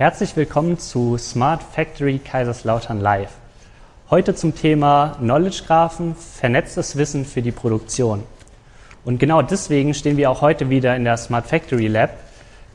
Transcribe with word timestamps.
Herzlich 0.00 0.34
willkommen 0.34 0.78
zu 0.78 1.18
Smart 1.18 1.62
Factory 1.62 2.20
Kaiserslautern 2.20 3.02
Live. 3.02 3.32
Heute 4.08 4.34
zum 4.34 4.54
Thema 4.54 5.18
Knowledge 5.18 5.64
Graphen, 5.66 6.14
vernetztes 6.14 6.96
Wissen 6.96 7.26
für 7.26 7.42
die 7.42 7.52
Produktion. 7.52 8.22
Und 9.04 9.20
genau 9.20 9.42
deswegen 9.42 9.92
stehen 9.92 10.16
wir 10.16 10.30
auch 10.30 10.40
heute 10.40 10.70
wieder 10.70 10.96
in 10.96 11.04
der 11.04 11.18
Smart 11.18 11.48
Factory 11.48 11.86
Lab, 11.86 12.12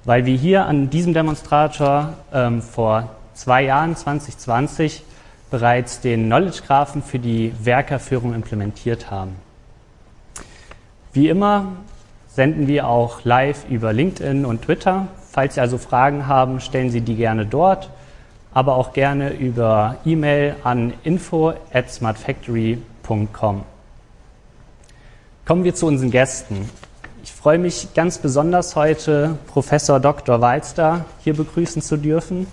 weil 0.03 0.27
wir 0.27 0.37
hier 0.37 0.67
an 0.67 0.91
diesem 0.91 1.15
Demonstrator 1.15 2.13
ähm, 2.31 2.61
vor 2.61 3.15
zwei 3.33 3.63
Jahren, 3.63 3.95
2020, 3.95 5.01
bereits 5.49 6.01
den 6.01 6.25
Knowledge 6.25 6.61
Graphen 6.67 7.01
für 7.01 7.17
die 7.17 7.53
Werkerführung 7.59 8.35
implementiert 8.35 9.09
haben. 9.09 9.35
Wie 11.11 11.29
immer 11.29 11.71
senden 12.27 12.67
wir 12.67 12.87
auch 12.87 13.25
live 13.25 13.67
über 13.67 13.93
LinkedIn 13.93 14.45
und 14.45 14.61
Twitter. 14.61 15.07
Falls 15.35 15.55
Sie 15.55 15.59
also 15.59 15.77
Fragen 15.77 16.27
haben, 16.27 16.61
stellen 16.61 16.91
Sie 16.91 17.01
die 17.01 17.17
gerne 17.17 17.45
dort, 17.45 17.89
aber 18.53 18.77
auch 18.77 18.93
gerne 18.93 19.33
über 19.33 19.97
E-Mail 20.05 20.55
an 20.63 20.93
info 21.03 21.53
at 21.73 21.91
smartfactory.com. 21.91 23.63
Kommen 25.45 25.63
wir 25.65 25.75
zu 25.75 25.87
unseren 25.87 26.09
Gästen. 26.09 26.69
Ich 27.21 27.33
freue 27.33 27.57
mich 27.57 27.89
ganz 27.93 28.17
besonders 28.19 28.77
heute, 28.77 29.37
Professor 29.47 29.99
Dr. 29.99 30.39
Walster 30.39 31.03
hier 31.21 31.35
begrüßen 31.35 31.81
zu 31.81 31.97
dürfen. 31.97 32.47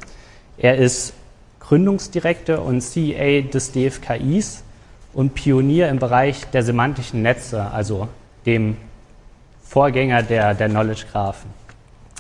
Er 0.59 0.77
ist 0.77 1.15
Gründungsdirektor 1.61 2.65
und 2.65 2.81
CEA 2.81 3.43
des 3.43 3.71
DFKIs 3.71 4.65
und 5.13 5.35
Pionier 5.35 5.89
im 5.89 6.01
Bereich 6.01 6.47
der 6.51 6.65
semantischen 6.65 7.23
Netze, 7.23 7.63
also 7.63 8.09
dem 8.45 8.77
Vorgänger 9.63 10.25
der, 10.25 10.55
der 10.55 10.69
Knowledge 10.69 11.05
Graphen. 11.13 11.62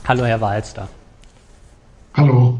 Hallo, 0.04 0.24
Herr 0.24 0.40
Walster. 0.40 0.88
Hallo. 2.14 2.58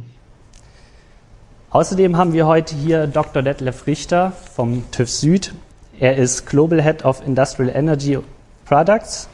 Außerdem 1.71 2.17
haben 2.17 2.33
wir 2.35 2.47
heute 2.47 2.77
hier 2.77 3.09
Dr. 3.09 3.43
Detlef 3.43 3.89
Richter 3.89 4.31
vom 4.55 4.89
TÜV 4.93 5.11
Süd. 5.11 5.55
Er 5.99 6.17
ist 6.19 6.47
Global 6.47 6.81
Head 6.81 7.05
of 7.05 7.27
Industrial 7.27 7.69
Energy 7.75 8.17
Products. 8.65 9.29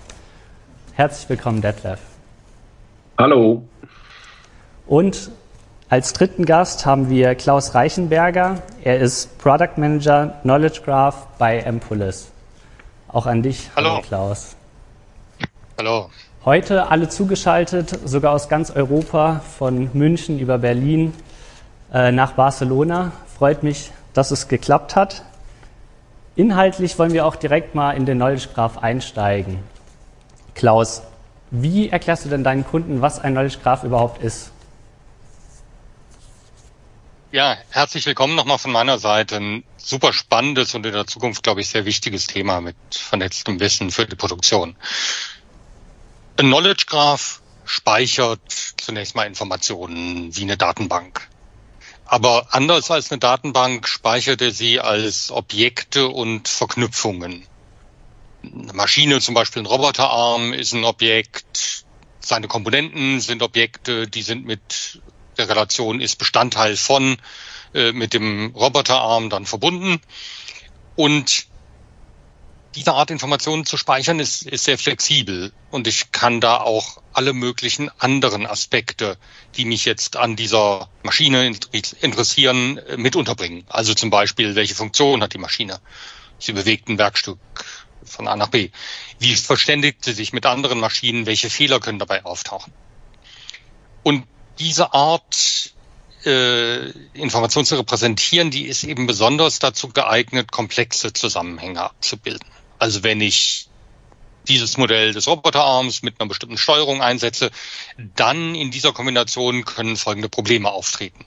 Herzlich 0.95 1.29
willkommen, 1.29 1.61
Detlef. 1.61 2.01
Hallo. 3.19 3.63
Und 4.87 5.31
als 5.91 6.15
dritten 6.15 6.47
Gast 6.47 6.87
haben 6.87 7.11
wir 7.11 7.35
Klaus 7.35 7.75
Reichenberger. 7.75 8.63
Er 8.85 9.01
ist 9.01 9.37
Product 9.37 9.77
Manager 9.77 10.39
Knowledge 10.43 10.81
Graph 10.83 11.27
bei 11.37 11.59
Empolis. 11.59 12.33
Auch 13.09 13.27
an 13.27 13.43
dich, 13.43 13.71
hallo, 13.77 13.91
hallo 13.91 14.01
Klaus. 14.01 14.57
Hallo. 15.77 16.09
Heute 16.49 16.91
alle 16.91 17.11
zugeschaltet, 17.11 17.95
sogar 18.07 18.33
aus 18.33 18.49
ganz 18.49 18.71
Europa, 18.71 19.41
von 19.59 19.91
München 19.93 20.39
über 20.39 20.57
Berlin 20.57 21.13
äh, 21.93 22.11
nach 22.11 22.33
Barcelona. 22.33 23.13
Freut 23.37 23.63
mich, 23.63 23.91
dass 24.15 24.31
es 24.31 24.49
geklappt 24.49 24.97
hat. 24.97 25.25
Inhaltlich 26.37 26.99
wollen 26.99 27.13
wir 27.13 27.27
auch 27.27 27.37
direkt 27.37 27.75
mal 27.75 27.93
in 27.93 28.07
den 28.07 28.17
Knowledge 28.17 28.49
Graph 28.55 28.79
einsteigen. 28.79 29.59
Klaus, 30.55 31.03
wie 31.51 31.91
erklärst 31.91 32.25
du 32.25 32.31
denn 32.31 32.45
deinen 32.45 32.65
Kunden, 32.65 33.03
was 33.03 33.21
ein 33.21 33.33
Knowledge 33.35 33.59
Graph 33.63 33.85
überhaupt 33.85 34.23
ist? 34.23 34.51
Ja, 37.31 37.59
herzlich 37.69 38.07
willkommen 38.07 38.37
nochmal 38.37 38.57
von 38.57 38.73
meiner 38.73 38.99
Seite. 38.99 39.37
Ein 39.37 39.65
super 39.77 40.15
spannendes 40.15 40.75
und 40.75 40.87
in 40.87 40.95
der 40.95 41.07
Zukunft, 41.07 41.43
glaube 41.43 41.61
ich, 41.61 41.69
sehr 41.69 41.85
wichtiges 41.85 42.27
Thema 42.27 42.63
mit 42.63 42.77
vernetztem 42.91 43.61
Wissen 43.61 43.91
für 43.91 44.07
die 44.07 44.17
Produktion. 44.17 44.77
Ein 46.39 46.47
Knowledge 46.47 46.85
Graph 46.87 47.41
speichert 47.65 48.41
zunächst 48.77 49.17
mal 49.17 49.27
Informationen 49.27 50.37
wie 50.37 50.43
eine 50.43 50.57
Datenbank. 50.57 51.29
Aber 52.05 52.47
anders 52.53 52.93
als 52.93 53.11
eine 53.11 53.19
Datenbank 53.19 53.89
speichert 53.89 54.41
er 54.41 54.53
sie 54.53 54.79
als 54.79 55.33
Objekte 55.33 56.07
und 56.07 56.47
Verknüpfungen. 56.47 57.45
Eine 58.45 58.73
Maschine, 58.73 59.21
zum 59.21 59.35
Beispiel 59.35 59.63
ein 59.63 59.67
Roboterarm, 59.67 60.53
ist 60.53 60.75
ein 60.75 60.85
Objekt. 60.85 61.85
Seine 62.21 62.47
Komponenten 62.47 63.21
sind 63.21 63.43
Objekte, 63.43 64.07
die 64.07 64.23
sind 64.23 64.47
mit 64.47 65.03
der 65.39 65.49
Relation 65.49 66.01
ist 66.01 66.21
Bestandteil 66.21 66.77
von 66.77 67.17
äh, 67.75 67.91
mit 67.91 68.15
dem 68.15 68.53
Roboterarm 68.55 69.29
dann 69.29 69.45
verbunden. 69.45 70.01
Und 70.95 71.49
diese 72.75 72.93
Art 72.93 73.11
Informationen 73.11 73.65
zu 73.65 73.77
speichern 73.77 74.21
ist, 74.21 74.43
ist 74.43 74.65
sehr 74.65 74.79
flexibel 74.79 75.53
und 75.71 75.87
ich 75.87 76.13
kann 76.13 76.41
da 76.41 76.59
auch 76.59 77.01
alle 77.13 77.33
möglichen 77.33 77.91
anderen 77.99 78.47
Aspekte, 78.47 79.17
die 79.57 79.65
mich 79.65 79.85
jetzt 79.85 80.17
an 80.17 80.37
dieser 80.37 80.89
Maschine 81.03 81.47
interessieren, 82.01 82.79
äh, 82.79 82.97
mit 82.97 83.17
unterbringen. 83.17 83.65
Also 83.69 83.95
zum 83.95 84.11
Beispiel, 84.11 84.55
welche 84.55 84.75
Funktion 84.75 85.23
hat 85.23 85.35
die 85.35 85.39
Maschine? 85.39 85.81
Sie 86.39 86.53
bewegt 86.53 86.89
ein 86.89 86.99
Werkstück 86.99 87.39
von 88.05 88.29
A 88.29 88.37
nach 88.37 88.49
B. 88.49 88.71
Wie 89.19 89.35
verständigt 89.35 90.05
sie 90.05 90.13
sich 90.13 90.33
mit 90.33 90.47
anderen 90.47 90.79
Maschinen? 90.79 91.27
Welche 91.27 91.51
Fehler 91.51 91.81
können 91.81 91.99
dabei 91.99 92.25
auftauchen? 92.25 92.73
Und 94.03 94.27
diese 94.59 94.93
Art 94.95 95.73
äh, 96.25 96.91
Information 97.13 97.65
zu 97.65 97.77
repräsentieren, 97.77 98.51
die 98.51 98.67
ist 98.67 98.85
eben 98.85 99.07
besonders 99.07 99.59
dazu 99.59 99.89
geeignet, 99.89 100.53
komplexe 100.53 101.13
Zusammenhänge 101.13 101.83
abzubilden. 101.83 102.49
Also 102.79 103.03
wenn 103.03 103.21
ich 103.21 103.69
dieses 104.47 104.77
Modell 104.79 105.13
des 105.13 105.27
Roboterarms 105.27 106.03
mit 106.03 106.21
einer 106.21 106.29
bestimmten 106.29 106.59
Steuerung 106.59 107.03
einsetze, 107.03 107.51
dann 108.17 108.55
in 108.55 108.71
dieser 108.71 108.93
Kombination 108.93 109.65
können 109.65 109.97
folgende 109.97 110.29
Probleme 110.29 110.71
auftreten. 110.71 111.27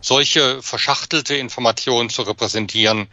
Solche 0.00 0.62
verschachtelte 0.62 1.36
Informationen 1.36 2.10
zu 2.10 2.22
repräsentieren, 2.22 3.08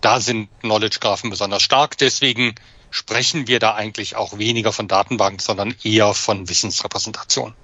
da 0.00 0.20
sind 0.20 0.48
Knowledge 0.60 0.98
Graphen 1.00 1.30
besonders 1.30 1.62
stark. 1.62 1.96
Deswegen 1.96 2.54
sprechen 2.90 3.48
wir 3.48 3.58
da 3.58 3.74
eigentlich 3.74 4.16
auch 4.16 4.38
weniger 4.38 4.72
von 4.72 4.86
Datenbank, 4.86 5.40
sondern 5.40 5.74
eher 5.82 6.12
von 6.14 6.48
Wissensrepräsentation. 6.48 7.54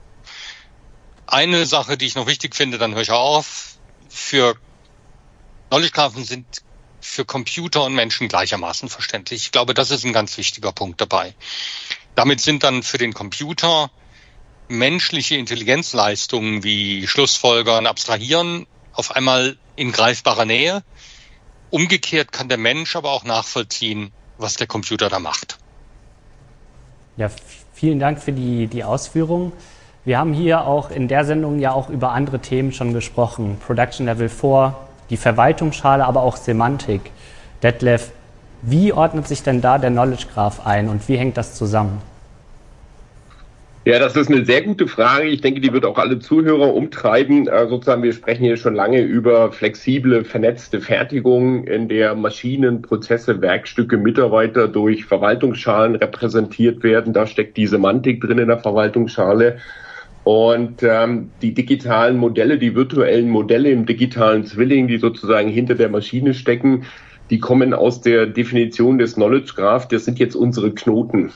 Eine 1.27 1.66
Sache, 1.66 1.97
die 1.97 2.06
ich 2.06 2.15
noch 2.15 2.27
wichtig 2.27 2.56
finde, 2.56 2.78
dann 2.78 2.94
höre 2.94 3.03
ich 3.03 3.10
auf. 3.10 3.77
Für 4.09 4.56
Knowledge 5.69 5.92
Graphen 5.92 6.25
sind 6.25 6.62
für 7.00 7.25
Computer 7.25 7.84
und 7.84 7.94
Menschen 7.94 8.28
gleichermaßen 8.28 8.88
verständlich. 8.88 9.44
Ich 9.44 9.53
glaube, 9.53 9.75
das 9.75 9.91
ist 9.91 10.05
ein 10.05 10.12
ganz 10.12 10.37
wichtiger 10.37 10.72
Punkt 10.72 11.00
dabei. 11.00 11.34
Damit 12.15 12.41
sind 12.41 12.62
dann 12.62 12.83
für 12.83 12.99
den 12.99 13.15
Computer 13.15 13.91
menschliche 14.69 15.37
Intelligenzleistungen 15.37 16.62
wie 16.62 17.06
Schlussfolgern, 17.06 17.87
Abstrahieren 17.87 18.66
auf 18.93 19.16
einmal 19.16 19.56
in 19.77 19.93
greifbarer 19.93 20.44
Nähe. 20.44 20.83
Umgekehrt 21.71 22.33
kann 22.33 22.49
der 22.49 22.59
Mensch 22.59 22.97
aber 22.97 23.10
auch 23.10 23.25
nachvollziehen, 23.25 24.12
was 24.39 24.56
der 24.56 24.66
Computer 24.66 25.09
da 25.09 25.19
macht. 25.19 25.59
Ja, 27.16 27.31
vielen 27.75 27.99
Dank 27.99 28.22
für 28.22 28.33
die, 28.33 28.66
die 28.66 28.84
Ausführungen. 28.84 29.53
Wir 30.05 30.19
haben 30.19 30.33
hier 30.33 30.66
auch 30.66 30.91
in 30.91 31.09
der 31.09 31.25
Sendung 31.25 31.59
ja 31.59 31.72
auch 31.72 31.91
über 31.91 32.12
andere 32.12 32.41
Themen 32.41 32.72
schon 32.72 32.94
gesprochen. 32.94 33.59
Production 33.65 34.06
Level 34.06 34.28
4, 34.28 34.75
die 35.10 35.16
Verwaltungsschale, 35.16 36.04
aber 36.04 36.22
auch 36.22 36.37
Semantik. 36.37 37.10
Detlef, 37.62 38.10
wie 38.62 38.93
ordnet 38.93 39.28
sich 39.28 39.43
denn 39.43 39.60
da 39.60 39.78
der 39.78 39.91
Knowledge 39.91 40.26
Graph 40.32 40.66
ein 40.66 40.88
und 40.88 41.09
wie 41.09 41.16
hängt 41.16 41.37
das 41.37 41.54
zusammen? 41.54 42.00
Ja, 43.87 43.98
das 43.98 44.15
ist 44.15 44.31
eine 44.31 44.44
sehr 44.44 44.60
gute 44.60 44.87
Frage. 44.87 45.28
Ich 45.28 45.41
denke, 45.41 45.62
die 45.62 45.72
wird 45.72 45.87
auch 45.87 45.97
alle 45.97 46.19
Zuhörer 46.19 46.75
umtreiben. 46.75 47.48
Äh, 47.48 47.66
sozusagen, 47.66 48.03
wir 48.03 48.12
sprechen 48.12 48.44
hier 48.44 48.59
schon 48.59 48.75
lange 48.75 49.00
über 49.00 49.53
flexible, 49.53 50.22
vernetzte 50.22 50.82
Fertigung, 50.82 51.65
in 51.65 51.88
der 51.88 52.15
Maschinen, 52.15 52.82
Prozesse, 52.82 53.41
Werkstücke, 53.41 53.97
Mitarbeiter 53.97 54.68
durch 54.68 55.06
Verwaltungsschalen 55.06 55.97
repräsentiert 55.97 56.83
werden. 56.83 57.15
Da 57.15 57.27
steckt 57.27 57.56
die 57.56 57.66
Semantik 57.66 58.21
drin 58.21 58.39
in 58.39 58.48
der 58.48 58.59
Verwaltungsschale. 58.59 59.56
Und 60.25 60.83
ähm, 60.83 61.31
die 61.41 61.55
digitalen 61.55 62.17
Modelle, 62.17 62.59
die 62.59 62.75
virtuellen 62.75 63.31
Modelle 63.31 63.71
im 63.71 63.87
digitalen 63.87 64.45
Zwilling, 64.45 64.87
die 64.87 64.99
sozusagen 64.99 65.49
hinter 65.49 65.75
der 65.75 65.89
Maschine 65.89 66.34
stecken, 66.34 66.84
die 67.31 67.39
kommen 67.39 67.72
aus 67.72 68.01
der 68.01 68.27
Definition 68.27 68.99
des 68.99 69.15
Knowledge 69.15 69.53
Graph. 69.55 69.89
Das 69.89 70.05
sind 70.05 70.19
jetzt 70.19 70.34
unsere 70.34 70.72
Knoten. 70.72 71.33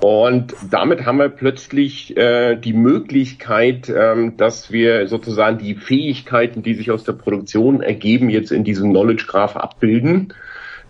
Und 0.00 0.54
damit 0.70 1.04
haben 1.04 1.18
wir 1.18 1.28
plötzlich 1.28 2.16
äh, 2.16 2.56
die 2.56 2.72
Möglichkeit, 2.72 3.92
ähm, 3.94 4.38
dass 4.38 4.72
wir 4.72 5.06
sozusagen 5.08 5.58
die 5.58 5.74
Fähigkeiten, 5.74 6.62
die 6.62 6.74
sich 6.74 6.90
aus 6.90 7.04
der 7.04 7.12
Produktion 7.12 7.82
ergeben, 7.82 8.30
jetzt 8.30 8.50
in 8.50 8.64
diesem 8.64 8.90
Knowledge 8.90 9.26
Graph 9.28 9.56
abbilden. 9.56 10.32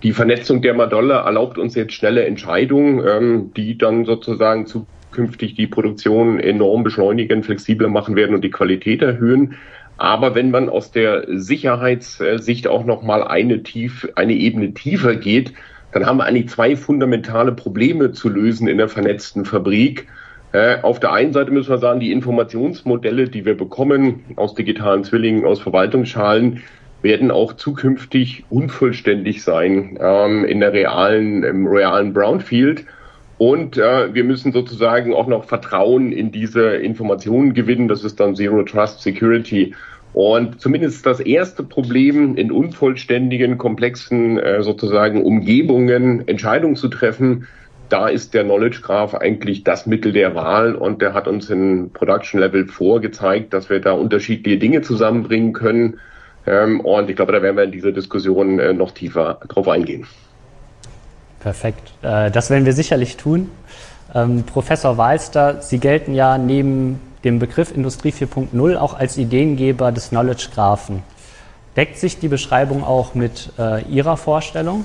Die 0.05 0.13
Vernetzung 0.13 0.63
der 0.63 0.75
Madolle 0.75 1.15
erlaubt 1.15 1.59
uns 1.59 1.75
jetzt 1.75 1.93
schnelle 1.93 2.25
Entscheidungen, 2.25 3.05
ähm, 3.05 3.51
die 3.57 3.77
dann 3.77 4.05
sozusagen 4.05 4.67
zu 4.67 4.87
künftig 5.13 5.55
die 5.55 5.67
Produktion 5.67 6.39
enorm 6.41 6.83
beschleunigen, 6.83 7.43
flexibler 7.43 7.89
machen 7.89 8.17
werden 8.17 8.35
und 8.35 8.43
die 8.43 8.51
Qualität 8.51 9.03
erhöhen. 9.03 9.57
Aber 9.97 10.35
wenn 10.35 10.51
man 10.51 10.69
aus 10.69 10.93
der 10.93 11.25
Sicherheitssicht 11.29 12.67
auch 12.67 12.85
noch 12.85 13.03
mal 13.03 13.23
eine 13.23 13.63
tief, 13.63 14.09
eine 14.15 14.33
Ebene 14.33 14.73
tiefer 14.73 15.15
geht, 15.15 15.53
dann 15.93 16.07
haben 16.07 16.19
wir 16.19 16.25
eigentlich 16.25 16.49
zwei 16.49 16.77
fundamentale 16.77 17.53
Probleme 17.53 18.13
zu 18.13 18.29
lösen 18.29 18.69
in 18.69 18.79
der 18.79 18.89
vernetzten 18.89 19.45
Fabrik. 19.45 20.07
Äh, 20.53 20.81
auf 20.83 21.01
der 21.01 21.13
einen 21.13 21.33
Seite 21.33 21.51
müssen 21.51 21.71
wir 21.71 21.79
sagen, 21.79 22.01
die 22.01 22.13
Informationsmodelle, 22.13 23.29
die 23.29 23.45
wir 23.45 23.57
bekommen 23.57 24.25
aus 24.37 24.55
digitalen 24.55 25.05
Zwillingen, 25.05 25.45
aus 25.45 25.61
Verwaltungsschalen, 25.61 26.63
werden 27.03 27.31
auch 27.31 27.55
zukünftig 27.55 28.45
unvollständig 28.51 29.43
sein 29.43 29.99
ähm, 30.01 30.45
in 30.45 30.61
der 30.61 30.73
realen, 30.73 31.45
im 31.45 31.67
realen 31.67 32.13
Brownfield. 32.13 32.85
Und 33.41 33.79
äh, 33.79 34.13
wir 34.13 34.23
müssen 34.25 34.53
sozusagen 34.53 35.15
auch 35.15 35.27
noch 35.27 35.45
Vertrauen 35.45 36.13
in 36.13 36.31
diese 36.31 36.77
Informationen 36.77 37.55
gewinnen. 37.55 37.89
Das 37.89 38.05
ist 38.05 38.21
dann 38.21 38.37
Zero 38.37 38.65
Trust 38.65 39.01
Security. 39.01 39.75
Und 40.13 40.61
zumindest 40.61 41.07
das 41.07 41.21
erste 41.21 41.63
Problem 41.63 42.37
in 42.37 42.53
unvollständigen, 42.53 43.57
komplexen 43.57 44.39
äh, 44.39 44.63
sozusagen 44.63 45.25
Umgebungen 45.25 46.29
Entscheidungen 46.29 46.77
zu 46.77 46.89
treffen, 46.89 47.47
da 47.89 48.09
ist 48.09 48.35
der 48.35 48.45
Knowledge 48.45 48.83
Graph 48.83 49.15
eigentlich 49.15 49.65
das 49.65 49.87
Mittel 49.87 50.13
der 50.13 50.35
Wahl 50.35 50.75
und 50.75 51.01
der 51.01 51.15
hat 51.15 51.27
uns 51.27 51.49
in 51.49 51.93
Production 51.95 52.41
Level 52.41 52.67
vorgezeigt, 52.67 53.55
dass 53.55 53.71
wir 53.71 53.81
da 53.81 53.93
unterschiedliche 53.93 54.59
Dinge 54.59 54.83
zusammenbringen 54.83 55.55
können. 55.55 55.99
Ähm, 56.47 56.81
und 56.81 57.09
ich 57.09 57.17
glaube, 57.17 57.33
da 57.33 57.41
werden 57.41 57.57
wir 57.57 57.65
in 57.65 57.73
dieser 57.73 57.93
Diskussion 57.93 58.59
äh, 58.59 58.75
noch 58.75 58.91
tiefer 58.91 59.41
drauf 59.49 59.67
eingehen. 59.67 60.07
Perfekt. 61.41 61.93
Äh, 62.03 62.31
das 62.31 62.51
werden 62.51 62.67
wir 62.67 62.75
sicherlich 62.75 63.17
tun. 63.17 63.51
Ähm, 64.15 64.45
Professor 64.45 64.97
Walster, 64.97 65.63
Sie 65.63 65.79
gelten 65.79 66.15
ja 66.15 66.39
neben 66.39 67.01
dem 67.25 67.39
Begriff 67.39 67.75
Industrie 67.75 68.11
4.0 68.11 68.77
auch 68.77 68.95
als 68.95 69.17
Ideengeber 69.17 69.93
des 69.93 70.11
Knowledge 70.11 70.49
Graphen. 70.55 71.03
Deckt 71.77 71.99
sich 71.99 72.19
die 72.19 72.29
Beschreibung 72.29 72.85
auch 72.85 73.15
mit 73.15 73.53
äh, 73.59 73.83
Ihrer 73.85 74.17
Vorstellung? 74.17 74.85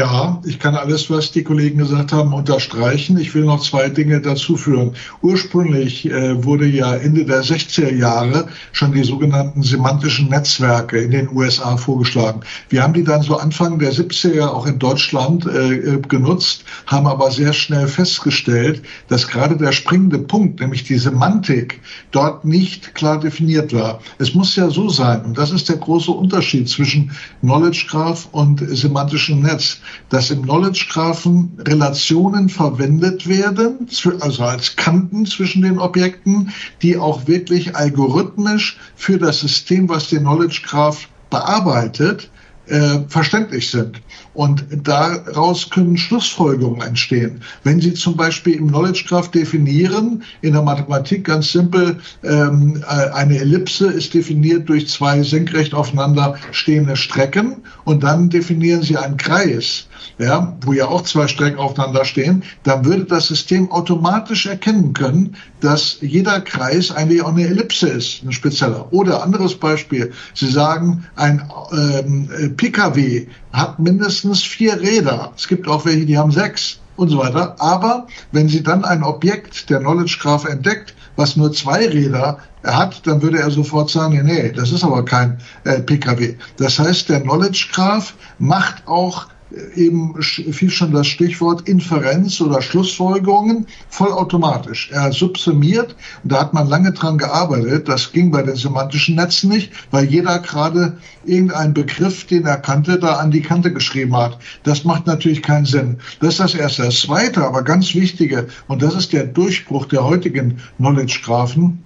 Ja, 0.00 0.40
ich 0.46 0.58
kann 0.58 0.76
alles, 0.76 1.10
was 1.10 1.30
die 1.30 1.42
Kollegen 1.42 1.76
gesagt 1.76 2.14
haben, 2.14 2.32
unterstreichen. 2.32 3.18
Ich 3.18 3.34
will 3.34 3.44
noch 3.44 3.60
zwei 3.60 3.90
Dinge 3.90 4.22
dazu 4.22 4.56
führen. 4.56 4.92
Ursprünglich 5.20 6.10
äh, 6.10 6.42
wurde 6.42 6.64
ja 6.64 6.94
Ende 6.94 7.26
der 7.26 7.44
60er 7.44 7.94
Jahre 7.94 8.46
schon 8.72 8.92
die 8.92 9.04
sogenannten 9.04 9.62
semantischen 9.62 10.30
Netzwerke 10.30 10.98
in 10.98 11.10
den 11.10 11.28
USA 11.28 11.76
vorgeschlagen. 11.76 12.40
Wir 12.70 12.82
haben 12.82 12.94
die 12.94 13.04
dann 13.04 13.20
so 13.20 13.36
Anfang 13.36 13.78
der 13.78 13.92
70er 13.92 14.46
auch 14.46 14.64
in 14.64 14.78
Deutschland 14.78 15.44
äh, 15.44 15.98
genutzt, 16.08 16.64
haben 16.86 17.06
aber 17.06 17.30
sehr 17.30 17.52
schnell 17.52 17.86
festgestellt, 17.86 18.80
dass 19.08 19.28
gerade 19.28 19.58
der 19.58 19.72
springende 19.72 20.18
Punkt, 20.18 20.60
nämlich 20.60 20.84
die 20.84 20.96
Semantik, 20.96 21.78
dort 22.10 22.46
nicht 22.46 22.94
klar 22.94 23.20
definiert 23.20 23.74
war. 23.74 24.00
Es 24.16 24.34
muss 24.34 24.56
ja 24.56 24.70
so 24.70 24.88
sein, 24.88 25.26
und 25.26 25.36
das 25.36 25.50
ist 25.50 25.68
der 25.68 25.76
große 25.76 26.10
Unterschied 26.10 26.70
zwischen 26.70 27.10
Knowledge 27.42 27.84
Graph 27.90 28.28
und 28.32 28.60
semantischem 28.66 29.42
Netz 29.42 29.82
dass 30.08 30.30
im 30.30 30.42
Knowledge 30.42 30.86
Graphen 30.90 31.52
Relationen 31.58 32.48
verwendet 32.48 33.28
werden, 33.28 33.88
also 34.20 34.44
als 34.44 34.76
Kanten 34.76 35.26
zwischen 35.26 35.62
den 35.62 35.78
Objekten, 35.78 36.52
die 36.82 36.96
auch 36.96 37.26
wirklich 37.26 37.76
algorithmisch 37.76 38.78
für 38.96 39.18
das 39.18 39.40
System, 39.40 39.88
was 39.88 40.08
den 40.08 40.20
Knowledge 40.20 40.62
Graph 40.64 41.08
bearbeitet, 41.30 42.30
äh, 42.66 43.00
verständlich 43.08 43.70
sind. 43.70 44.00
Und 44.32 44.64
daraus 44.84 45.70
können 45.70 45.96
Schlussfolgerungen 45.96 46.86
entstehen. 46.86 47.40
Wenn 47.64 47.80
Sie 47.80 47.94
zum 47.94 48.16
Beispiel 48.16 48.54
im 48.54 48.68
Knowledge 48.68 49.04
Graph 49.08 49.30
definieren, 49.30 50.22
in 50.40 50.52
der 50.52 50.62
Mathematik 50.62 51.24
ganz 51.24 51.50
simpel, 51.50 51.98
ähm, 52.22 52.82
äh, 52.82 53.10
eine 53.10 53.38
Ellipse 53.38 53.88
ist 53.88 54.14
definiert 54.14 54.68
durch 54.68 54.88
zwei 54.88 55.22
senkrecht 55.22 55.74
aufeinander 55.74 56.36
stehende 56.52 56.96
Strecken 56.96 57.56
und 57.84 58.04
dann 58.04 58.30
definieren 58.30 58.82
Sie 58.82 58.96
einen 58.96 59.16
Kreis 59.16 59.88
ja, 60.18 60.56
wo 60.62 60.72
ja 60.72 60.86
auch 60.86 61.02
zwei 61.02 61.28
Strecken 61.28 61.58
aufeinander 61.58 62.04
stehen, 62.04 62.42
dann 62.62 62.84
würde 62.84 63.04
das 63.04 63.26
System 63.28 63.70
automatisch 63.70 64.46
erkennen 64.46 64.92
können, 64.92 65.36
dass 65.60 65.98
jeder 66.00 66.40
Kreis 66.40 66.90
eigentlich 66.90 67.22
auch 67.22 67.32
eine 67.32 67.46
Ellipse 67.46 67.88
ist, 67.88 68.22
ein 68.22 68.32
spezieller. 68.32 68.92
Oder 68.92 69.22
anderes 69.22 69.54
Beispiel, 69.54 70.12
Sie 70.34 70.50
sagen, 70.50 71.06
ein 71.16 71.42
ähm, 71.72 72.56
Pkw 72.56 73.26
hat 73.52 73.78
mindestens 73.78 74.42
vier 74.42 74.80
Räder. 74.80 75.32
Es 75.36 75.48
gibt 75.48 75.68
auch 75.68 75.84
welche, 75.84 76.06
die 76.06 76.18
haben 76.18 76.32
sechs 76.32 76.78
und 76.96 77.08
so 77.08 77.18
weiter. 77.18 77.56
Aber 77.58 78.06
wenn 78.32 78.48
Sie 78.48 78.62
dann 78.62 78.84
ein 78.84 79.02
Objekt 79.02 79.70
der 79.70 79.80
Knowledge 79.80 80.18
Graph 80.20 80.44
entdeckt, 80.44 80.94
was 81.16 81.36
nur 81.36 81.52
zwei 81.52 81.86
Räder 81.86 82.38
hat, 82.64 83.06
dann 83.06 83.22
würde 83.22 83.38
er 83.38 83.50
sofort 83.50 83.90
sagen, 83.90 84.22
nee, 84.24 84.52
das 84.52 84.72
ist 84.72 84.84
aber 84.84 85.04
kein 85.04 85.38
äh, 85.64 85.80
Pkw. 85.80 86.36
Das 86.56 86.78
heißt, 86.78 87.08
der 87.08 87.20
Knowledge 87.20 87.68
Graph 87.72 88.14
macht 88.38 88.86
auch 88.86 89.26
eben 89.74 90.14
fiel 90.22 90.70
schon 90.70 90.92
das 90.92 91.06
Stichwort 91.06 91.68
Inferenz 91.68 92.40
oder 92.40 92.62
Schlussfolgerungen 92.62 93.66
vollautomatisch. 93.88 94.90
Er 94.92 95.12
subsumiert, 95.12 95.96
und 96.22 96.32
da 96.32 96.40
hat 96.40 96.54
man 96.54 96.68
lange 96.68 96.92
dran 96.92 97.18
gearbeitet, 97.18 97.88
das 97.88 98.12
ging 98.12 98.30
bei 98.30 98.42
den 98.42 98.56
semantischen 98.56 99.16
Netzen 99.16 99.50
nicht, 99.50 99.72
weil 99.90 100.04
jeder 100.04 100.38
gerade 100.38 100.98
irgendeinen 101.24 101.74
Begriff, 101.74 102.26
den 102.26 102.46
er 102.46 102.58
kannte, 102.58 102.98
da 102.98 103.16
an 103.16 103.30
die 103.30 103.42
Kante 103.42 103.72
geschrieben 103.72 104.16
hat. 104.16 104.38
Das 104.62 104.84
macht 104.84 105.06
natürlich 105.06 105.42
keinen 105.42 105.66
Sinn. 105.66 105.98
Das 106.20 106.30
ist 106.34 106.40
das 106.40 106.54
Erste. 106.54 106.84
Das 106.84 107.00
Zweite, 107.00 107.44
aber 107.44 107.62
ganz 107.62 107.94
Wichtige, 107.94 108.46
und 108.68 108.82
das 108.82 108.94
ist 108.94 109.12
der 109.12 109.24
Durchbruch 109.24 109.86
der 109.86 110.04
heutigen 110.04 110.58
Knowledge-Graphen, 110.78 111.84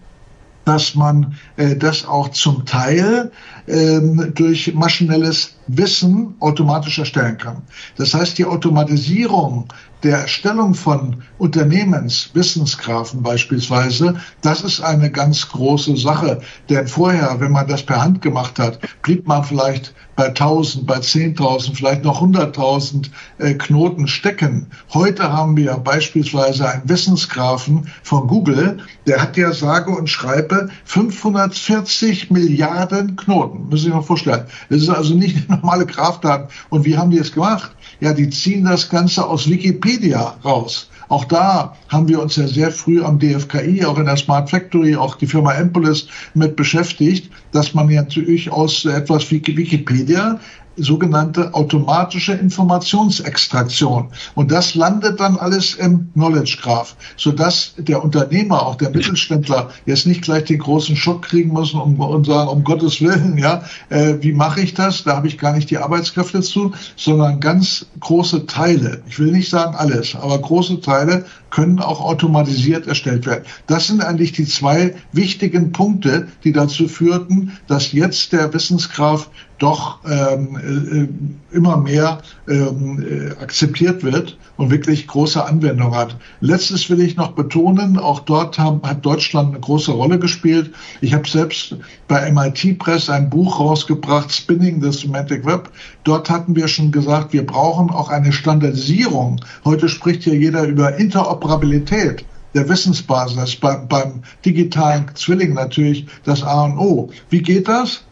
dass 0.64 0.94
man 0.94 1.34
äh, 1.56 1.76
das 1.76 2.06
auch 2.06 2.28
zum 2.31 2.64
Teil 2.64 3.31
ähm, 3.66 4.32
durch 4.34 4.75
maschinelles 4.75 5.56
Wissen 5.66 6.34
automatisch 6.40 6.99
erstellen 6.99 7.38
kann. 7.38 7.62
Das 7.96 8.14
heißt, 8.14 8.38
die 8.38 8.44
Automatisierung 8.44 9.69
der 10.02 10.19
Erstellung 10.19 10.75
von 10.75 11.22
Unternehmenswissensgrafen 11.38 13.22
beispielsweise, 13.22 14.16
das 14.43 14.62
ist 14.62 14.82
eine 14.82 15.11
ganz 15.11 15.49
große 15.49 15.96
Sache. 15.96 16.40
Denn 16.69 16.87
vorher, 16.87 17.40
wenn 17.40 17.52
man 17.52 17.67
das 17.67 17.82
per 17.82 18.02
Hand 18.02 18.20
gemacht 18.20 18.58
hat, 18.58 18.78
blieb 19.02 19.26
man 19.26 19.44
vielleicht 19.44 19.94
bei 20.16 20.26
1000, 20.26 20.87
bei 20.87 20.99
10.000, 20.99 21.75
vielleicht 21.75 22.05
noch 22.05 22.22
100.000 22.22 23.11
äh, 23.38 23.55
Knoten 23.55 24.06
stecken. 24.06 24.66
Heute 24.93 25.32
haben 25.32 25.56
wir 25.56 25.75
beispielsweise 25.75 26.69
einen 26.69 26.88
Wissensgrafen 26.88 27.88
von 28.02 28.26
Google, 28.28 28.78
der 29.06 29.20
hat 29.20 29.37
ja 29.37 29.52
sage 29.52 29.90
und 29.90 30.08
schreibe 30.08 30.69
540 30.84 32.31
Milliarden 32.31 33.16
Knoten. 33.16 33.64
Müssen 33.64 33.76
Sie 33.76 33.84
sich 33.84 33.94
mal 33.94 34.02
vorstellen. 34.02 34.46
Das 34.69 34.82
ist 34.82 34.88
also 34.88 35.14
nicht 35.14 35.49
normale 35.49 35.87
Grafdaten. 35.87 36.49
Und 36.70 36.84
wie 36.84 36.96
haben 36.96 37.10
die 37.10 37.19
es 37.19 37.32
gemacht? 37.32 37.72
Ja, 38.00 38.12
die 38.12 38.31
ziehen 38.31 38.65
das 38.65 38.88
Ganze 38.88 39.27
aus 39.27 39.48
Wikipedia 39.48 40.36
raus. 40.44 40.88
Auch 41.08 41.25
da 41.25 41.77
haben 41.89 42.08
wir 42.08 42.20
uns 42.20 42.37
ja 42.37 42.46
sehr 42.46 42.70
früh 42.70 43.03
am 43.03 43.19
DFKI, 43.19 43.84
auch 43.84 43.99
in 43.99 44.06
der 44.06 44.17
Smart 44.17 44.51
Factory, 44.51 44.96
auch 44.96 45.17
die 45.17 45.27
Firma 45.27 45.55
Empolis 45.55 46.06
mit 46.34 46.56
beschäftigt, 46.56 47.31
dass 47.53 47.75
man 47.75 47.89
ja 47.91 48.03
natürlich 48.03 48.51
aus 48.51 48.84
etwas 48.84 49.31
wie 49.31 49.43
Wikipedia 49.44 50.41
sogenannte 50.76 51.54
automatische 51.54 52.32
Informationsextraktion. 52.32 54.08
Und 54.34 54.50
das 54.50 54.74
landet 54.74 55.20
dann 55.20 55.36
alles 55.36 55.74
im 55.74 56.12
Knowledge 56.14 56.58
Graph, 56.60 56.96
sodass 57.16 57.74
der 57.78 58.02
Unternehmer, 58.02 58.66
auch 58.66 58.76
der 58.76 58.90
Mittelständler, 58.90 59.70
jetzt 59.86 60.06
nicht 60.06 60.22
gleich 60.22 60.44
den 60.44 60.58
großen 60.58 60.96
Schock 60.96 61.22
kriegen 61.22 61.50
muss 61.50 61.72
und, 61.72 61.98
und 61.98 62.26
sagen, 62.26 62.48
um 62.48 62.64
Gottes 62.64 63.00
Willen, 63.00 63.38
ja, 63.38 63.62
äh, 63.88 64.14
wie 64.20 64.32
mache 64.32 64.60
ich 64.60 64.74
das? 64.74 65.04
Da 65.04 65.16
habe 65.16 65.28
ich 65.28 65.38
gar 65.38 65.54
nicht 65.54 65.70
die 65.70 65.78
Arbeitskräfte 65.78 66.40
zu, 66.40 66.72
sondern 66.96 67.40
ganz 67.40 67.86
große 68.00 68.46
Teile. 68.46 69.02
Ich 69.08 69.19
will 69.19 69.32
nicht 69.32 69.50
sagen 69.50 69.74
alles, 69.74 70.14
aber 70.14 70.38
große 70.38 70.81
Teile 70.81 71.24
können 71.54 71.78
auch 71.78 72.00
automatisiert 72.00 72.88
erstellt 72.88 73.26
werden. 73.26 73.44
Das 73.69 73.86
sind 73.86 74.02
eigentlich 74.02 74.32
die 74.32 74.44
zwei 74.44 74.96
wichtigen 75.12 75.70
Punkte, 75.70 76.26
die 76.43 76.50
dazu 76.50 76.88
führten, 76.88 77.52
dass 77.69 77.93
jetzt 77.93 78.32
der 78.32 78.52
Wissensgraph 78.52 79.31
doch 79.58 79.99
ähm, 80.05 81.11
äh, 81.53 81.56
immer 81.56 81.77
mehr 81.77 82.19
ähm, 82.49 83.03
äh, 83.03 83.31
akzeptiert 83.43 84.03
wird 84.03 84.37
und 84.56 84.70
wirklich 84.70 85.06
große 85.06 85.44
Anwendung 85.44 85.94
hat. 85.94 86.17
Letztes 86.41 86.91
will 86.91 87.01
ich 87.01 87.17
noch 87.17 87.32
betonen, 87.32 87.99
auch 87.99 88.20
dort 88.20 88.58
haben, 88.58 88.81
hat 88.82 89.05
Deutschland 89.05 89.51
eine 89.51 89.61
große 89.61 89.93
Rolle 89.93 90.19
gespielt. 90.19 90.73
Ich 91.01 91.15
habe 91.15 91.29
selbst 91.29 91.77
bei 92.08 92.31
MIT 92.31 92.79
Press 92.79 93.08
ein 93.08 93.31
Buch 93.31 93.61
rausgebracht, 93.61 94.32
Spinning 94.32 94.82
the 94.82 94.93
Semantic 94.93 95.44
Web. 95.44 95.70
Dort 96.05 96.31
hatten 96.31 96.56
wir 96.56 96.69
schon 96.69 96.93
gesagt, 96.93 97.32
wir 97.32 97.46
brauchen 97.46 97.91
auch 97.91 98.11
eine 98.11 98.32
Standardisierung. 98.32 99.41
Heute 99.65 99.89
spricht 99.89 100.25
hier 100.25 100.37
jeder 100.37 100.65
über 100.65 100.96
Interoperabilität 100.96 102.25
der 102.55 102.69
Wissensbasis 102.69 103.56
beim, 103.56 103.89
beim 103.89 104.23
digitalen 104.44 105.11
Zwilling 105.15 105.55
natürlich 105.55 106.06
das 106.25 106.43
A 106.43 106.65
und 106.65 106.79
O. 106.79 107.11
Wie 107.29 107.43
geht 107.43 107.69
das? 107.69 108.05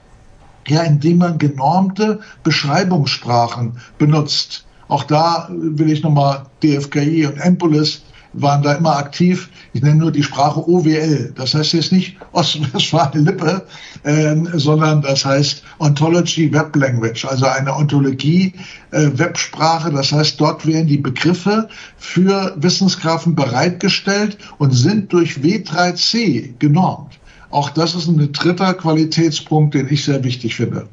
Ja, 0.68 0.82
indem 0.82 1.18
man 1.18 1.38
genormte 1.38 2.20
Beschreibungssprachen 2.42 3.78
benutzt. 3.98 4.64
Auch 4.88 5.04
da 5.04 5.48
will 5.50 5.90
ich 5.90 6.02
nochmal 6.02 6.44
DFKI 6.62 7.26
und 7.26 7.38
Empolis 7.38 8.02
waren 8.32 8.62
da 8.62 8.74
immer 8.74 8.96
aktiv. 8.96 9.50
Ich 9.72 9.82
nenne 9.82 9.96
nur 9.96 10.12
die 10.12 10.22
Sprache 10.22 10.66
OWL. 10.68 11.32
Das 11.36 11.54
heißt 11.54 11.72
jetzt 11.72 11.92
nicht 11.92 12.16
Ostwestfalen-Lippe, 12.32 13.66
äh, 14.04 14.36
sondern 14.54 15.02
das 15.02 15.24
heißt 15.24 15.62
Ontology 15.78 16.52
Web 16.52 16.74
Language, 16.76 17.24
also 17.24 17.46
eine 17.46 17.74
Ontologie 17.74 18.54
äh, 18.90 19.10
Websprache. 19.14 19.90
Das 19.90 20.12
heißt, 20.12 20.40
dort 20.40 20.66
werden 20.66 20.86
die 20.86 20.98
Begriffe 20.98 21.68
für 21.96 22.54
Wissensgrafen 22.56 23.34
bereitgestellt 23.34 24.38
und 24.58 24.72
sind 24.72 25.12
durch 25.12 25.38
W3C 25.38 26.54
genormt. 26.58 27.18
Auch 27.52 27.70
das 27.70 27.94
ist 27.94 28.08
ein 28.08 28.32
dritter 28.32 28.74
Qualitätspunkt, 28.74 29.74
den 29.74 29.92
ich 29.92 30.04
sehr 30.04 30.24
wichtig 30.24 30.56
finde. 30.56 30.88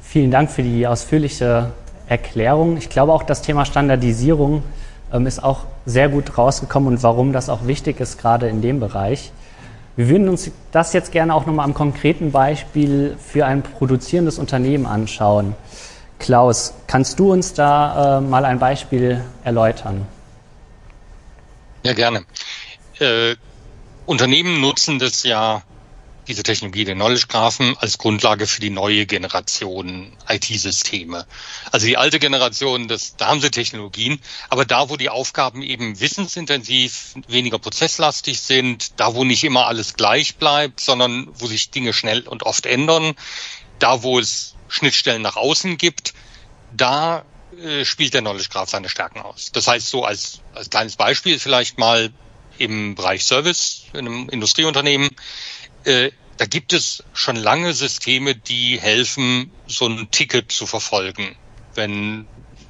Vielen 0.00 0.30
Dank 0.30 0.50
für 0.50 0.62
die 0.62 0.86
ausführliche 0.86 1.70
Erklärung. 2.08 2.78
Ich 2.78 2.88
glaube 2.88 3.12
auch, 3.12 3.22
das 3.22 3.42
Thema 3.42 3.64
Standardisierung 3.64 4.62
ähm, 5.12 5.26
ist 5.26 5.44
auch 5.44 5.66
sehr 5.84 6.08
gut 6.08 6.38
rausgekommen 6.38 6.88
und 6.88 7.02
warum 7.02 7.32
das 7.32 7.48
auch 7.48 7.66
wichtig 7.66 8.00
ist, 8.00 8.18
gerade 8.18 8.48
in 8.48 8.62
dem 8.62 8.80
Bereich. 8.80 9.30
Wir 9.94 10.08
würden 10.08 10.28
uns 10.30 10.50
das 10.70 10.94
jetzt 10.94 11.12
gerne 11.12 11.34
auch 11.34 11.44
nochmal 11.44 11.66
am 11.66 11.74
konkreten 11.74 12.32
Beispiel 12.32 13.14
für 13.18 13.44
ein 13.44 13.62
produzierendes 13.62 14.38
Unternehmen 14.38 14.86
anschauen. 14.86 15.54
Klaus, 16.18 16.72
kannst 16.86 17.18
du 17.18 17.30
uns 17.30 17.52
da 17.52 18.18
äh, 18.18 18.20
mal 18.22 18.46
ein 18.46 18.58
Beispiel 18.58 19.22
erläutern? 19.44 20.06
Ja, 21.82 21.92
gerne. 21.92 22.22
Äh, 23.00 23.34
Unternehmen 24.12 24.60
nutzen 24.60 24.98
das 24.98 25.22
ja, 25.22 25.62
diese 26.28 26.42
Technologie 26.42 26.84
der 26.84 26.96
Knowledge 26.96 27.28
Graphen, 27.28 27.78
als 27.78 27.96
Grundlage 27.96 28.46
für 28.46 28.60
die 28.60 28.68
neue 28.68 29.06
Generation 29.06 30.12
IT-Systeme. 30.28 31.26
Also 31.70 31.86
die 31.86 31.96
alte 31.96 32.18
Generation, 32.18 32.88
das, 32.88 33.16
da 33.16 33.28
haben 33.28 33.40
sie 33.40 33.50
Technologien, 33.50 34.20
aber 34.50 34.66
da, 34.66 34.90
wo 34.90 34.98
die 34.98 35.08
Aufgaben 35.08 35.62
eben 35.62 35.98
wissensintensiv, 35.98 37.14
weniger 37.26 37.58
prozesslastig 37.58 38.38
sind, 38.38 39.00
da, 39.00 39.14
wo 39.14 39.24
nicht 39.24 39.44
immer 39.44 39.66
alles 39.66 39.94
gleich 39.94 40.36
bleibt, 40.36 40.80
sondern 40.80 41.28
wo 41.32 41.46
sich 41.46 41.70
Dinge 41.70 41.94
schnell 41.94 42.28
und 42.28 42.42
oft 42.42 42.66
ändern, 42.66 43.14
da, 43.78 44.02
wo 44.02 44.18
es 44.18 44.56
Schnittstellen 44.68 45.22
nach 45.22 45.36
außen 45.36 45.78
gibt, 45.78 46.12
da 46.76 47.24
äh, 47.58 47.86
spielt 47.86 48.12
der 48.12 48.20
Knowledge 48.20 48.50
Graph 48.50 48.68
seine 48.68 48.90
Stärken 48.90 49.20
aus. 49.20 49.52
Das 49.52 49.66
heißt, 49.68 49.88
so 49.88 50.04
als, 50.04 50.42
als 50.54 50.68
kleines 50.68 50.96
Beispiel 50.96 51.38
vielleicht 51.38 51.78
mal 51.78 52.12
im 52.62 52.94
Bereich 52.94 53.24
Service, 53.24 53.84
in 53.92 54.06
einem 54.06 54.28
Industrieunternehmen, 54.28 55.10
äh, 55.84 56.12
da 56.36 56.46
gibt 56.46 56.72
es 56.72 57.02
schon 57.12 57.36
lange 57.36 57.74
Systeme, 57.74 58.34
die 58.34 58.80
helfen, 58.80 59.50
so 59.66 59.86
ein 59.86 60.10
Ticket 60.10 60.52
zu 60.52 60.66
verfolgen. 60.66 61.36
Wenn 61.74 62.26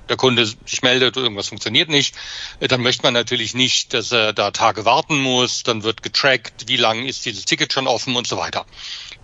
der 0.09 0.17
Kunde 0.17 0.47
sich 0.47 0.83
meldet, 0.83 1.17
irgendwas 1.17 1.49
funktioniert 1.49 1.89
nicht, 1.89 2.15
äh, 2.61 2.69
dann 2.69 2.83
möchte 2.83 3.03
man 3.03 3.15
natürlich 3.15 3.55
nicht, 3.55 3.95
dass 3.95 4.13
er 4.13 4.33
da 4.33 4.51
Tage 4.51 4.85
warten 4.85 5.19
muss, 5.19 5.63
dann 5.63 5.83
wird 5.83 6.03
getrackt, 6.03 6.69
wie 6.69 6.77
lange 6.77 7.07
ist 7.07 7.25
dieses 7.27 7.45
Ticket 7.45 7.73
schon 7.73 7.87
offen 7.87 8.17
und 8.17 8.27
so 8.27 8.37
weiter. 8.39 8.67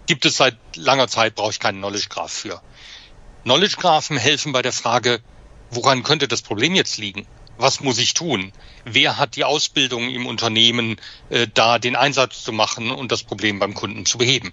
Gibt 0.07 0.25
es 0.27 0.37
seit 0.37 0.57
langer 0.77 1.09
Zeit, 1.09 1.35
brauche 1.35 1.51
ich 1.51 1.61
keinen 1.61 1.79
Knowledge 1.79 2.09
Graph 2.09 2.33
für. 2.33 2.63
Knowledge 3.45 3.77
Graphen 3.77 4.19
helfen 4.19 4.53
bei 4.53 4.63
der 4.63 4.73
Frage, 4.73 5.21
woran 5.71 6.03
könnte 6.03 6.29
das 6.29 6.43
Problem 6.43 6.75
jetzt 6.75 6.99
liegen? 6.99 7.27
Was 7.59 7.81
muss 7.81 7.99
ich 7.99 8.15
tun? 8.15 8.53
Wer 8.85 9.19
hat 9.19 9.37
die 9.37 9.45
Ausbildung 9.45 10.09
im 10.09 10.27
Unternehmen, 10.27 10.97
äh, 11.29 11.47
da 11.53 11.79
den 11.79 11.97
Einsatz 11.97 12.43
zu 12.43 12.53
machen 12.53 12.91
und 12.91 13.13
das 13.13 13.25
Problem 13.25 13.59
beim 13.59 13.75
Kunden 13.75 14.07
zu 14.07 14.17
beheben? 14.19 14.53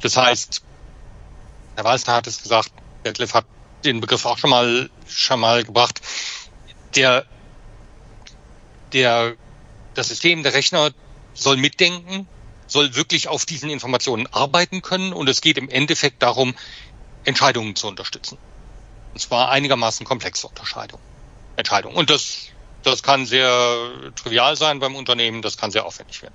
Das 0.00 0.16
heißt, 0.16 0.62
Herr 1.74 1.84
Walster 1.84 2.14
hat 2.14 2.26
es 2.26 2.42
gesagt, 2.42 2.70
Detlef 3.04 3.34
hat 3.34 3.46
den 3.84 4.00
Begriff 4.00 4.24
auch 4.24 4.38
schon 4.38 4.50
mal, 4.50 4.88
schon 5.06 5.40
mal 5.40 5.64
gebracht, 5.64 6.00
der, 6.94 7.26
der, 8.92 9.34
das 9.94 10.08
System, 10.08 10.42
der 10.42 10.54
Rechner 10.54 10.92
soll 11.34 11.56
mitdenken, 11.56 12.26
soll 12.66 12.94
wirklich 12.94 13.28
auf 13.28 13.44
diesen 13.44 13.70
Informationen 13.70 14.26
arbeiten 14.28 14.82
können 14.82 15.12
und 15.12 15.28
es 15.28 15.40
geht 15.40 15.58
im 15.58 15.68
Endeffekt 15.68 16.22
darum, 16.22 16.54
Entscheidungen 17.24 17.76
zu 17.76 17.88
unterstützen. 17.88 18.38
Und 19.12 19.20
zwar 19.20 19.50
einigermaßen 19.50 20.06
komplexe 20.06 20.46
Unterscheidungen. 20.46 21.15
Entscheidung. 21.56 21.94
Und 21.94 22.10
das, 22.10 22.48
das 22.82 23.02
kann 23.02 23.26
sehr 23.26 23.50
trivial 24.14 24.56
sein 24.56 24.78
beim 24.78 24.94
Unternehmen, 24.94 25.42
das 25.42 25.56
kann 25.56 25.70
sehr 25.70 25.84
aufwendig 25.84 26.22
werden. 26.22 26.34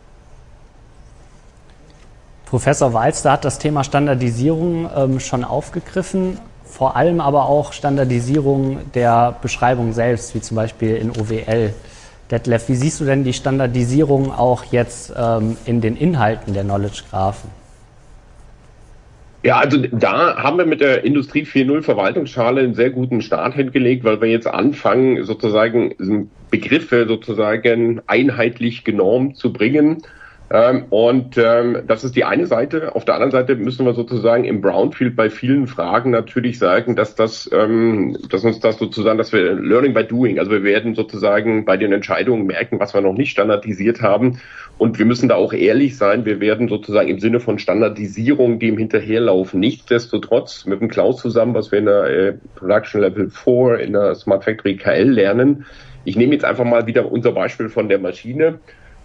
Professor 2.45 2.93
Walster 2.93 3.31
hat 3.31 3.45
das 3.45 3.59
Thema 3.59 3.83
Standardisierung 3.83 4.89
ähm, 4.93 5.19
schon 5.21 5.45
aufgegriffen, 5.45 6.37
vor 6.65 6.97
allem 6.97 7.21
aber 7.21 7.45
auch 7.45 7.71
Standardisierung 7.71 8.91
der 8.91 9.37
Beschreibung 9.41 9.93
selbst, 9.93 10.35
wie 10.35 10.41
zum 10.41 10.55
Beispiel 10.55 10.97
in 10.97 11.11
OWL. 11.11 11.73
Detlef, 12.29 12.67
wie 12.69 12.75
siehst 12.75 12.99
du 12.99 13.05
denn 13.05 13.23
die 13.23 13.33
Standardisierung 13.33 14.33
auch 14.33 14.65
jetzt 14.65 15.13
ähm, 15.15 15.57
in 15.65 15.81
den 15.81 15.95
Inhalten 15.95 16.53
der 16.53 16.63
Knowledge 16.63 17.03
Graphen? 17.09 17.60
Ja, 19.43 19.57
also 19.57 19.77
da 19.77 20.37
haben 20.37 20.59
wir 20.59 20.65
mit 20.65 20.81
der 20.81 21.03
Industrie 21.03 21.43
4.0 21.43 21.81
Verwaltungsschale 21.81 22.61
einen 22.61 22.75
sehr 22.75 22.91
guten 22.91 23.21
Start 23.21 23.55
hingelegt, 23.55 24.03
weil 24.03 24.21
wir 24.21 24.29
jetzt 24.29 24.45
anfangen, 24.45 25.23
sozusagen 25.23 26.29
Begriffe 26.51 27.07
sozusagen 27.07 28.01
einheitlich 28.05 28.83
genormt 28.83 29.37
zu 29.37 29.51
bringen 29.51 30.03
ähm, 30.53 30.87
und 30.89 31.37
ähm, 31.37 31.83
das 31.87 32.03
ist 32.03 32.17
die 32.17 32.25
eine 32.25 32.45
Seite. 32.45 32.93
Auf 32.93 33.05
der 33.05 33.15
anderen 33.15 33.31
Seite 33.31 33.55
müssen 33.55 33.85
wir 33.85 33.93
sozusagen 33.93 34.43
im 34.43 34.59
Brownfield 34.59 35.15
bei 35.15 35.29
vielen 35.29 35.65
Fragen 35.65 36.11
natürlich 36.11 36.59
sagen, 36.59 36.97
dass 36.97 37.15
das, 37.15 37.49
ähm, 37.53 38.17
dass 38.29 38.43
uns 38.43 38.59
das 38.59 38.77
sozusagen, 38.77 39.17
dass 39.17 39.31
wir 39.31 39.53
Learning 39.53 39.93
by 39.93 40.03
Doing, 40.03 40.39
also 40.39 40.51
wir 40.51 40.63
werden 40.63 40.93
sozusagen 40.93 41.63
bei 41.63 41.77
den 41.77 41.93
Entscheidungen 41.93 42.47
merken, 42.47 42.81
was 42.81 42.93
wir 42.93 42.99
noch 42.99 43.13
nicht 43.13 43.31
standardisiert 43.31 44.01
haben. 44.01 44.41
Und 44.77 44.99
wir 44.99 45.05
müssen 45.05 45.29
da 45.29 45.35
auch 45.35 45.53
ehrlich 45.53 45.95
sein. 45.95 46.25
Wir 46.25 46.41
werden 46.41 46.67
sozusagen 46.67 47.07
im 47.07 47.19
Sinne 47.19 47.39
von 47.39 47.57
Standardisierung 47.57 48.59
dem 48.59 48.77
hinterherlaufen. 48.77 49.61
Nichtsdestotrotz 49.61 50.65
mit 50.65 50.81
dem 50.81 50.89
Klaus 50.89 51.21
zusammen, 51.21 51.53
was 51.53 51.71
wir 51.71 51.79
in 51.79 51.85
der 51.85 52.03
äh, 52.03 52.33
Production 52.55 52.99
Level 52.99 53.29
4 53.29 53.79
in 53.79 53.93
der 53.93 54.15
Smart 54.15 54.43
Factory 54.43 54.75
KL 54.75 55.09
lernen. 55.09 55.65
Ich 56.03 56.17
nehme 56.17 56.33
jetzt 56.33 56.43
einfach 56.43 56.65
mal 56.65 56.87
wieder 56.87 57.09
unser 57.09 57.31
Beispiel 57.31 57.69
von 57.69 57.87
der 57.87 57.99
Maschine. 57.99 58.59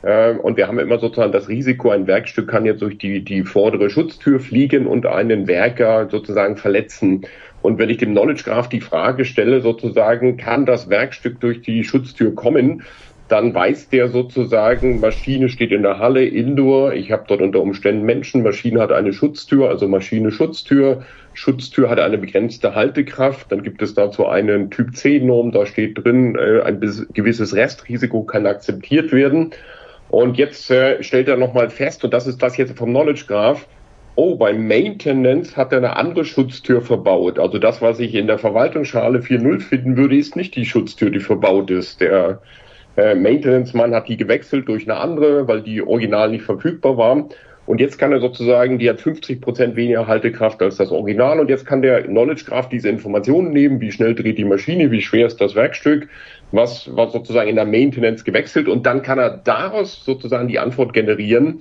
Ähm, 0.07 0.39
und 0.39 0.57
wir 0.57 0.69
haben 0.69 0.79
immer 0.79 0.99
sozusagen 0.99 1.33
das 1.33 1.49
Risiko, 1.49 1.91
ein 1.91 2.07
Werkstück 2.07 2.49
kann 2.49 2.65
jetzt 2.65 2.81
durch 2.81 2.97
die, 2.97 3.25
die 3.25 3.43
vordere 3.43 3.91
Schutztür 3.91 4.39
fliegen 4.39 4.87
und 4.87 5.05
einen 5.05 5.49
Werker 5.49 6.09
sozusagen 6.09 6.57
verletzen. 6.57 7.27
Und 7.61 7.79
wenn 7.79 7.91
ich 7.91 7.99
dem 7.99 8.13
Knowledge 8.13 8.45
Graph 8.45 8.69
die 8.69 8.81
Frage 8.81 9.25
stelle, 9.25 9.61
sozusagen, 9.61 10.37
kann 10.37 10.65
das 10.65 10.89
Werkstück 10.89 11.41
durch 11.41 11.61
die 11.63 11.83
Schutztür 11.83 12.33
kommen, 12.35 12.85
dann 13.29 13.53
weiß 13.53 13.89
der 13.89 14.07
sozusagen, 14.07 15.01
Maschine 15.01 15.49
steht 15.49 15.73
in 15.73 15.83
der 15.83 15.99
Halle, 15.99 16.25
Indoor, 16.25 16.93
ich 16.93 17.11
habe 17.11 17.25
dort 17.27 17.41
unter 17.41 17.61
Umständen 17.61 18.05
Menschen, 18.05 18.45
Maschine 18.45 18.81
hat 18.81 18.93
eine 18.93 19.13
Schutztür, 19.13 19.69
also 19.69 19.89
Maschine 19.89 20.31
Schutztür, 20.31 21.03
Schutztür 21.35 21.91
hat 21.91 21.99
eine 21.99 22.19
begrenzte 22.19 22.77
Haltekraft, 22.77 23.51
dann 23.51 23.65
gibt 23.65 23.83
es 23.83 23.95
dazu 23.95 24.29
einen 24.29 24.71
Typ 24.71 24.95
C-Norm, 24.95 25.51
da 25.51 25.67
steht 25.67 26.05
drin, 26.05 26.37
äh, 26.37 26.63
ein 26.63 26.79
gewisses 27.13 27.57
Restrisiko 27.57 28.23
kann 28.23 28.47
akzeptiert 28.47 29.11
werden. 29.11 29.51
Und 30.09 30.39
jetzt 30.39 30.71
äh, 30.71 31.03
stellt 31.03 31.29
er 31.29 31.37
nochmal 31.37 31.71
fest, 31.71 32.05
und 32.05 32.15
das 32.15 32.27
ist 32.27 32.43
das 32.43 32.57
jetzt 32.57 32.77
vom 32.77 32.91
Knowledge 32.91 33.25
Graph, 33.27 33.67
oh, 34.17 34.35
beim 34.35 34.67
Maintenance 34.67 35.57
hat 35.57 35.73
er 35.73 35.79
eine 35.79 35.97
andere 35.97 36.25
Schutztür 36.25 36.81
verbaut. 36.81 37.39
Also 37.39 37.59
das, 37.59 37.83
was 37.83 38.01
ich 38.01 38.15
in 38.15 38.27
der 38.27 38.39
Verwaltungsschale 38.39 39.19
4.0 39.21 39.61
finden 39.61 39.97
würde, 39.97 40.17
ist 40.17 40.37
nicht 40.37 40.57
die 40.57 40.65
Schutztür, 40.65 41.11
die 41.11 41.21
verbaut 41.21 41.71
ist. 41.71 42.01
Der 42.01 42.41
äh, 42.97 43.15
Maintenance-Mann 43.15 43.95
hat 43.95 44.09
die 44.09 44.17
gewechselt 44.17 44.69
durch 44.69 44.85
eine 44.85 44.99
andere, 44.99 45.47
weil 45.47 45.63
die 45.63 45.83
original 45.83 46.31
nicht 46.31 46.45
verfügbar 46.45 46.97
war. 46.97 47.29
Und 47.67 47.81
jetzt 47.81 47.99
kann 47.99 48.13
er 48.13 48.21
sozusagen, 48.21 48.79
die 48.79 48.89
hat 48.89 49.01
50 49.01 49.41
Prozent 49.41 49.77
weniger 49.77 50.07
Haltekraft 50.07 50.63
als 50.63 50.77
das 50.77 50.93
Original. 50.93 51.41
Und 51.41 51.51
jetzt 51.51 51.67
kann 51.67 51.83
der 51.83 52.05
Knowledge 52.05 52.45
Graph 52.47 52.69
diese 52.69 52.89
Informationen 52.89 53.51
nehmen, 53.51 53.81
wie 53.81 53.91
schnell 53.91 54.15
dreht 54.15 54.39
die 54.39 54.45
Maschine, 54.45 54.91
wie 54.93 55.03
schwer 55.03 55.27
ist 55.27 55.41
das 55.41 55.57
Werkstück, 55.57 56.09
was, 56.53 56.91
was 56.95 57.13
sozusagen 57.13 57.49
in 57.49 57.57
der 57.57 57.67
Maintenance 57.67 58.25
gewechselt. 58.25 58.69
Und 58.69 58.87
dann 58.87 59.03
kann 59.03 59.19
er 59.19 59.31
daraus 59.31 60.05
sozusagen 60.05 60.49
die 60.49 60.59
Antwort 60.59 60.93
generieren. 60.93 61.61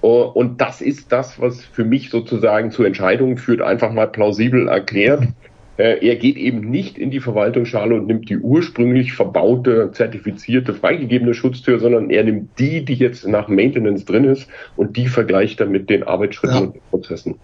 Oh, 0.00 0.22
und 0.22 0.60
das 0.60 0.80
ist 0.80 1.12
das, 1.12 1.40
was 1.40 1.64
für 1.64 1.84
mich 1.84 2.10
sozusagen 2.10 2.70
zu 2.70 2.84
Entscheidungen 2.84 3.38
führt, 3.38 3.62
einfach 3.62 3.92
mal 3.92 4.06
plausibel 4.06 4.68
erklärt. 4.68 5.28
Äh, 5.76 6.06
er 6.06 6.16
geht 6.16 6.36
eben 6.36 6.60
nicht 6.70 6.98
in 6.98 7.10
die 7.10 7.20
Verwaltungsschale 7.20 7.94
und 7.94 8.06
nimmt 8.06 8.28
die 8.28 8.38
ursprünglich 8.38 9.14
verbaute, 9.14 9.90
zertifizierte, 9.92 10.72
freigegebene 10.74 11.34
Schutztür, 11.34 11.80
sondern 11.80 12.10
er 12.10 12.24
nimmt 12.24 12.58
die, 12.58 12.84
die 12.84 12.94
jetzt 12.94 13.26
nach 13.26 13.48
Maintenance 13.48 14.04
drin 14.04 14.24
ist 14.24 14.48
und 14.76 14.96
die 14.96 15.08
vergleicht 15.08 15.60
er 15.60 15.66
mit 15.66 15.90
den 15.90 16.04
Arbeitsschritten 16.04 16.56
ja. 16.56 16.62
und 16.62 16.74
den 16.74 16.82
Prozessen. 16.90 17.34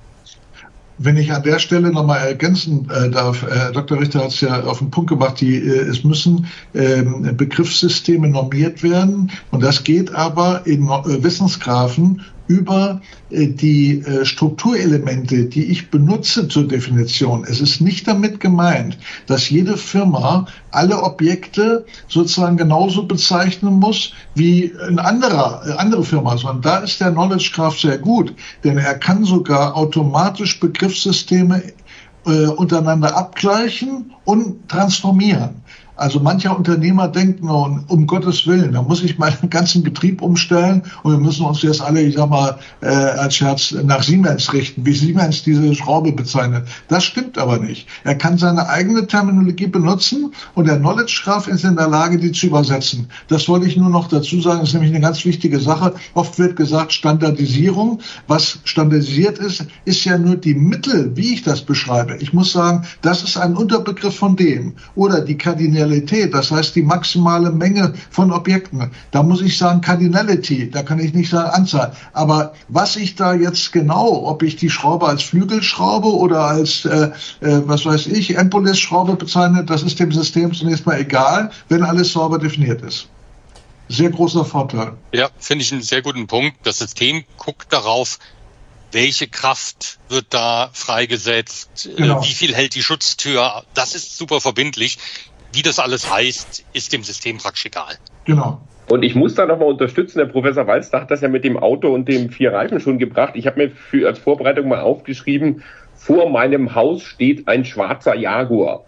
Wenn 1.03 1.17
ich 1.17 1.33
an 1.33 1.43
der 1.43 1.59
Stelle 1.59 1.91
nochmal 1.91 2.19
ergänzen 2.29 2.87
äh, 2.91 3.09
darf, 3.09 3.41
Herr 3.41 3.73
Dr. 3.73 3.99
Richter 3.99 4.21
hat 4.21 4.33
es 4.33 4.43
ja 4.43 4.65
auf 4.65 4.81
den 4.81 4.91
Punkt 4.91 5.09
gebracht, 5.09 5.41
die, 5.41 5.57
äh, 5.57 5.89
es 5.89 6.05
müssen 6.05 6.47
ähm, 6.75 7.35
Begriffssysteme 7.39 8.29
normiert 8.29 8.83
werden 8.83 9.31
und 9.51 9.63
das 9.63 9.83
geht 9.83 10.15
aber 10.15 10.67
in 10.67 10.89
äh, 10.89 11.25
Wissensgrafen 11.25 12.21
über 12.51 13.01
äh, 13.31 13.47
die 13.47 14.01
äh, 14.01 14.25
Strukturelemente, 14.25 15.45
die 15.45 15.67
ich 15.67 15.91
benutze 15.91 16.49
zur 16.49 16.67
Definition. 16.67 17.45
Es 17.49 17.61
ist 17.61 17.81
nicht 17.81 18.09
damit 18.09 18.41
gemeint, 18.41 18.99
dass 19.27 19.49
jede 19.49 19.77
Firma 19.77 20.47
alle 20.73 21.01
Objekte 21.01 21.87
sozusagen 22.09 22.57
genauso 22.57 23.05
bezeichnen 23.05 23.75
muss 23.75 24.15
wie 24.35 24.75
eine 24.85 25.05
andere, 25.05 25.63
äh, 25.65 25.73
andere 25.79 26.03
Firma, 26.03 26.37
sondern 26.37 26.63
da 26.63 26.79
ist 26.79 27.01
der 27.01 27.13
Knowledge 27.13 27.53
Graph 27.55 27.79
sehr 27.79 27.99
gut, 27.99 28.35
denn 28.65 28.79
er 28.79 28.99
kann 28.99 29.25
sogar 29.25 29.77
automatisch 29.77 30.59
Begriffssysteme 30.59 31.63
äh, 32.27 32.47
untereinander 32.47 33.17
abgleichen 33.17 34.13
und 34.25 34.69
transformieren. 34.69 35.63
Also 36.01 36.19
mancher 36.19 36.57
Unternehmer 36.57 37.09
denkt 37.09 37.45
nun, 37.45 37.85
um 37.89 38.07
Gottes 38.07 38.47
Willen, 38.47 38.73
da 38.73 38.81
muss 38.81 39.03
ich 39.03 39.19
meinen 39.19 39.37
ganzen 39.51 39.83
Betrieb 39.83 40.23
umstellen 40.23 40.83
und 41.03 41.13
wir 41.13 41.19
müssen 41.19 41.45
uns 41.45 41.61
jetzt 41.61 41.83
alle, 41.83 42.01
ich 42.01 42.17
sag 42.17 42.31
mal, 42.31 42.59
äh, 42.81 42.87
als 42.87 43.37
Scherz 43.37 43.73
nach 43.85 44.03
Siemens 44.03 44.51
richten, 44.55 44.87
wie 44.87 44.95
Siemens 44.95 45.43
diese 45.43 45.75
Schraube 45.75 46.13
bezeichnet. 46.13 46.67
Das 46.89 47.05
stimmt 47.05 47.37
aber 47.37 47.59
nicht. 47.59 47.87
Er 48.05 48.15
kann 48.15 48.39
seine 48.39 48.67
eigene 48.71 49.07
Terminologie 49.07 49.67
benutzen 49.67 50.33
und 50.55 50.69
der 50.69 50.79
Knowledge 50.79 51.21
Graph 51.23 51.49
ist 51.49 51.65
in 51.65 51.77
der 51.77 51.89
Lage, 51.89 52.17
die 52.17 52.33
zu 52.33 52.47
übersetzen. 52.47 53.07
Das 53.29 53.47
wollte 53.47 53.67
ich 53.67 53.77
nur 53.77 53.91
noch 53.91 54.09
dazu 54.09 54.41
sagen, 54.41 54.61
das 54.61 54.71
ist 54.71 54.75
nämlich 54.75 54.93
eine 54.93 55.03
ganz 55.03 55.23
wichtige 55.27 55.61
Sache. 55.61 55.93
Oft 56.15 56.39
wird 56.39 56.57
gesagt 56.57 56.95
Standardisierung. 56.95 58.01
Was 58.27 58.61
standardisiert 58.65 59.39
ist, 59.39 59.67
ist 59.85 60.03
ja 60.07 60.17
nur 60.17 60.37
die 60.37 60.55
Mittel, 60.55 61.15
wie 61.15 61.35
ich 61.35 61.43
das 61.43 61.61
beschreibe. 61.61 62.17
Ich 62.21 62.33
muss 62.33 62.53
sagen, 62.53 62.87
das 63.03 63.23
ist 63.23 63.37
ein 63.37 63.55
Unterbegriff 63.55 64.17
von 64.17 64.35
dem. 64.35 64.73
Oder 64.95 65.21
die 65.21 65.37
kardinelle 65.37 65.90
Kardinalität, 65.91 66.35
das 66.35 66.51
heißt 66.51 66.77
die 66.77 66.83
maximale 66.83 67.51
Menge 67.51 67.95
von 68.11 68.33
Objekten. 68.33 68.91
Da 69.11 69.23
muss 69.23 69.43
ich 69.43 69.59
sagen 69.59 69.81
Cardinality, 69.81 70.71
da 70.71 70.83
kann 70.83 71.01
ich 71.01 71.15
nicht 71.15 71.31
sagen 71.31 71.51
Anzahl. 71.51 71.93
Aber 72.13 72.55
was 72.69 72.97
ich 72.97 73.17
da 73.17 73.35
jetzt 73.35 73.73
genau, 73.73 74.27
ob 74.27 74.43
ich 74.43 74.57
die 74.57 74.71
Schraube 74.71 75.07
als 75.07 75.23
Flügelschraube 75.23 76.09
oder 76.09 76.45
als, 76.45 76.85
äh, 76.85 77.11
äh, 77.41 77.63
was 77.67 77.85
weiß 77.85 78.07
ich, 78.07 78.37
Empolis-Schraube 78.37 79.17
bezeichne, 79.17 79.65
das 79.65 79.83
ist 79.83 79.99
dem 79.99 80.13
System 80.13 80.53
zunächst 80.53 80.87
mal 80.87 81.01
egal, 81.01 81.51
wenn 81.69 81.83
alles 81.83 82.13
sauber 82.13 82.39
definiert 82.39 82.83
ist 82.83 83.09
sehr 83.93 84.11
großer 84.11 84.45
Vorteil. 84.45 84.93
Ja, 85.13 85.31
finde 85.41 85.65
ich 85.65 85.73
einen 85.73 85.83
sehr 85.83 86.01
guten 86.01 86.29
Punkt. 86.29 86.59
Das 86.63 86.79
System 86.79 87.25
guckt 87.39 87.73
darauf, 87.73 88.21
welche 88.93 89.27
Kraft 89.27 89.99
wird 90.09 90.27
da 90.31 90.71
freigesetzt, 90.73 91.87
äh, 91.87 91.95
genau. 91.97 92.23
wie 92.23 92.33
viel 92.33 92.55
hält 92.55 92.75
die 92.75 92.83
Schutztür. 92.83 93.65
Das 93.75 93.95
ist 93.95 94.17
super 94.17 94.41
verbindlich. 94.41 94.99
Wie 95.53 95.63
das 95.63 95.79
alles 95.79 96.13
heißt, 96.13 96.65
ist 96.73 96.93
dem 96.93 97.03
System 97.03 97.39
praktisch 97.39 97.67
egal. 97.67 97.97
Genau. 98.25 98.61
Und 98.89 99.05
ich 99.05 99.15
muss 99.15 99.35
da 99.35 99.47
nochmal 99.47 99.69
unterstützen, 99.69 100.19
der 100.19 100.27
Professor 100.27 100.67
Walster 100.67 101.01
hat 101.01 101.11
das 101.11 101.21
ja 101.21 101.29
mit 101.29 101.45
dem 101.45 101.57
Auto 101.57 101.95
und 101.95 102.09
dem 102.09 102.31
vier 102.31 102.53
Reifen 102.53 102.81
schon 102.81 102.99
gebracht. 102.99 103.35
Ich 103.37 103.47
habe 103.47 103.65
mir 103.65 103.71
für, 103.71 104.07
als 104.07 104.19
Vorbereitung 104.19 104.69
mal 104.69 104.81
aufgeschrieben, 104.81 105.63
vor 105.95 106.29
meinem 106.31 106.75
Haus 106.75 107.03
steht 107.03 107.47
ein 107.47 107.65
schwarzer 107.65 108.17
Jaguar. 108.17 108.85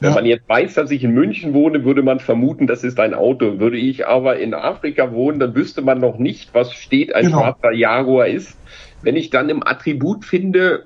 Ja. 0.00 0.08
Wenn 0.08 0.14
man 0.14 0.26
jetzt 0.26 0.48
weiß, 0.48 0.74
dass 0.74 0.90
ich 0.90 1.04
in 1.04 1.12
München 1.12 1.54
wohne, 1.54 1.84
würde 1.84 2.02
man 2.02 2.20
vermuten, 2.20 2.66
das 2.66 2.84
ist 2.84 2.98
ein 2.98 3.14
Auto. 3.14 3.58
Würde 3.58 3.76
ich 3.76 4.06
aber 4.06 4.38
in 4.38 4.52
Afrika 4.52 5.12
wohnen, 5.12 5.38
dann 5.38 5.54
wüsste 5.54 5.82
man 5.82 6.00
noch 6.00 6.18
nicht, 6.18 6.54
was 6.54 6.72
steht 6.72 7.14
ein 7.14 7.26
genau. 7.26 7.40
schwarzer 7.40 7.72
Jaguar 7.72 8.26
ist. 8.26 8.58
Wenn 9.02 9.16
ich 9.16 9.30
dann 9.30 9.48
im 9.48 9.66
Attribut 9.66 10.24
finde, 10.24 10.84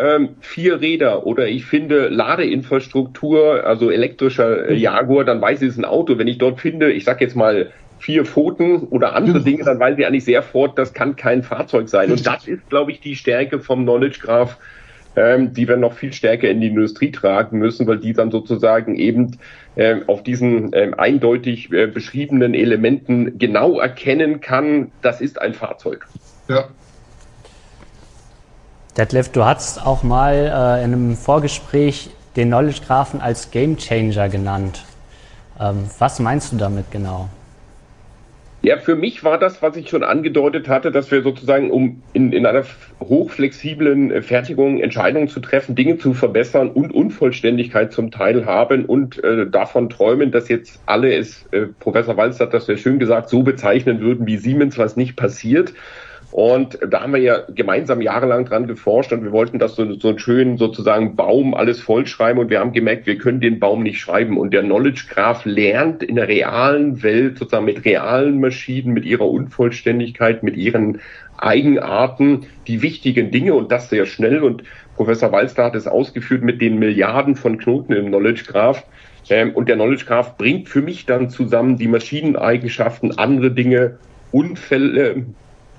ähm, 0.00 0.30
vier 0.40 0.80
Räder 0.80 1.26
oder 1.26 1.48
ich 1.48 1.64
finde 1.64 2.08
Ladeinfrastruktur, 2.08 3.66
also 3.66 3.90
elektrischer 3.90 4.70
äh, 4.70 4.74
Jaguar, 4.74 5.24
dann 5.24 5.40
weiß 5.40 5.62
ich, 5.62 5.68
es 5.68 5.74
ist 5.74 5.80
ein 5.80 5.84
Auto. 5.84 6.18
Wenn 6.18 6.28
ich 6.28 6.38
dort 6.38 6.60
finde, 6.60 6.92
ich 6.92 7.04
sag 7.04 7.20
jetzt 7.20 7.36
mal 7.36 7.70
vier 7.98 8.24
Pfoten 8.24 8.78
oder 8.88 9.14
andere 9.14 9.34
genau. 9.34 9.44
Dinge, 9.44 9.64
dann 9.64 9.78
weiß 9.78 9.98
ich 9.98 10.06
eigentlich 10.06 10.24
sehr 10.24 10.42
fort, 10.42 10.78
das 10.78 10.92
kann 10.92 11.14
kein 11.16 11.42
Fahrzeug 11.42 11.88
sein. 11.88 12.10
Und 12.10 12.26
das 12.26 12.48
ist, 12.48 12.68
glaube 12.68 12.90
ich, 12.90 13.00
die 13.00 13.14
Stärke 13.14 13.60
vom 13.60 13.82
Knowledge 13.82 14.18
Graph, 14.20 14.56
ähm, 15.14 15.52
die 15.52 15.68
wir 15.68 15.76
noch 15.76 15.92
viel 15.92 16.12
stärker 16.12 16.48
in 16.48 16.60
die 16.60 16.68
Industrie 16.68 17.12
tragen 17.12 17.58
müssen, 17.58 17.86
weil 17.86 17.98
die 17.98 18.12
dann 18.12 18.30
sozusagen 18.30 18.96
eben 18.96 19.38
äh, 19.76 19.96
auf 20.06 20.22
diesen 20.22 20.72
äh, 20.72 20.90
eindeutig 20.96 21.68
beschriebenen 21.68 22.54
Elementen 22.54 23.38
genau 23.38 23.78
erkennen 23.78 24.40
kann, 24.40 24.90
das 25.02 25.20
ist 25.20 25.40
ein 25.40 25.54
Fahrzeug. 25.54 26.06
Ja, 26.48 26.68
Detlef, 28.96 29.30
du 29.30 29.44
hast 29.44 29.84
auch 29.86 30.02
mal 30.02 30.34
äh, 30.34 30.84
in 30.84 30.92
einem 30.92 31.16
Vorgespräch 31.16 32.10
den 32.36 32.48
Knowledge 32.48 32.82
Graphen 32.86 33.22
als 33.22 33.50
Game 33.50 33.78
Changer 33.78 34.28
genannt. 34.28 34.84
Ähm, 35.58 35.88
was 35.98 36.18
meinst 36.20 36.52
du 36.52 36.56
damit 36.56 36.90
genau? 36.90 37.28
Ja, 38.60 38.76
für 38.78 38.94
mich 38.94 39.24
war 39.24 39.38
das, 39.38 39.60
was 39.60 39.76
ich 39.76 39.88
schon 39.88 40.04
angedeutet 40.04 40.68
hatte, 40.68 40.92
dass 40.92 41.10
wir 41.10 41.22
sozusagen, 41.22 41.70
um 41.70 42.02
in, 42.12 42.32
in 42.32 42.46
einer 42.46 42.64
hochflexiblen 43.00 44.12
äh, 44.12 44.22
Fertigung 44.22 44.78
Entscheidungen 44.78 45.28
zu 45.28 45.40
treffen, 45.40 45.74
Dinge 45.74 45.96
zu 45.96 46.12
verbessern 46.12 46.70
und 46.70 46.94
Unvollständigkeit 46.94 47.92
zum 47.92 48.10
Teil 48.10 48.44
haben 48.44 48.84
und 48.84 49.24
äh, 49.24 49.48
davon 49.48 49.88
träumen, 49.88 50.30
dass 50.30 50.48
jetzt 50.48 50.80
alle 50.84 51.14
es, 51.14 51.46
äh, 51.50 51.62
Professor 51.80 52.18
Walz 52.18 52.38
hat 52.40 52.52
das 52.52 52.66
ja 52.66 52.76
schön 52.76 52.98
gesagt, 52.98 53.30
so 53.30 53.42
bezeichnen 53.42 54.00
würden 54.00 54.26
wie 54.26 54.36
Siemens, 54.36 54.76
was 54.76 54.96
nicht 54.96 55.16
passiert. 55.16 55.72
Und 56.32 56.78
da 56.88 57.02
haben 57.02 57.12
wir 57.12 57.20
ja 57.20 57.40
gemeinsam 57.54 58.00
jahrelang 58.00 58.46
dran 58.46 58.66
geforscht 58.66 59.12
und 59.12 59.22
wir 59.22 59.32
wollten 59.32 59.58
das 59.58 59.76
so, 59.76 59.92
so 59.98 60.08
einen 60.08 60.18
schönen 60.18 60.56
sozusagen 60.56 61.14
Baum 61.14 61.52
alles 61.52 61.78
vollschreiben 61.78 62.40
und 62.40 62.48
wir 62.48 62.58
haben 62.58 62.72
gemerkt, 62.72 63.06
wir 63.06 63.18
können 63.18 63.42
den 63.42 63.60
Baum 63.60 63.82
nicht 63.82 64.00
schreiben. 64.00 64.38
Und 64.38 64.54
der 64.54 64.62
Knowledge 64.62 65.04
Graph 65.10 65.44
lernt 65.44 66.02
in 66.02 66.16
der 66.16 66.28
realen 66.28 67.02
Welt 67.02 67.36
sozusagen 67.36 67.66
mit 67.66 67.84
realen 67.84 68.40
Maschinen, 68.40 68.94
mit 68.94 69.04
ihrer 69.04 69.28
Unvollständigkeit, 69.28 70.42
mit 70.42 70.56
ihren 70.56 71.00
Eigenarten 71.36 72.46
die 72.66 72.80
wichtigen 72.80 73.30
Dinge 73.30 73.52
und 73.52 73.70
das 73.70 73.90
sehr 73.90 74.06
schnell. 74.06 74.42
Und 74.42 74.64
Professor 74.96 75.32
Walster 75.32 75.64
hat 75.64 75.74
es 75.74 75.86
ausgeführt 75.86 76.42
mit 76.42 76.62
den 76.62 76.78
Milliarden 76.78 77.36
von 77.36 77.58
Knoten 77.58 77.92
im 77.92 78.06
Knowledge 78.06 78.44
Graph. 78.46 78.86
Ähm, 79.28 79.54
und 79.54 79.68
der 79.68 79.76
Knowledge 79.76 80.06
Graph 80.06 80.38
bringt 80.38 80.70
für 80.70 80.80
mich 80.80 81.04
dann 81.04 81.28
zusammen 81.28 81.76
die 81.76 81.88
Maschineneigenschaften, 81.88 83.18
andere 83.18 83.50
Dinge, 83.50 83.98
Unfälle, 84.30 85.26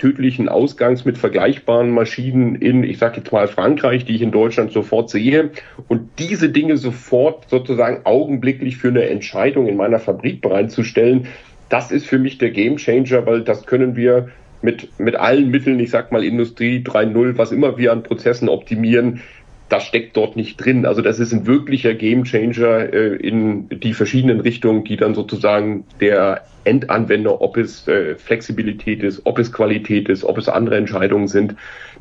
tödlichen 0.04 0.50
Ausgangs 0.50 1.06
mit 1.06 1.18
vergleichbaren 1.18 1.90
Maschinen 1.90 2.56
in, 2.56 2.84
ich 2.84 2.98
sage 2.98 3.22
jetzt 3.22 3.32
mal 3.32 3.48
Frankreich, 3.48 4.04
die 4.04 4.16
ich 4.16 4.22
in 4.22 4.32
Deutschland 4.32 4.74
sofort 4.74 5.10
sehe. 5.10 5.52
Und 5.88 6.20
diese 6.20 6.50
Dinge 6.50 6.76
sofort 6.76 7.50
sozusagen 7.50 8.02
augenblicklich 8.06 8.76
für 8.76 8.90
eine 8.90 9.06
Entscheidung 9.06 9.66
in 9.68 9.78
meiner 9.78 10.00
Fabrik 10.00 10.42
bereitzustellen, 10.42 11.28
das 11.70 11.90
ist 11.90 12.06
für 12.06 12.20
mich 12.20 12.38
der 12.38 12.52
Gamechanger, 12.52 13.26
weil 13.26 13.44
das 13.44 13.66
können 13.66 13.96
wir 13.96 14.28
mit, 14.62 15.00
mit 15.00 15.16
allen 15.16 15.50
Mitteln, 15.50 15.80
ich 15.80 15.92
sag 15.92 16.12
mal 16.12 16.26
Industrie 16.26 16.84
3.0, 16.86 17.38
was 17.38 17.54
immer 17.54 17.78
wir 17.78 17.94
an 17.94 18.04
Prozessen 18.04 18.50
optimieren, 18.50 19.22
das 19.70 19.86
steckt 19.86 20.16
dort 20.18 20.36
nicht 20.36 20.58
drin. 20.58 20.86
Also 20.86 21.02
das 21.02 21.20
ist 21.20 21.34
ein 21.34 21.48
wirklicher 21.48 21.94
Gamechanger 21.94 22.94
äh, 22.94 23.16
in 23.16 23.70
die 23.70 23.94
verschiedenen 23.94 24.40
Richtungen, 24.40 24.84
die 24.84 24.98
dann 24.98 25.16
sozusagen 25.16 25.86
der 26.00 26.44
Endanwender, 26.64 27.42
ob 27.42 27.58
es 27.58 27.88
äh, 27.88 28.16
Flexibilität 28.16 29.04
ist, 29.04 29.22
ob 29.26 29.40
es 29.40 29.52
Qualität 29.52 30.10
ist, 30.10 30.24
ob 30.24 30.38
es 30.38 30.48
andere 30.48 30.78
Entscheidungen 30.78 31.28
sind, 31.28 31.56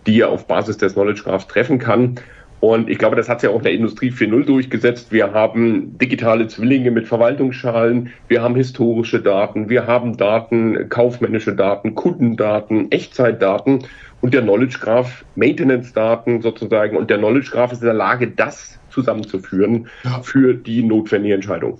die 0.06 0.20
er 0.20 0.28
auf 0.28 0.46
Basis 0.46 0.76
des 0.76 0.94
Knowledge 0.94 1.22
Graphs 1.24 1.46
treffen 1.46 1.78
kann. 1.78 2.16
Und 2.60 2.88
ich 2.88 2.98
glaube, 2.98 3.16
das 3.16 3.28
hat 3.28 3.40
sich 3.40 3.50
auch 3.50 3.56
in 3.56 3.64
der 3.64 3.72
Industrie 3.72 4.10
4.0 4.10 4.44
durchgesetzt. 4.44 5.10
Wir 5.10 5.32
haben 5.32 5.98
digitale 5.98 6.46
Zwillinge 6.46 6.92
mit 6.92 7.08
Verwaltungsschalen, 7.08 8.10
wir 8.28 8.40
haben 8.40 8.54
historische 8.54 9.20
Daten, 9.20 9.68
wir 9.68 9.88
haben 9.88 10.16
Daten, 10.16 10.88
kaufmännische 10.88 11.56
Daten, 11.56 11.96
Kundendaten, 11.96 12.92
Echtzeitdaten 12.92 13.80
und 14.22 14.32
der 14.32 14.42
Knowledge 14.42 14.78
Graph 14.80 15.24
Maintenance-Daten 15.36 16.40
sozusagen. 16.40 16.96
Und 16.96 17.10
der 17.10 17.18
Knowledge 17.18 17.50
Graph 17.50 17.72
ist 17.72 17.80
in 17.80 17.86
der 17.86 17.94
Lage, 17.94 18.28
das 18.28 18.78
zusammenzuführen 18.88 19.88
ja. 20.04 20.22
für 20.22 20.54
die 20.54 20.82
notwendige 20.82 21.34
Entscheidung. 21.34 21.78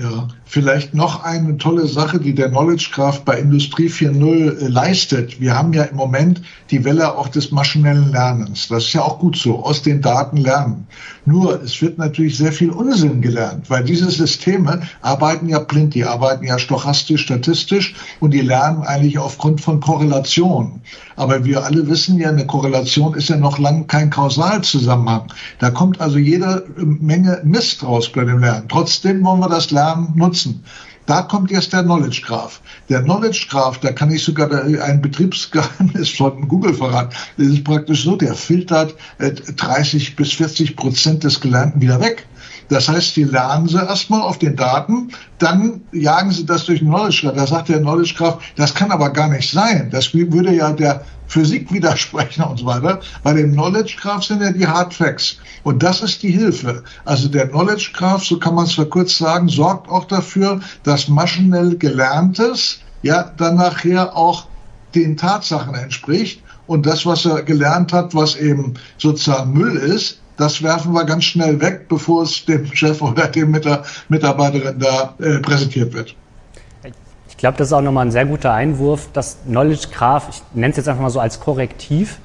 Ja, 0.00 0.28
vielleicht 0.44 0.94
noch 0.94 1.24
eine 1.24 1.58
tolle 1.58 1.88
Sache, 1.88 2.20
die 2.20 2.32
der 2.32 2.50
Knowledge 2.50 2.90
Graph 2.94 3.24
bei 3.24 3.36
Industrie 3.36 3.88
4.0 3.88 4.60
äh, 4.60 4.68
leistet. 4.68 5.40
Wir 5.40 5.56
haben 5.58 5.72
ja 5.72 5.82
im 5.82 5.96
Moment 5.96 6.40
die 6.70 6.84
Welle 6.84 7.18
auch 7.18 7.26
des 7.26 7.50
maschinellen 7.50 8.12
Lernens. 8.12 8.68
Das 8.68 8.84
ist 8.84 8.92
ja 8.92 9.02
auch 9.02 9.18
gut 9.18 9.36
so, 9.36 9.58
aus 9.58 9.82
den 9.82 10.00
Daten 10.00 10.36
lernen. 10.36 10.86
Nur, 11.24 11.60
es 11.60 11.82
wird 11.82 11.98
natürlich 11.98 12.38
sehr 12.38 12.52
viel 12.52 12.70
Unsinn 12.70 13.22
gelernt, 13.22 13.70
weil 13.70 13.82
diese 13.82 14.08
Systeme 14.08 14.82
arbeiten 15.02 15.48
ja 15.48 15.58
blind, 15.58 15.94
die 15.94 16.04
arbeiten 16.04 16.44
ja 16.44 16.60
stochastisch, 16.60 17.22
statistisch 17.22 17.96
und 18.20 18.32
die 18.32 18.42
lernen 18.42 18.84
eigentlich 18.84 19.18
aufgrund 19.18 19.60
von 19.60 19.80
Korrelation. 19.80 20.80
Aber 21.18 21.44
wir 21.44 21.64
alle 21.64 21.88
wissen 21.88 22.16
ja, 22.16 22.28
eine 22.28 22.46
Korrelation 22.46 23.14
ist 23.14 23.28
ja 23.28 23.36
noch 23.36 23.58
lange 23.58 23.84
kein 23.86 24.08
Kausalzusammenhang. 24.08 25.32
Da 25.58 25.70
kommt 25.70 26.00
also 26.00 26.16
jede 26.16 26.64
Menge 26.76 27.40
Mist 27.42 27.82
raus 27.82 28.12
bei 28.12 28.24
dem 28.24 28.38
Lernen. 28.38 28.68
Trotzdem 28.68 29.24
wollen 29.24 29.40
wir 29.40 29.48
das 29.48 29.72
Lernen 29.72 30.12
nutzen. 30.14 30.62
Da 31.06 31.22
kommt 31.22 31.50
jetzt 31.50 31.72
der 31.72 31.82
Knowledge 31.82 32.22
Graph. 32.24 32.60
Der 32.88 33.02
Knowledge 33.02 33.46
Graph, 33.50 33.78
da 33.78 33.90
kann 33.90 34.12
ich 34.12 34.22
sogar 34.22 34.48
ein 34.52 35.02
Betriebsgeheimnis 35.02 36.10
von 36.16 36.46
Google 36.46 36.74
verraten. 36.74 37.16
Das 37.36 37.48
ist 37.48 37.64
praktisch 37.64 38.04
so, 38.04 38.14
der 38.14 38.34
filtert 38.34 38.94
30 39.18 40.10
äh, 40.10 40.14
bis 40.14 40.34
40 40.34 40.76
Prozent 40.76 41.24
des 41.24 41.40
Gelernten 41.40 41.80
wieder 41.80 42.00
weg. 42.00 42.28
Das 42.68 42.88
heißt, 42.88 43.14
sie 43.14 43.24
lernen 43.24 43.66
sie 43.66 43.78
erstmal 43.78 44.20
auf 44.20 44.38
den 44.38 44.56
Daten, 44.56 45.10
dann 45.38 45.80
jagen 45.92 46.30
sie 46.30 46.44
das 46.44 46.66
durch 46.66 46.80
den 46.80 46.88
Knowledge 46.88 47.20
Graph. 47.22 47.36
Da 47.36 47.46
sagt 47.46 47.68
der 47.68 47.80
Knowledge 47.80 48.14
Graph, 48.16 48.38
das 48.56 48.74
kann 48.74 48.90
aber 48.90 49.10
gar 49.10 49.28
nicht 49.28 49.50
sein. 49.50 49.88
Das 49.90 50.12
würde 50.12 50.54
ja 50.54 50.72
der 50.72 51.02
Physik 51.28 51.72
widersprechen 51.72 52.42
und 52.44 52.58
so 52.58 52.66
weiter. 52.66 53.00
Bei 53.22 53.32
dem 53.32 53.52
Knowledge 53.52 53.96
Graph 54.00 54.24
sind 54.24 54.42
ja 54.42 54.50
die 54.50 54.66
Hard 54.66 54.94
Facts. 54.94 55.38
Und 55.62 55.82
das 55.82 56.02
ist 56.02 56.22
die 56.22 56.30
Hilfe. 56.30 56.82
Also 57.04 57.28
der 57.28 57.48
Knowledge 57.48 57.90
Graph, 57.94 58.24
so 58.24 58.38
kann 58.38 58.54
man 58.54 58.66
es 58.66 58.76
kurz 58.90 59.16
sagen, 59.16 59.48
sorgt 59.48 59.88
auch 59.88 60.04
dafür, 60.04 60.60
dass 60.82 61.08
maschinell 61.08 61.76
Gelerntes 61.76 62.80
ja 63.02 63.30
dann 63.36 63.56
nachher 63.56 64.16
auch 64.16 64.46
den 64.94 65.16
Tatsachen 65.16 65.74
entspricht. 65.74 66.42
Und 66.66 66.84
das, 66.84 67.06
was 67.06 67.24
er 67.24 67.42
gelernt 67.42 67.94
hat, 67.94 68.14
was 68.14 68.36
eben 68.36 68.74
sozusagen 68.98 69.52
Müll 69.52 69.76
ist, 69.76 70.20
das 70.38 70.62
werfen 70.62 70.92
wir 70.92 71.04
ganz 71.04 71.24
schnell 71.24 71.60
weg, 71.60 71.88
bevor 71.88 72.22
es 72.22 72.44
dem 72.46 72.66
Chef 72.74 73.02
oder 73.02 73.26
dem 73.26 73.50
Mitarbeiterin 73.50 74.78
da 74.78 75.14
äh, 75.18 75.38
präsentiert 75.40 75.92
wird. 75.92 76.14
Ich 77.28 77.36
glaube, 77.36 77.58
das 77.58 77.68
ist 77.68 77.72
auch 77.72 77.82
nochmal 77.82 78.06
ein 78.06 78.10
sehr 78.10 78.24
guter 78.24 78.52
Einwurf. 78.52 79.08
Das 79.12 79.38
Knowledge 79.44 79.88
Graph, 79.92 80.28
ich 80.30 80.42
nenne 80.54 80.70
es 80.70 80.76
jetzt 80.76 80.88
einfach 80.88 81.02
mal 81.02 81.10
so 81.10 81.20
als 81.20 81.40
Korrektiv 81.40 82.18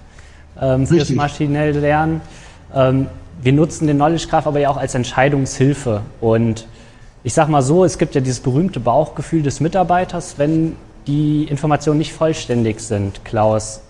ähm, 0.60 0.88
fürs 0.88 1.10
maschinelle 1.10 1.80
Lernen. 1.80 2.22
Ähm, 2.74 3.08
wir 3.42 3.54
nutzen 3.54 3.88
den 3.88 3.98
Knowledge 3.98 4.28
Graph 4.28 4.48
aber 4.48 4.60
ja 4.60 4.70
auch 4.70 4.78
als 4.78 4.96
Entscheidungshilfe. 4.96 6.02
Und 6.22 6.68
ich 7.24 7.34
sage 7.34 7.52
mal 7.52 7.62
so, 7.62 7.84
es 7.84 7.98
gibt 7.98 8.16
ja 8.16 8.22
dieses 8.22 8.40
berühmte 8.40 8.80
Bauchgefühl 8.80 9.42
des 9.42 9.60
Mitarbeiters, 9.60 10.36
wenn 10.38 10.76
die 11.08 11.44
Informationen 11.46 11.98
nicht 11.98 12.14
vollständig 12.14 12.80
sind, 12.80 13.26
Klaus. 13.26 13.82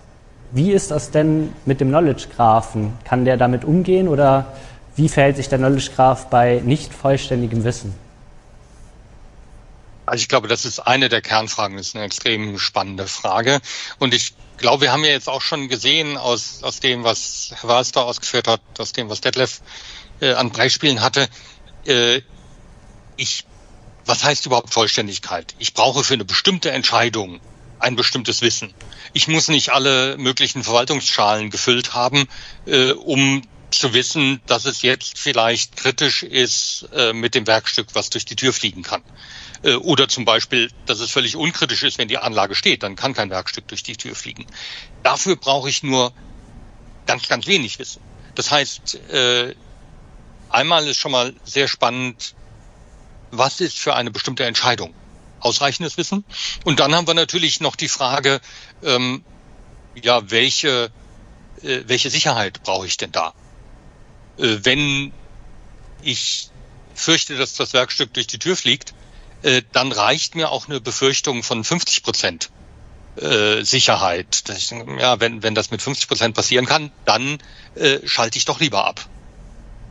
Wie 0.54 0.70
ist 0.70 0.92
das 0.92 1.10
denn 1.10 1.52
mit 1.66 1.80
dem 1.80 1.88
Knowledge 1.88 2.28
Graphen? 2.36 2.96
Kann 3.04 3.24
der 3.24 3.36
damit 3.36 3.64
umgehen 3.64 4.06
oder 4.06 4.54
wie 4.94 5.08
verhält 5.08 5.34
sich 5.34 5.48
der 5.48 5.58
Knowledge 5.58 5.90
Graph 5.96 6.30
bei 6.30 6.62
nicht 6.64 6.94
vollständigem 6.94 7.64
Wissen? 7.64 7.92
Also 10.06 10.22
ich 10.22 10.28
glaube, 10.28 10.46
das 10.46 10.64
ist 10.64 10.78
eine 10.78 11.08
der 11.08 11.22
Kernfragen, 11.22 11.76
das 11.76 11.88
ist 11.88 11.96
eine 11.96 12.04
extrem 12.04 12.56
spannende 12.60 13.08
Frage. 13.08 13.60
Und 13.98 14.14
ich 14.14 14.34
glaube, 14.56 14.82
wir 14.82 14.92
haben 14.92 15.02
ja 15.02 15.10
jetzt 15.10 15.28
auch 15.28 15.42
schon 15.42 15.68
gesehen 15.68 16.16
aus, 16.16 16.62
aus 16.62 16.78
dem, 16.78 17.02
was 17.02 17.52
Herr 17.60 17.70
Walster 17.70 18.04
ausgeführt 18.04 18.46
hat, 18.46 18.60
aus 18.78 18.92
dem, 18.92 19.08
was 19.08 19.20
Detlef 19.20 19.60
äh, 20.20 20.34
an 20.34 20.52
Beispielen 20.52 21.00
hatte, 21.00 21.26
äh, 21.84 22.20
ich, 23.16 23.44
was 24.06 24.22
heißt 24.22 24.46
überhaupt 24.46 24.72
Vollständigkeit? 24.72 25.56
Ich 25.58 25.74
brauche 25.74 26.04
für 26.04 26.14
eine 26.14 26.24
bestimmte 26.24 26.70
Entscheidung 26.70 27.40
ein 27.84 27.96
bestimmtes 27.96 28.40
Wissen. 28.40 28.72
Ich 29.12 29.28
muss 29.28 29.48
nicht 29.48 29.70
alle 29.70 30.16
möglichen 30.16 30.64
Verwaltungsschalen 30.64 31.50
gefüllt 31.50 31.94
haben, 31.94 32.26
äh, 32.66 32.92
um 32.92 33.42
zu 33.70 33.92
wissen, 33.92 34.40
dass 34.46 34.64
es 34.64 34.82
jetzt 34.82 35.18
vielleicht 35.18 35.76
kritisch 35.76 36.22
ist 36.22 36.88
äh, 36.94 37.12
mit 37.12 37.34
dem 37.34 37.46
Werkstück, 37.46 37.88
was 37.92 38.08
durch 38.08 38.24
die 38.24 38.36
Tür 38.36 38.52
fliegen 38.52 38.82
kann. 38.82 39.02
Äh, 39.62 39.74
oder 39.74 40.08
zum 40.08 40.24
Beispiel, 40.24 40.70
dass 40.86 41.00
es 41.00 41.10
völlig 41.10 41.36
unkritisch 41.36 41.82
ist, 41.82 41.98
wenn 41.98 42.08
die 42.08 42.18
Anlage 42.18 42.54
steht, 42.54 42.82
dann 42.82 42.96
kann 42.96 43.12
kein 43.12 43.30
Werkstück 43.30 43.68
durch 43.68 43.82
die 43.82 43.96
Tür 43.96 44.14
fliegen. 44.14 44.46
Dafür 45.02 45.36
brauche 45.36 45.68
ich 45.68 45.82
nur 45.82 46.12
ganz, 47.06 47.28
ganz 47.28 47.46
wenig 47.46 47.78
Wissen. 47.78 48.00
Das 48.34 48.50
heißt, 48.50 48.94
äh, 49.10 49.54
einmal 50.48 50.88
ist 50.88 50.96
schon 50.96 51.12
mal 51.12 51.34
sehr 51.44 51.68
spannend, 51.68 52.34
was 53.30 53.60
ist 53.60 53.78
für 53.78 53.94
eine 53.94 54.10
bestimmte 54.10 54.44
Entscheidung 54.44 54.94
ausreichendes 55.44 55.96
Wissen. 55.96 56.24
Und 56.64 56.80
dann 56.80 56.94
haben 56.94 57.06
wir 57.06 57.14
natürlich 57.14 57.60
noch 57.60 57.76
die 57.76 57.88
Frage, 57.88 58.40
ähm, 58.82 59.24
ja, 59.94 60.30
welche, 60.30 60.90
äh, 61.62 61.80
welche 61.86 62.10
Sicherheit 62.10 62.62
brauche 62.62 62.86
ich 62.86 62.96
denn 62.96 63.12
da? 63.12 63.34
Äh, 64.38 64.58
wenn 64.62 65.12
ich 66.02 66.50
fürchte, 66.94 67.36
dass 67.36 67.54
das 67.54 67.72
Werkstück 67.72 68.12
durch 68.14 68.26
die 68.26 68.38
Tür 68.38 68.56
fliegt, 68.56 68.94
äh, 69.42 69.62
dann 69.72 69.92
reicht 69.92 70.34
mir 70.34 70.50
auch 70.50 70.68
eine 70.68 70.80
Befürchtung 70.80 71.42
von 71.42 71.64
50 71.64 72.02
Prozent 72.02 72.50
äh, 73.16 73.62
Sicherheit. 73.62 74.44
Ich, 74.56 74.70
ja, 74.70 75.20
wenn, 75.20 75.42
wenn 75.42 75.54
das 75.54 75.70
mit 75.70 75.82
50 75.82 76.08
Prozent 76.08 76.34
passieren 76.34 76.66
kann, 76.66 76.90
dann 77.04 77.38
äh, 77.74 77.98
schalte 78.06 78.38
ich 78.38 78.44
doch 78.44 78.60
lieber 78.60 78.86
ab. 78.86 79.06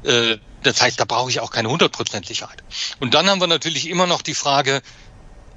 Äh, 0.03 0.37
das 0.63 0.81
heißt, 0.81 0.99
da 0.99 1.05
brauche 1.05 1.29
ich 1.29 1.39
auch 1.39 1.51
keine 1.51 1.67
100 1.67 1.91
Prozent 1.91 2.25
Sicherheit. 2.25 2.63
Und 2.99 3.13
dann 3.13 3.29
haben 3.29 3.41
wir 3.41 3.47
natürlich 3.47 3.89
immer 3.89 4.07
noch 4.07 4.21
die 4.21 4.33
Frage, 4.33 4.81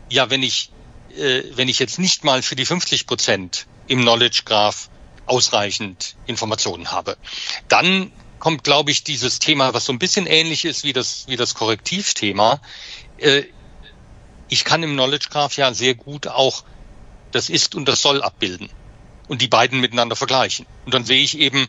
ja, 0.08 0.30
wenn 0.30 0.42
ich, 0.42 0.70
äh, 1.16 1.42
wenn 1.54 1.68
ich 1.68 1.78
jetzt 1.78 1.98
nicht 1.98 2.24
mal 2.24 2.42
für 2.42 2.56
die 2.56 2.66
50 2.66 3.06
Prozent 3.06 3.66
im 3.88 4.02
Knowledge 4.02 4.42
Graph 4.44 4.88
ausreichend 5.26 6.16
Informationen 6.26 6.92
habe, 6.92 7.16
dann 7.68 8.12
kommt, 8.38 8.64
glaube 8.64 8.90
ich, 8.90 9.02
dieses 9.02 9.38
Thema, 9.38 9.74
was 9.74 9.86
so 9.86 9.92
ein 9.92 9.98
bisschen 9.98 10.26
ähnlich 10.26 10.64
ist 10.64 10.84
wie 10.84 10.92
das, 10.92 11.26
wie 11.26 11.36
das 11.36 11.54
Korrektivthema. 11.54 12.60
Äh, 13.18 13.44
ich 14.48 14.64
kann 14.64 14.82
im 14.82 14.92
Knowledge 14.92 15.28
Graph 15.30 15.56
ja 15.56 15.74
sehr 15.74 15.94
gut 15.94 16.28
auch 16.28 16.64
das 17.32 17.50
Ist 17.50 17.74
und 17.74 17.86
das 17.86 18.02
Soll 18.02 18.22
abbilden 18.22 18.70
und 19.28 19.42
die 19.42 19.48
beiden 19.48 19.80
miteinander 19.80 20.16
vergleichen. 20.16 20.66
Und 20.84 20.94
dann 20.94 21.04
sehe 21.04 21.22
ich 21.22 21.38
eben, 21.38 21.68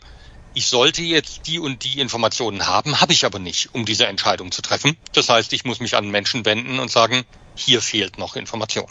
ich 0.58 0.70
sollte 0.70 1.04
jetzt 1.04 1.46
die 1.46 1.60
und 1.60 1.84
die 1.84 2.00
Informationen 2.02 2.66
haben, 2.66 3.00
habe 3.00 3.14
ich 3.14 3.26
aber 3.26 3.38
nicht, 3.38 3.76
um 3.76 3.86
diese 3.86 4.08
Entscheidung 4.08 4.52
zu 4.52 4.64
treffen. 4.64 4.98
Das 5.14 5.30
heißt, 5.30 5.54
ich 5.54 5.66
muss 5.66 5.80
mich 5.80 5.96
an 5.96 6.10
Menschen 6.10 6.48
wenden 6.48 6.80
und 6.80 6.90
sagen, 6.90 7.26
hier 7.54 7.80
fehlt 7.80 8.18
noch 8.18 8.36
Information. 8.36 8.88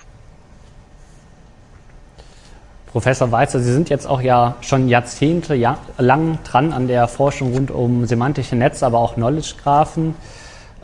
Professor 2.92 3.32
Weizer, 3.32 3.58
Sie 3.58 3.72
sind 3.72 3.90
jetzt 3.90 4.06
auch 4.06 4.20
ja 4.20 4.54
schon 4.60 4.88
Jahrzehnte 4.88 5.56
lang 5.98 6.38
dran 6.44 6.72
an 6.72 6.86
der 6.86 7.08
Forschung 7.08 7.52
rund 7.52 7.72
um 7.72 8.06
semantische 8.06 8.54
Netze, 8.54 8.86
aber 8.86 9.00
auch 9.00 9.14
Knowledge-Graphen. 9.14 10.14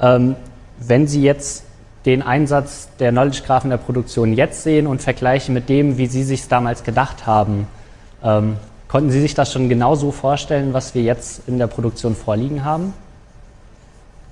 Ähm, 0.01 0.35
wenn 0.81 1.07
Sie 1.07 1.23
jetzt 1.23 1.63
den 2.07 2.23
Einsatz 2.23 2.89
der 2.99 3.13
Knowledge-Graphen 3.13 3.71
der 3.71 3.77
Produktion 3.77 4.33
jetzt 4.33 4.65
sehen 4.65 4.89
und 4.89 5.01
vergleichen 5.01 5.55
mit 5.55 5.69
dem, 5.69 5.97
wie 5.97 6.07
Sie 6.07 6.25
sich 6.25 6.49
damals 6.49 6.83
gedacht 6.83 7.25
haben, 7.25 7.69
ähm, 8.25 8.57
konnten 8.93 9.11
Sie 9.11 9.23
sich 9.23 9.33
das 9.33 9.51
schon 9.51 9.71
genauso 9.71 10.13
vorstellen, 10.13 10.75
was 10.75 10.95
wir 10.95 11.03
jetzt 11.03 11.49
in 11.49 11.57
der 11.57 11.67
Produktion 11.67 12.15
vorliegen 12.15 12.63
haben? 12.63 12.93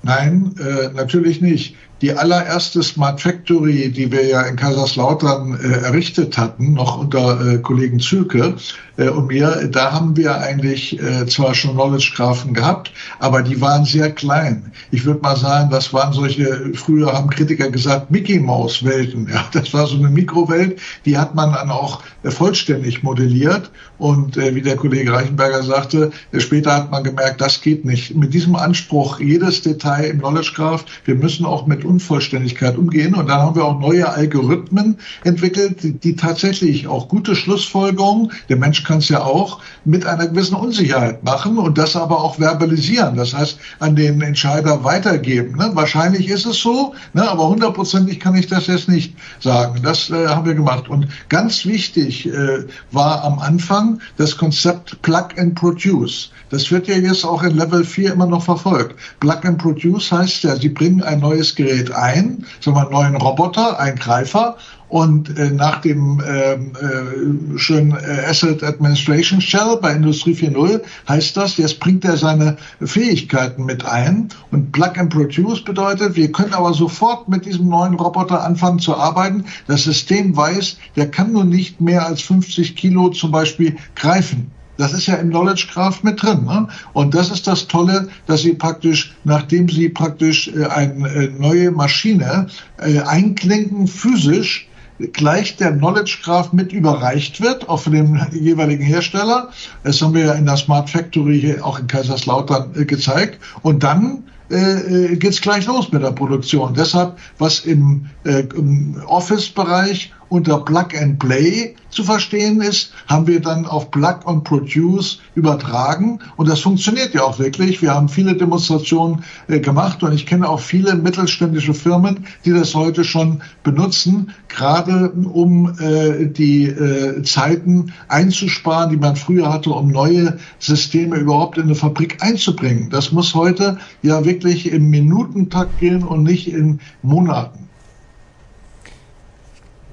Nein, 0.03 0.53
äh, 0.59 0.93
natürlich 0.93 1.41
nicht 1.41 1.77
die 2.01 2.13
allererste 2.13 2.81
Smart 2.81 3.21
Factory, 3.21 3.91
die 3.91 4.11
wir 4.11 4.25
ja 4.25 4.41
in 4.41 4.55
Kaiserslautern 4.55 5.59
äh, 5.59 5.85
errichtet 5.85 6.37
hatten, 6.37 6.73
noch 6.73 6.97
unter 6.97 7.39
äh, 7.45 7.57
Kollegen 7.59 7.99
Zülke 7.99 8.55
äh, 8.97 9.09
und 9.09 9.27
mir, 9.27 9.69
da 9.71 9.91
haben 9.91 10.15
wir 10.17 10.37
eigentlich 10.37 10.99
äh, 11.01 11.25
zwar 11.25 11.53
schon 11.53 11.71
Knowledge-Graphen 11.71 12.53
gehabt, 12.53 12.91
aber 13.19 13.41
die 13.41 13.59
waren 13.61 13.85
sehr 13.85 14.11
klein. 14.11 14.71
Ich 14.91 15.05
würde 15.05 15.21
mal 15.21 15.35
sagen, 15.35 15.69
das 15.69 15.93
waren 15.93 16.13
solche, 16.13 16.73
früher 16.73 17.13
haben 17.13 17.29
Kritiker 17.29 17.69
gesagt, 17.69 18.11
Mickey-Maus-Welten. 18.11 19.29
Ja, 19.31 19.45
das 19.53 19.73
war 19.73 19.87
so 19.87 19.95
eine 19.95 20.09
Mikrowelt, 20.09 20.81
die 21.05 21.17
hat 21.17 21.35
man 21.35 21.53
dann 21.53 21.69
auch 21.69 22.01
äh, 22.23 22.31
vollständig 22.31 23.01
modelliert. 23.01 23.71
Und 23.97 24.35
äh, 24.35 24.53
wie 24.55 24.61
der 24.61 24.75
Kollege 24.75 25.13
Reichenberger 25.13 25.63
sagte, 25.63 26.11
später 26.37 26.75
hat 26.75 26.91
man 26.91 27.03
gemerkt, 27.03 27.39
das 27.39 27.61
geht 27.61 27.85
nicht. 27.85 28.15
Mit 28.15 28.33
diesem 28.33 28.55
Anspruch, 28.55 29.19
jedes 29.19 29.61
Detail 29.61 30.05
im 30.05 30.19
Knowledge 30.19 30.51
Graph, 30.55 30.85
wir 31.05 31.15
müssen 31.15 31.45
auch 31.45 31.65
mit 31.65 31.85
Unvollständigkeit 31.91 32.77
umgehen. 32.77 33.13
Und 33.15 33.27
dann 33.27 33.41
haben 33.41 33.55
wir 33.55 33.65
auch 33.65 33.79
neue 33.79 34.07
Algorithmen 34.09 34.97
entwickelt, 35.23 36.03
die, 36.03 36.15
tatsächlich 36.15 36.87
auch 36.87 37.09
gute 37.09 37.35
Schlussfolgerungen, 37.35 38.31
der 38.49 38.57
Mensch 38.57 38.83
kann 38.83 38.99
es 38.99 39.09
ja 39.09 39.23
auch, 39.23 39.61
mit 39.83 40.05
einer 40.05 40.27
gewissen 40.27 40.55
Unsicherheit 40.55 41.23
machen 41.23 41.57
und 41.57 41.77
das 41.77 41.95
aber 41.95 42.23
auch 42.23 42.39
verbalisieren. 42.39 43.15
Das 43.15 43.33
heißt, 43.33 43.59
an 43.79 43.95
den 43.95 44.21
Entscheider 44.21 44.83
weitergeben. 44.83 45.57
Ne? 45.57 45.71
Wahrscheinlich 45.73 46.29
ist 46.29 46.45
es 46.45 46.59
so, 46.61 46.93
ne? 47.13 47.29
aber 47.29 47.49
hundertprozentig 47.49 48.19
kann 48.19 48.35
ich 48.35 48.47
das 48.47 48.67
jetzt 48.67 48.87
nicht 48.87 49.15
sagen. 49.39 49.81
Das 49.83 50.09
äh, 50.09 50.27
haben 50.27 50.45
wir 50.45 50.53
gemacht. 50.53 50.87
Und 50.87 51.07
ganz 51.29 51.65
wichtig 51.65 52.27
äh, 52.27 52.65
war 52.91 53.23
am 53.23 53.39
Anfang 53.39 53.99
das 54.17 54.37
Konzept 54.37 55.01
Plug 55.01 55.29
and 55.37 55.55
Produce. 55.55 56.31
Das 56.49 56.69
wird 56.69 56.87
ja 56.87 56.95
jetzt 56.95 57.25
auch 57.25 57.43
in 57.43 57.55
Level 57.55 57.83
4 57.83 58.13
immer 58.13 58.25
noch 58.25 58.43
verfolgt. 58.43 58.95
Plug 59.19 59.39
and 59.43 59.57
Produce 59.57 60.11
heißt 60.11 60.43
ja, 60.43 60.55
Sie 60.55 60.69
bringen 60.69 61.01
ein 61.01 61.19
neues 61.19 61.55
Gerät 61.55 61.80
ein, 61.89 62.45
sagen 62.59 62.77
wir 62.77 62.81
einen 62.81 62.91
neuen 62.91 63.15
Roboter, 63.15 63.79
einen 63.79 63.97
Greifer 63.97 64.57
und 64.91 65.37
äh, 65.37 65.49
nach 65.49 65.79
dem 65.79 66.21
ähm, 66.27 66.73
äh, 66.75 67.57
schönen 67.57 67.91
äh, 67.91 68.25
Asset 68.29 68.61
Administration 68.61 69.39
Shell 69.39 69.77
bei 69.81 69.93
Industrie 69.93 70.33
4.0 70.33 70.81
heißt 71.07 71.37
das, 71.37 71.55
jetzt 71.55 71.79
bringt 71.79 72.03
er 72.03 72.17
seine 72.17 72.57
Fähigkeiten 72.83 73.63
mit 73.63 73.85
ein. 73.85 74.27
Und 74.51 74.73
Plug 74.73 74.97
and 74.97 75.09
Produce 75.09 75.63
bedeutet, 75.63 76.17
wir 76.17 76.29
können 76.33 76.53
aber 76.53 76.73
sofort 76.73 77.29
mit 77.29 77.45
diesem 77.45 77.69
neuen 77.69 77.93
Roboter 77.93 78.43
anfangen 78.43 78.79
zu 78.79 78.93
arbeiten. 78.93 79.45
Das 79.67 79.83
System 79.83 80.35
weiß, 80.35 80.77
der 80.97 81.09
kann 81.09 81.31
nur 81.31 81.45
nicht 81.45 81.79
mehr 81.79 82.05
als 82.05 82.21
50 82.23 82.75
Kilo 82.75 83.09
zum 83.09 83.31
Beispiel 83.31 83.77
greifen. 83.95 84.51
Das 84.81 84.93
ist 84.93 85.05
ja 85.05 85.13
im 85.15 85.29
Knowledge 85.29 85.67
Graph 85.71 86.01
mit 86.01 86.23
drin. 86.23 86.43
Ne? 86.43 86.67
Und 86.93 87.13
das 87.13 87.29
ist 87.29 87.45
das 87.45 87.67
Tolle, 87.67 88.09
dass 88.25 88.41
Sie 88.41 88.53
praktisch, 88.53 89.13
nachdem 89.23 89.69
Sie 89.69 89.89
praktisch 89.89 90.47
äh, 90.47 90.65
eine 90.65 91.07
äh, 91.07 91.29
neue 91.37 91.69
Maschine 91.69 92.47
äh, 92.79 92.99
einklinken, 93.01 93.85
physisch, 93.85 94.67
gleich 95.13 95.55
der 95.57 95.73
Knowledge 95.73 96.17
Graph 96.23 96.51
mit 96.51 96.73
überreicht 96.73 97.41
wird, 97.41 97.69
auch 97.69 97.81
von 97.81 97.93
dem 97.93 98.19
jeweiligen 98.31 98.83
Hersteller. 98.83 99.49
Das 99.83 100.01
haben 100.01 100.15
wir 100.15 100.25
ja 100.25 100.33
in 100.33 100.47
der 100.47 100.57
Smart 100.57 100.89
Factory 100.89 101.39
hier 101.39 101.63
auch 101.63 101.79
in 101.79 101.85
Kaiserslautern 101.85 102.73
gezeigt. 102.87 103.39
Und 103.61 103.83
dann 103.83 104.23
geht 104.49 105.23
es 105.23 105.39
gleich 105.39 105.65
los 105.65 105.93
mit 105.93 106.03
der 106.03 106.11
Produktion. 106.11 106.73
Deshalb, 106.73 107.17
was 107.37 107.61
im, 107.61 108.07
äh, 108.25 108.43
im 108.53 109.01
Office-Bereich 109.07 110.11
unter 110.31 110.59
Plug 110.59 110.87
and 110.97 111.19
Play 111.19 111.75
zu 111.89 112.05
verstehen 112.05 112.61
ist, 112.61 112.93
haben 113.07 113.27
wir 113.27 113.41
dann 113.41 113.65
auf 113.65 113.91
Plug 113.91 114.19
and 114.25 114.45
Produce 114.45 115.19
übertragen. 115.35 116.19
Und 116.37 116.47
das 116.47 116.61
funktioniert 116.61 117.13
ja 117.13 117.23
auch 117.23 117.37
wirklich. 117.37 117.81
Wir 117.81 117.93
haben 117.93 118.07
viele 118.07 118.35
Demonstrationen 118.35 119.25
äh, 119.49 119.59
gemacht 119.59 120.01
und 120.03 120.13
ich 120.13 120.25
kenne 120.25 120.47
auch 120.47 120.61
viele 120.61 120.95
mittelständische 120.95 121.73
Firmen, 121.73 122.25
die 122.45 122.51
das 122.51 122.73
heute 122.73 123.03
schon 123.03 123.41
benutzen, 123.63 124.31
gerade 124.47 125.09
um 125.11 125.75
äh, 125.79 126.27
die 126.27 126.67
äh, 126.67 127.21
Zeiten 127.23 127.91
einzusparen, 128.07 128.89
die 128.89 128.97
man 128.97 129.17
früher 129.17 129.51
hatte, 129.51 129.71
um 129.71 129.89
neue 129.89 130.37
Systeme 130.59 131.17
überhaupt 131.17 131.57
in 131.57 131.63
eine 131.63 131.75
Fabrik 131.75 132.23
einzubringen. 132.23 132.89
Das 132.89 133.11
muss 133.11 133.35
heute 133.35 133.77
ja 134.01 134.23
wirklich 134.23 134.71
im 134.71 134.89
Minutentakt 134.89 135.77
gehen 135.81 136.03
und 136.03 136.23
nicht 136.23 136.47
in 136.47 136.79
Monaten. 137.01 137.70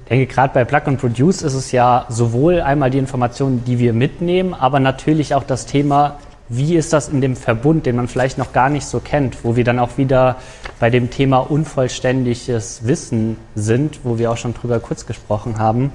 Ich 0.09 0.11
denke, 0.11 0.33
gerade 0.33 0.55
bei 0.55 0.65
Plug 0.65 0.87
and 0.87 0.99
Produce 0.99 1.43
ist 1.43 1.53
es 1.53 1.71
ja 1.71 2.07
sowohl 2.09 2.63
einmal 2.63 2.89
die 2.89 2.97
Informationen, 2.97 3.63
die 3.67 3.79
wir 3.79 3.93
mitnehmen, 3.93 4.55
aber 4.55 4.81
natürlich 4.81 5.35
auch 5.35 5.43
das 5.43 5.67
Thema, 5.67 6.19
wie 6.49 6.77
ist 6.77 6.95
das 6.95 7.11
in 7.11 7.21
dem 7.21 7.37
Verbund, 7.37 7.85
den 7.85 7.97
man 7.97 8.09
vielleicht 8.09 8.39
noch 8.39 8.55
gar 8.55 8.71
nicht 8.71 8.87
so 8.87 9.01
kennt, 9.01 9.45
wo 9.45 9.55
wir 9.55 9.65
dann 9.65 9.79
auch 9.79 9.99
wieder 9.99 10.37
bei 10.81 10.89
dem 10.89 11.11
Thema 11.11 11.41
unvollständiges 11.41 12.87
Wissen 12.87 13.37
sind, 13.55 14.01
wo 14.03 14.17
wir 14.17 14.33
auch 14.33 14.39
schon 14.39 14.55
drüber 14.55 14.81
kurz 14.81 15.05
gesprochen 15.05 15.59
haben. 15.59 15.93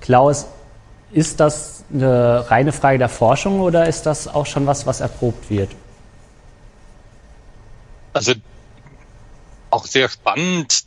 Klaus, 0.00 0.46
ist 1.10 1.38
das 1.38 1.84
eine 1.92 2.50
reine 2.50 2.72
Frage 2.72 2.96
der 2.96 3.10
Forschung 3.10 3.60
oder 3.60 3.88
ist 3.88 4.06
das 4.06 4.26
auch 4.26 4.46
schon 4.46 4.66
was, 4.66 4.86
was 4.86 5.00
erprobt 5.02 5.50
wird? 5.50 5.68
Also 8.14 8.32
auch 9.68 9.84
sehr 9.84 10.08
spannend. 10.08 10.84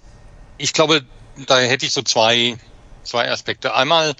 Ich 0.58 0.74
glaube, 0.74 1.04
da 1.48 1.60
hätte 1.60 1.86
ich 1.86 1.94
so 1.94 2.02
zwei, 2.02 2.58
zwei 3.04 3.30
Aspekte. 3.30 3.74
Einmal, 3.76 4.16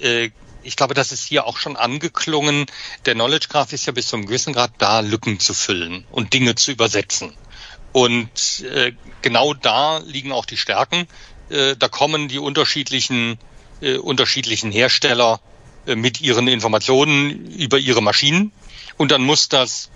äh, 0.00 0.30
ich 0.62 0.76
glaube, 0.76 0.94
das 0.94 1.12
ist 1.12 1.24
hier 1.24 1.46
auch 1.46 1.56
schon 1.56 1.76
angeklungen. 1.76 2.66
Der 3.06 3.14
Knowledge 3.14 3.48
Graph 3.48 3.72
ist 3.72 3.86
ja 3.86 3.92
bis 3.92 4.08
zum 4.08 4.26
gewissen 4.26 4.52
Grad 4.52 4.72
da, 4.78 5.00
Lücken 5.00 5.40
zu 5.40 5.54
füllen 5.54 6.04
und 6.10 6.32
Dinge 6.32 6.54
zu 6.54 6.72
übersetzen. 6.72 7.34
Und 7.92 8.60
äh, 8.60 8.92
genau 9.22 9.54
da 9.54 9.98
liegen 9.98 10.32
auch 10.32 10.44
die 10.44 10.56
Stärken. 10.56 11.08
Äh, 11.48 11.76
da 11.76 11.88
kommen 11.88 12.28
die 12.28 12.38
unterschiedlichen, 12.38 13.38
äh, 13.80 13.96
unterschiedlichen 13.96 14.70
Hersteller 14.70 15.40
äh, 15.86 15.96
mit 15.96 16.20
ihren 16.20 16.46
Informationen 16.46 17.50
über 17.52 17.78
ihre 17.78 18.02
Maschinen. 18.02 18.52
Und 18.96 19.10
dann 19.10 19.22
muss 19.22 19.48
das 19.48 19.90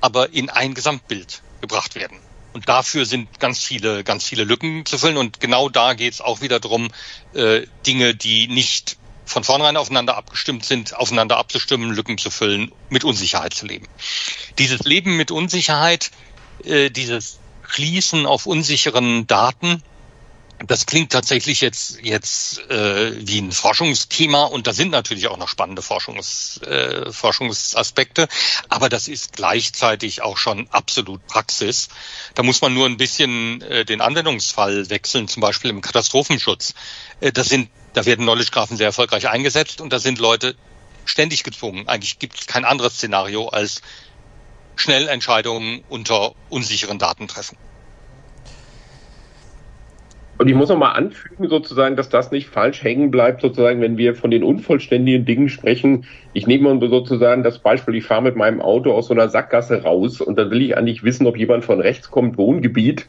aber 0.00 0.32
in 0.32 0.48
ein 0.50 0.74
Gesamtbild 0.74 1.42
gebracht 1.60 1.94
werden. 1.94 2.18
Und 2.52 2.68
dafür 2.68 3.06
sind 3.06 3.38
ganz 3.38 3.62
viele, 3.62 4.02
ganz 4.04 4.24
viele 4.24 4.44
Lücken 4.44 4.84
zu 4.84 4.98
füllen. 4.98 5.16
Und 5.16 5.40
genau 5.40 5.68
da 5.68 5.94
geht 5.94 6.14
es 6.14 6.20
auch 6.20 6.40
wieder 6.40 6.60
drum, 6.60 6.90
äh, 7.34 7.66
Dinge, 7.86 8.14
die 8.14 8.48
nicht 8.48 8.96
von 9.24 9.44
vornherein 9.44 9.76
aufeinander 9.76 10.16
abgestimmt 10.16 10.64
sind, 10.64 10.94
aufeinander 10.96 11.36
abzustimmen, 11.36 11.92
Lücken 11.92 12.18
zu 12.18 12.30
füllen, 12.30 12.72
mit 12.88 13.04
Unsicherheit 13.04 13.54
zu 13.54 13.66
leben. 13.66 13.86
Dieses 14.58 14.80
Leben 14.80 15.16
mit 15.16 15.30
Unsicherheit, 15.30 16.10
äh, 16.64 16.90
dieses 16.90 17.38
Schließen 17.68 18.26
auf 18.26 18.46
unsicheren 18.46 19.28
Daten, 19.28 19.82
das 20.66 20.86
klingt 20.86 21.12
tatsächlich 21.12 21.60
jetzt 21.60 21.98
jetzt 22.02 22.58
äh, 22.70 23.26
wie 23.26 23.40
ein 23.40 23.52
Forschungsthema 23.52 24.44
und 24.44 24.66
da 24.66 24.72
sind 24.72 24.90
natürlich 24.90 25.28
auch 25.28 25.38
noch 25.38 25.48
spannende 25.48 25.82
Forschungs, 25.82 26.58
äh, 26.62 27.10
Forschungsaspekte, 27.12 28.28
aber 28.68 28.88
das 28.88 29.08
ist 29.08 29.32
gleichzeitig 29.32 30.22
auch 30.22 30.36
schon 30.36 30.68
absolut 30.70 31.26
Praxis. 31.26 31.88
Da 32.34 32.42
muss 32.42 32.60
man 32.60 32.74
nur 32.74 32.86
ein 32.86 32.98
bisschen 32.98 33.62
äh, 33.62 33.84
den 33.84 34.00
Anwendungsfall 34.00 34.90
wechseln, 34.90 35.28
zum 35.28 35.40
Beispiel 35.40 35.70
im 35.70 35.80
Katastrophenschutz. 35.80 36.74
Äh, 37.20 37.32
das 37.32 37.48
sind, 37.48 37.70
da 37.94 38.04
werden 38.04 38.26
Knowledge 38.26 38.50
Graphen 38.50 38.76
sehr 38.76 38.86
erfolgreich 38.86 39.28
eingesetzt 39.28 39.80
und 39.80 39.92
da 39.92 39.98
sind 39.98 40.18
Leute 40.18 40.56
ständig 41.06 41.42
gezwungen. 41.42 41.88
Eigentlich 41.88 42.18
gibt 42.18 42.38
es 42.38 42.46
kein 42.46 42.64
anderes 42.64 42.94
Szenario 42.94 43.48
als 43.48 43.80
schnell 44.76 45.08
Entscheidungen 45.08 45.84
unter 45.88 46.34
unsicheren 46.50 46.98
Daten 46.98 47.28
treffen. 47.28 47.56
Und 50.40 50.48
ich 50.48 50.54
muss 50.54 50.70
noch 50.70 50.78
mal 50.78 50.92
anfügen, 50.92 51.50
sozusagen, 51.50 51.96
dass 51.96 52.08
das 52.08 52.30
nicht 52.30 52.48
falsch 52.48 52.82
hängen 52.82 53.10
bleibt, 53.10 53.42
sozusagen, 53.42 53.82
wenn 53.82 53.98
wir 53.98 54.14
von 54.14 54.30
den 54.30 54.42
unvollständigen 54.42 55.26
Dingen 55.26 55.50
sprechen. 55.50 56.06
Ich 56.32 56.46
nehme 56.46 56.72
mal 56.72 56.88
sozusagen 56.88 57.42
das 57.42 57.58
Beispiel, 57.58 57.96
ich 57.96 58.06
fahre 58.06 58.22
mit 58.22 58.36
meinem 58.36 58.62
Auto 58.62 58.90
aus 58.92 59.08
so 59.08 59.12
einer 59.12 59.28
Sackgasse 59.28 59.82
raus 59.82 60.22
und 60.22 60.38
dann 60.38 60.50
will 60.50 60.62
ich 60.62 60.78
eigentlich 60.78 61.02
wissen, 61.02 61.26
ob 61.26 61.36
jemand 61.36 61.66
von 61.66 61.78
rechts 61.82 62.10
kommt, 62.10 62.38
Wohngebiet. 62.38 63.06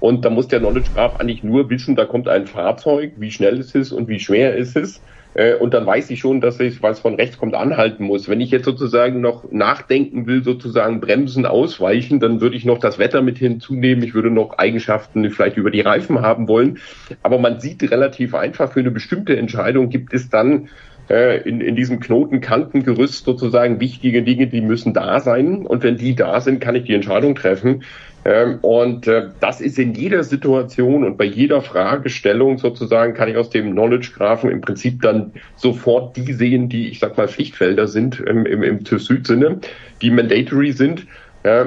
Und 0.00 0.24
da 0.24 0.30
muss 0.30 0.48
der 0.48 0.58
Knowledge 0.58 0.90
Graph 0.92 1.14
eigentlich 1.20 1.44
nur 1.44 1.70
wissen, 1.70 1.94
da 1.94 2.04
kommt 2.04 2.26
ein 2.26 2.48
Fahrzeug, 2.48 3.12
wie 3.16 3.30
schnell 3.30 3.60
es 3.60 3.76
ist 3.76 3.92
und 3.92 4.08
wie 4.08 4.18
schwer 4.18 4.58
es 4.58 4.74
ist. 4.74 5.04
Äh, 5.34 5.54
und 5.54 5.74
dann 5.74 5.86
weiß 5.86 6.10
ich 6.10 6.20
schon, 6.20 6.40
dass 6.40 6.60
ich, 6.60 6.82
es 6.82 6.98
von 7.00 7.14
rechts 7.14 7.38
kommt, 7.38 7.54
anhalten 7.54 8.04
muss. 8.04 8.28
Wenn 8.28 8.40
ich 8.40 8.50
jetzt 8.50 8.64
sozusagen 8.64 9.20
noch 9.20 9.50
nachdenken 9.50 10.26
will, 10.26 10.44
sozusagen 10.44 11.00
bremsen, 11.00 11.46
ausweichen, 11.46 12.20
dann 12.20 12.40
würde 12.40 12.56
ich 12.56 12.64
noch 12.64 12.78
das 12.78 12.98
Wetter 12.98 13.22
mit 13.22 13.38
hinzunehmen. 13.38 14.04
Ich 14.04 14.14
würde 14.14 14.30
noch 14.30 14.58
Eigenschaften 14.58 15.30
vielleicht 15.30 15.56
über 15.56 15.70
die 15.70 15.80
Reifen 15.80 16.20
haben 16.20 16.48
wollen. 16.48 16.78
Aber 17.22 17.38
man 17.38 17.60
sieht 17.60 17.82
relativ 17.90 18.34
einfach, 18.34 18.72
für 18.72 18.80
eine 18.80 18.90
bestimmte 18.90 19.36
Entscheidung 19.36 19.88
gibt 19.88 20.12
es 20.12 20.28
dann 20.28 20.68
äh, 21.10 21.42
in, 21.48 21.60
in 21.60 21.76
diesem 21.76 22.00
Knotenkantengerüst 22.00 23.24
sozusagen 23.24 23.80
wichtige 23.80 24.22
Dinge, 24.22 24.46
die 24.46 24.60
müssen 24.60 24.94
da 24.94 25.20
sein. 25.20 25.66
Und 25.66 25.82
wenn 25.82 25.96
die 25.96 26.14
da 26.14 26.40
sind, 26.40 26.60
kann 26.60 26.74
ich 26.74 26.84
die 26.84 26.94
Entscheidung 26.94 27.34
treffen. 27.34 27.82
Ähm, 28.24 28.58
und 28.62 29.08
äh, 29.08 29.28
das 29.40 29.60
ist 29.60 29.78
in 29.78 29.94
jeder 29.94 30.22
Situation 30.22 31.04
und 31.04 31.16
bei 31.16 31.24
jeder 31.24 31.60
Fragestellung 31.60 32.58
sozusagen 32.58 33.14
kann 33.14 33.28
ich 33.28 33.36
aus 33.36 33.50
dem 33.50 33.72
Knowledge 33.72 34.12
Graphen 34.16 34.50
im 34.50 34.60
Prinzip 34.60 35.02
dann 35.02 35.32
sofort 35.56 36.16
die 36.16 36.32
sehen, 36.32 36.68
die 36.68 36.88
ich 36.88 37.00
sag 37.00 37.16
mal 37.16 37.28
Pflichtfelder 37.28 37.88
sind 37.88 38.20
im, 38.20 38.46
im, 38.46 38.62
im 38.62 38.84
TÜV-Süd-Sinne, 38.84 39.60
die 40.00 40.10
mandatory 40.10 40.72
sind. 40.72 41.06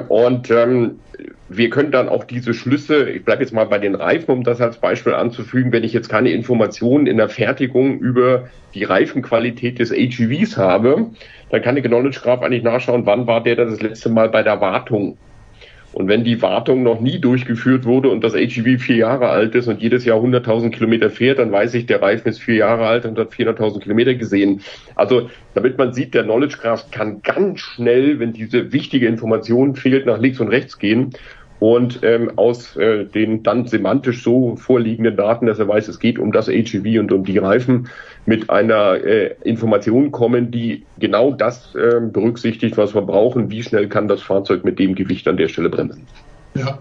Und 0.08 0.50
ähm, 0.50 1.00
wir 1.48 1.70
können 1.70 1.92
dann 1.92 2.08
auch 2.08 2.24
diese 2.24 2.54
Schlüsse, 2.54 3.10
ich 3.10 3.24
bleibe 3.24 3.42
jetzt 3.42 3.52
mal 3.52 3.66
bei 3.66 3.78
den 3.78 3.94
Reifen, 3.94 4.30
um 4.30 4.42
das 4.42 4.60
als 4.60 4.78
Beispiel 4.78 5.14
anzufügen, 5.14 5.70
wenn 5.72 5.84
ich 5.84 5.92
jetzt 5.92 6.08
keine 6.08 6.30
Informationen 6.30 7.06
in 7.06 7.18
der 7.18 7.28
Fertigung 7.28 7.98
über 7.98 8.48
die 8.74 8.84
Reifenqualität 8.84 9.78
des 9.78 9.92
AGVs 9.92 10.56
habe, 10.56 11.10
dann 11.50 11.62
kann 11.62 11.76
der 11.76 11.84
Knowledge 11.84 12.20
Graph 12.22 12.42
eigentlich 12.42 12.62
nachschauen, 12.62 13.06
wann 13.06 13.26
war 13.26 13.42
der 13.42 13.56
das 13.56 13.80
letzte 13.80 14.08
Mal 14.08 14.28
bei 14.28 14.42
der 14.42 14.60
Wartung 14.60 15.18
und 15.96 16.08
wenn 16.08 16.24
die 16.24 16.42
Wartung 16.42 16.82
noch 16.82 17.00
nie 17.00 17.18
durchgeführt 17.18 17.86
wurde 17.86 18.10
und 18.10 18.22
das 18.22 18.34
HEV 18.34 18.78
vier 18.78 18.96
Jahre 18.96 19.30
alt 19.30 19.54
ist 19.54 19.66
und 19.66 19.80
jedes 19.80 20.04
Jahr 20.04 20.18
100.000 20.18 20.68
Kilometer 20.68 21.08
fährt, 21.08 21.38
dann 21.38 21.50
weiß 21.50 21.72
ich, 21.72 21.86
der 21.86 22.02
Reifen 22.02 22.28
ist 22.28 22.38
vier 22.38 22.56
Jahre 22.56 22.86
alt 22.86 23.06
und 23.06 23.18
hat 23.18 23.32
400.000 23.32 23.80
Kilometer 23.80 24.12
gesehen. 24.12 24.60
Also 24.94 25.30
damit 25.54 25.78
man 25.78 25.94
sieht, 25.94 26.12
der 26.12 26.24
Knowledge 26.24 26.58
Graph 26.60 26.90
kann 26.90 27.22
ganz 27.22 27.60
schnell, 27.60 28.18
wenn 28.20 28.34
diese 28.34 28.74
wichtige 28.74 29.06
Information 29.06 29.74
fehlt, 29.74 30.04
nach 30.04 30.18
links 30.18 30.38
und 30.38 30.48
rechts 30.48 30.78
gehen 30.78 31.14
und 31.58 32.00
ähm, 32.02 32.32
aus 32.36 32.76
äh, 32.76 33.04
den 33.04 33.42
dann 33.42 33.66
semantisch 33.66 34.22
so 34.22 34.56
vorliegenden 34.56 35.16
Daten, 35.16 35.46
dass 35.46 35.58
er 35.58 35.68
weiß, 35.68 35.88
es 35.88 35.98
geht 35.98 36.18
um 36.18 36.32
das 36.32 36.48
HEV 36.48 37.00
und 37.00 37.12
um 37.12 37.24
die 37.24 37.38
Reifen, 37.38 37.88
mit 38.26 38.50
einer 38.50 38.94
äh, 39.04 39.34
Information 39.44 40.12
kommen, 40.12 40.50
die 40.50 40.84
genau 40.98 41.32
das 41.32 41.74
äh, 41.74 42.00
berücksichtigt, 42.00 42.76
was 42.76 42.94
wir 42.94 43.02
brauchen. 43.02 43.50
Wie 43.50 43.62
schnell 43.62 43.88
kann 43.88 44.08
das 44.08 44.22
Fahrzeug 44.22 44.64
mit 44.64 44.78
dem 44.78 44.94
Gewicht 44.94 45.26
an 45.28 45.36
der 45.36 45.48
Stelle 45.48 45.70
bremsen? 45.70 46.06
Ja, 46.54 46.78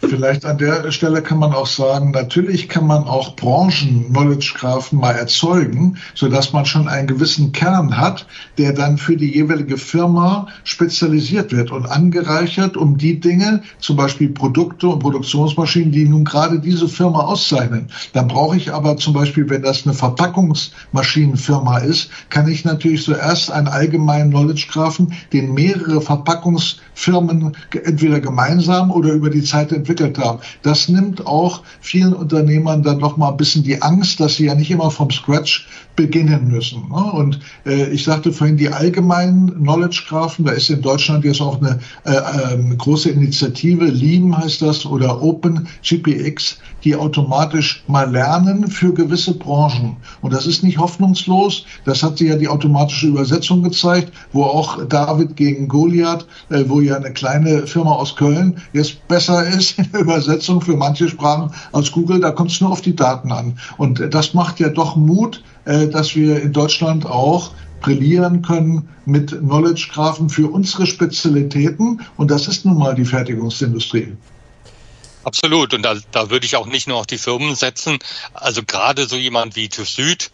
Vielleicht 0.00 0.44
an 0.44 0.58
der 0.58 0.90
Stelle 0.92 1.22
kann 1.22 1.38
man 1.38 1.54
auch 1.54 1.66
sagen, 1.66 2.10
natürlich 2.10 2.68
kann 2.68 2.86
man 2.86 3.04
auch 3.04 3.34
Branchen-Knowledge-Graphen 3.34 4.98
mal 4.98 5.12
erzeugen, 5.12 5.96
so 6.14 6.28
dass 6.28 6.52
man 6.52 6.66
schon 6.66 6.86
einen 6.86 7.06
gewissen 7.06 7.52
Kern 7.52 7.96
hat, 7.96 8.26
der 8.58 8.74
dann 8.74 8.98
für 8.98 9.16
die 9.16 9.32
jeweilige 9.34 9.78
Firma 9.78 10.48
spezialisiert 10.64 11.50
wird 11.52 11.70
und 11.70 11.86
angereichert 11.86 12.76
um 12.76 12.98
die 12.98 13.20
Dinge, 13.20 13.62
zum 13.78 13.96
Beispiel 13.96 14.28
Produkte 14.28 14.88
und 14.88 14.98
Produktionsmaschinen, 14.98 15.92
die 15.92 16.06
nun 16.06 16.24
gerade 16.24 16.60
diese 16.60 16.88
Firma 16.88 17.20
auszeichnen. 17.20 17.88
Dann 18.12 18.28
brauche 18.28 18.56
ich 18.58 18.74
aber 18.74 18.98
zum 18.98 19.14
Beispiel, 19.14 19.48
wenn 19.48 19.62
das 19.62 19.86
eine 19.86 19.94
Verpackungsmaschinenfirma 19.94 21.78
ist, 21.78 22.10
kann 22.28 22.48
ich 22.48 22.66
natürlich 22.66 23.02
zuerst 23.02 23.50
einen 23.50 23.68
allgemeinen 23.68 24.30
Knowledge-Graphen, 24.30 25.14
den 25.32 25.54
mehrere 25.54 26.02
Verpackungsfirmen 26.02 27.56
entweder 27.82 28.20
gemeinsam 28.20 28.90
oder 28.90 29.12
über 29.12 29.30
die 29.30 29.42
Zeit 29.42 29.72
entwickelt 29.86 30.18
haben. 30.18 30.40
Das 30.62 30.88
nimmt 30.88 31.26
auch 31.26 31.62
vielen 31.80 32.12
Unternehmern 32.12 32.82
dann 32.82 32.98
noch 32.98 33.16
mal 33.16 33.30
ein 33.30 33.36
bisschen 33.36 33.62
die 33.62 33.80
Angst, 33.82 34.18
dass 34.20 34.36
sie 34.36 34.46
ja 34.46 34.54
nicht 34.54 34.70
immer 34.70 34.90
vom 34.90 35.10
Scratch 35.10 35.68
beginnen 35.96 36.48
müssen. 36.48 36.88
Ne? 36.88 37.12
Und 37.12 37.40
äh, 37.64 37.88
ich 37.90 38.04
sagte 38.04 38.32
vorhin, 38.32 38.56
die 38.56 38.68
allgemeinen 38.68 39.52
Knowledge-Graphen, 39.54 40.44
da 40.44 40.52
ist 40.52 40.70
in 40.70 40.82
Deutschland 40.82 41.24
jetzt 41.24 41.40
auch 41.40 41.60
eine, 41.60 41.80
äh, 42.04 42.12
äh, 42.12 42.76
große 42.76 43.10
Initiative, 43.10 43.86
LEAM 43.86 44.36
heißt 44.36 44.62
das, 44.62 44.86
oder 44.86 45.22
Open 45.22 45.66
GPX, 45.82 46.58
die 46.84 46.94
automatisch 46.94 47.82
mal 47.88 48.10
lernen 48.10 48.68
für 48.68 48.92
gewisse 48.92 49.34
Branchen. 49.34 49.96
Und 50.20 50.32
das 50.32 50.46
ist 50.46 50.62
nicht 50.62 50.78
hoffnungslos. 50.78 51.64
Das 51.84 52.02
hat 52.02 52.18
sich 52.18 52.28
ja 52.28 52.36
die 52.36 52.48
automatische 52.48 53.08
Übersetzung 53.08 53.62
gezeigt, 53.62 54.12
wo 54.32 54.44
auch 54.44 54.84
David 54.84 55.34
gegen 55.36 55.66
Goliath, 55.66 56.26
äh, 56.50 56.64
wo 56.68 56.80
ja 56.80 56.96
eine 56.96 57.12
kleine 57.12 57.66
Firma 57.66 57.92
aus 57.92 58.14
Köln 58.14 58.58
jetzt 58.72 59.08
besser 59.08 59.46
ist 59.46 59.78
in 59.78 59.90
der 59.92 60.02
Übersetzung 60.02 60.60
für 60.60 60.76
manche 60.76 61.08
Sprachen 61.08 61.50
als 61.72 61.90
Google. 61.90 62.20
Da 62.20 62.30
kommt 62.30 62.50
es 62.50 62.60
nur 62.60 62.70
auf 62.70 62.82
die 62.82 62.94
Daten 62.94 63.32
an. 63.32 63.58
Und 63.78 64.14
das 64.14 64.34
macht 64.34 64.60
ja 64.60 64.68
doch 64.68 64.94
Mut, 64.96 65.36
äh, 65.36 65.55
dass 65.66 66.14
wir 66.14 66.40
in 66.40 66.52
Deutschland 66.52 67.06
auch 67.06 67.52
brillieren 67.80 68.42
können 68.42 68.88
mit 69.04 69.30
Knowledge-Graphen 69.30 70.28
für 70.28 70.50
unsere 70.50 70.86
Spezialitäten. 70.86 72.00
Und 72.16 72.30
das 72.30 72.48
ist 72.48 72.64
nun 72.64 72.78
mal 72.78 72.94
die 72.94 73.04
Fertigungsindustrie. 73.04 74.16
Absolut. 75.24 75.74
Und 75.74 75.82
da, 75.82 75.96
da 76.12 76.30
würde 76.30 76.46
ich 76.46 76.56
auch 76.56 76.66
nicht 76.66 76.88
nur 76.88 76.98
auf 76.98 77.06
die 77.06 77.18
Firmen 77.18 77.54
setzen. 77.54 77.98
Also 78.32 78.62
gerade 78.62 79.06
so 79.06 79.16
jemand 79.16 79.56
wie 79.56 79.68
TÜV 79.68 79.88
Süd, 79.88 80.30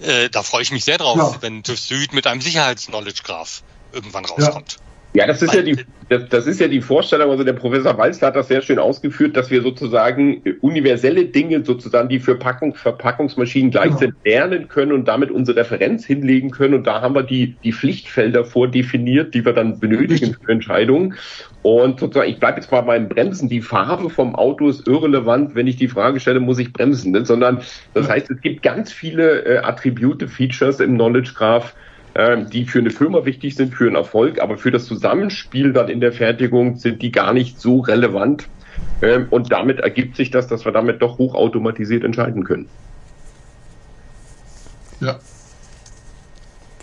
äh, 0.00 0.28
da 0.30 0.42
freue 0.42 0.62
ich 0.62 0.72
mich 0.72 0.84
sehr 0.84 0.98
drauf, 0.98 1.16
ja. 1.16 1.42
wenn 1.42 1.62
TÜV 1.62 1.78
Süd 1.78 2.12
mit 2.12 2.26
einem 2.26 2.40
Sicherheits-Knowledge-Graph 2.40 3.62
irgendwann 3.92 4.24
rauskommt. 4.24 4.72
Ja. 4.72 4.91
Ja, 5.14 5.26
das 5.26 5.42
ist 5.42 5.52
ja 5.52 5.60
die, 5.60 5.76
das, 6.08 6.28
das, 6.30 6.46
ist 6.46 6.58
ja 6.58 6.68
die 6.68 6.80
Vorstellung, 6.80 7.30
also 7.30 7.44
der 7.44 7.52
Professor 7.52 7.98
Walzler 7.98 8.28
hat 8.28 8.36
das 8.36 8.48
sehr 8.48 8.62
schön 8.62 8.78
ausgeführt, 8.78 9.36
dass 9.36 9.50
wir 9.50 9.60
sozusagen 9.60 10.42
universelle 10.62 11.26
Dinge 11.26 11.62
sozusagen, 11.64 12.08
die 12.08 12.18
für 12.18 12.36
Packung, 12.36 12.74
Verpackungsmaschinen 12.74 13.70
gleich 13.70 13.88
genau. 13.88 13.98
sind, 13.98 14.14
lernen 14.24 14.68
können 14.68 14.92
und 14.92 15.06
damit 15.06 15.30
unsere 15.30 15.58
Referenz 15.58 16.06
hinlegen 16.06 16.50
können. 16.50 16.72
Und 16.72 16.86
da 16.86 17.02
haben 17.02 17.14
wir 17.14 17.24
die, 17.24 17.56
die 17.62 17.72
Pflichtfelder 17.72 18.46
vordefiniert, 18.46 19.34
die 19.34 19.44
wir 19.44 19.52
dann 19.52 19.78
benötigen 19.78 20.34
für 20.34 20.50
Entscheidungen. 20.50 21.14
Und 21.60 22.00
sozusagen, 22.00 22.30
ich 22.30 22.40
bleibe 22.40 22.60
jetzt 22.60 22.72
mal 22.72 22.80
beim 22.80 23.08
Bremsen. 23.08 23.50
Die 23.50 23.60
Farbe 23.60 24.08
vom 24.08 24.34
Auto 24.34 24.68
ist 24.68 24.88
irrelevant, 24.88 25.54
wenn 25.54 25.66
ich 25.66 25.76
die 25.76 25.88
Frage 25.88 26.20
stelle, 26.20 26.40
muss 26.40 26.58
ich 26.58 26.72
bremsen, 26.72 27.12
ne? 27.12 27.26
sondern 27.26 27.60
das 27.92 28.08
heißt, 28.08 28.30
es 28.30 28.40
gibt 28.40 28.62
ganz 28.62 28.92
viele 28.92 29.44
äh, 29.44 29.58
Attribute, 29.58 30.22
Features 30.28 30.80
im 30.80 30.94
Knowledge 30.94 31.32
Graph, 31.34 31.74
ähm, 32.14 32.50
die 32.50 32.66
für 32.66 32.78
eine 32.78 32.90
Firma 32.90 33.24
wichtig 33.24 33.54
sind, 33.54 33.74
für 33.74 33.86
einen 33.86 33.96
Erfolg, 33.96 34.40
aber 34.40 34.58
für 34.58 34.70
das 34.70 34.86
Zusammenspiel 34.86 35.72
dann 35.72 35.88
in 35.88 36.00
der 36.00 36.12
Fertigung 36.12 36.76
sind 36.76 37.02
die 37.02 37.12
gar 37.12 37.32
nicht 37.32 37.60
so 37.60 37.80
relevant. 37.80 38.48
Ähm, 39.00 39.26
und 39.30 39.52
damit 39.52 39.80
ergibt 39.80 40.16
sich 40.16 40.30
das, 40.30 40.46
dass 40.46 40.64
wir 40.64 40.72
damit 40.72 41.02
doch 41.02 41.18
hochautomatisiert 41.18 42.04
entscheiden 42.04 42.44
können. 42.44 42.68
Ja. 45.00 45.18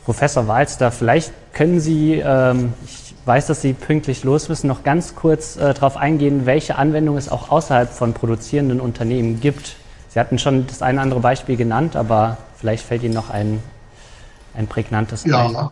Professor 0.06 0.48
Walster, 0.48 0.92
vielleicht 0.92 1.32
können 1.54 1.80
Sie, 1.80 2.22
ähm, 2.26 2.74
ich 2.86 3.14
weiß, 3.26 3.48
dass 3.48 3.62
Sie 3.62 3.74
pünktlich 3.74 4.24
los 4.24 4.50
müssen, 4.50 4.68
noch 4.68 4.84
ganz 4.84 5.16
kurz 5.16 5.56
äh, 5.56 5.74
darauf 5.74 5.98
eingehen, 5.98 6.46
welche 6.46 6.78
Anwendungen 6.78 7.20
es 7.20 7.30
auch 7.30 7.50
außerhalb 7.52 7.90
von 7.90 8.14
produzierenden 8.14 8.80
Unternehmen 8.80 9.40
gibt. 9.40 9.76
Sie 10.10 10.20
hatten 10.20 10.40
schon 10.40 10.66
das 10.66 10.82
eine 10.82 10.96
oder 10.96 11.04
andere 11.04 11.20
Beispiel 11.20 11.56
genannt, 11.56 11.96
aber 11.96 12.38
vielleicht 12.58 12.86
fällt 12.86 13.04
Ihnen 13.04 13.14
noch 13.14 13.30
ein 13.30 13.62
ein 14.54 14.68
prägnantes 14.68 15.24
ja. 15.24 15.44
ein? 15.44 15.72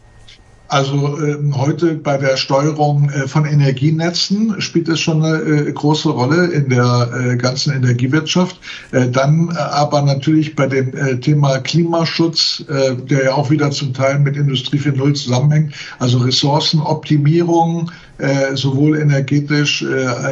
Also 0.69 1.17
äh, 1.21 1.37
heute 1.53 1.95
bei 1.95 2.17
der 2.17 2.35
Steuerung 2.35 3.09
äh, 3.09 3.27
von 3.27 3.45
Energienetzen 3.45 4.59
spielt 4.59 4.89
es 4.89 4.99
schon 4.99 5.23
eine 5.23 5.37
äh, 5.37 5.71
große 5.71 6.09
Rolle 6.09 6.47
in 6.47 6.69
der 6.69 7.09
äh, 7.13 7.37
ganzen 7.37 7.73
Energiewirtschaft. 7.73 8.59
Äh, 8.91 9.07
dann 9.09 9.49
äh, 9.49 9.57
aber 9.57 10.01
natürlich 10.01 10.55
bei 10.55 10.67
dem 10.67 11.21
Thema 11.21 11.59
Klimaschutz, 11.59 12.63
der 12.67 13.23
ja 13.25 13.33
auch 13.33 13.49
wieder 13.49 13.71
zum 13.71 13.93
Teil 13.93 14.19
mit 14.19 14.35
Industrie 14.35 14.77
4.0 14.77 15.13
zusammenhängt, 15.13 15.73
also 15.99 16.19
Ressourcenoptimierung, 16.19 17.91
sowohl 18.53 18.97
energetisch 18.97 19.85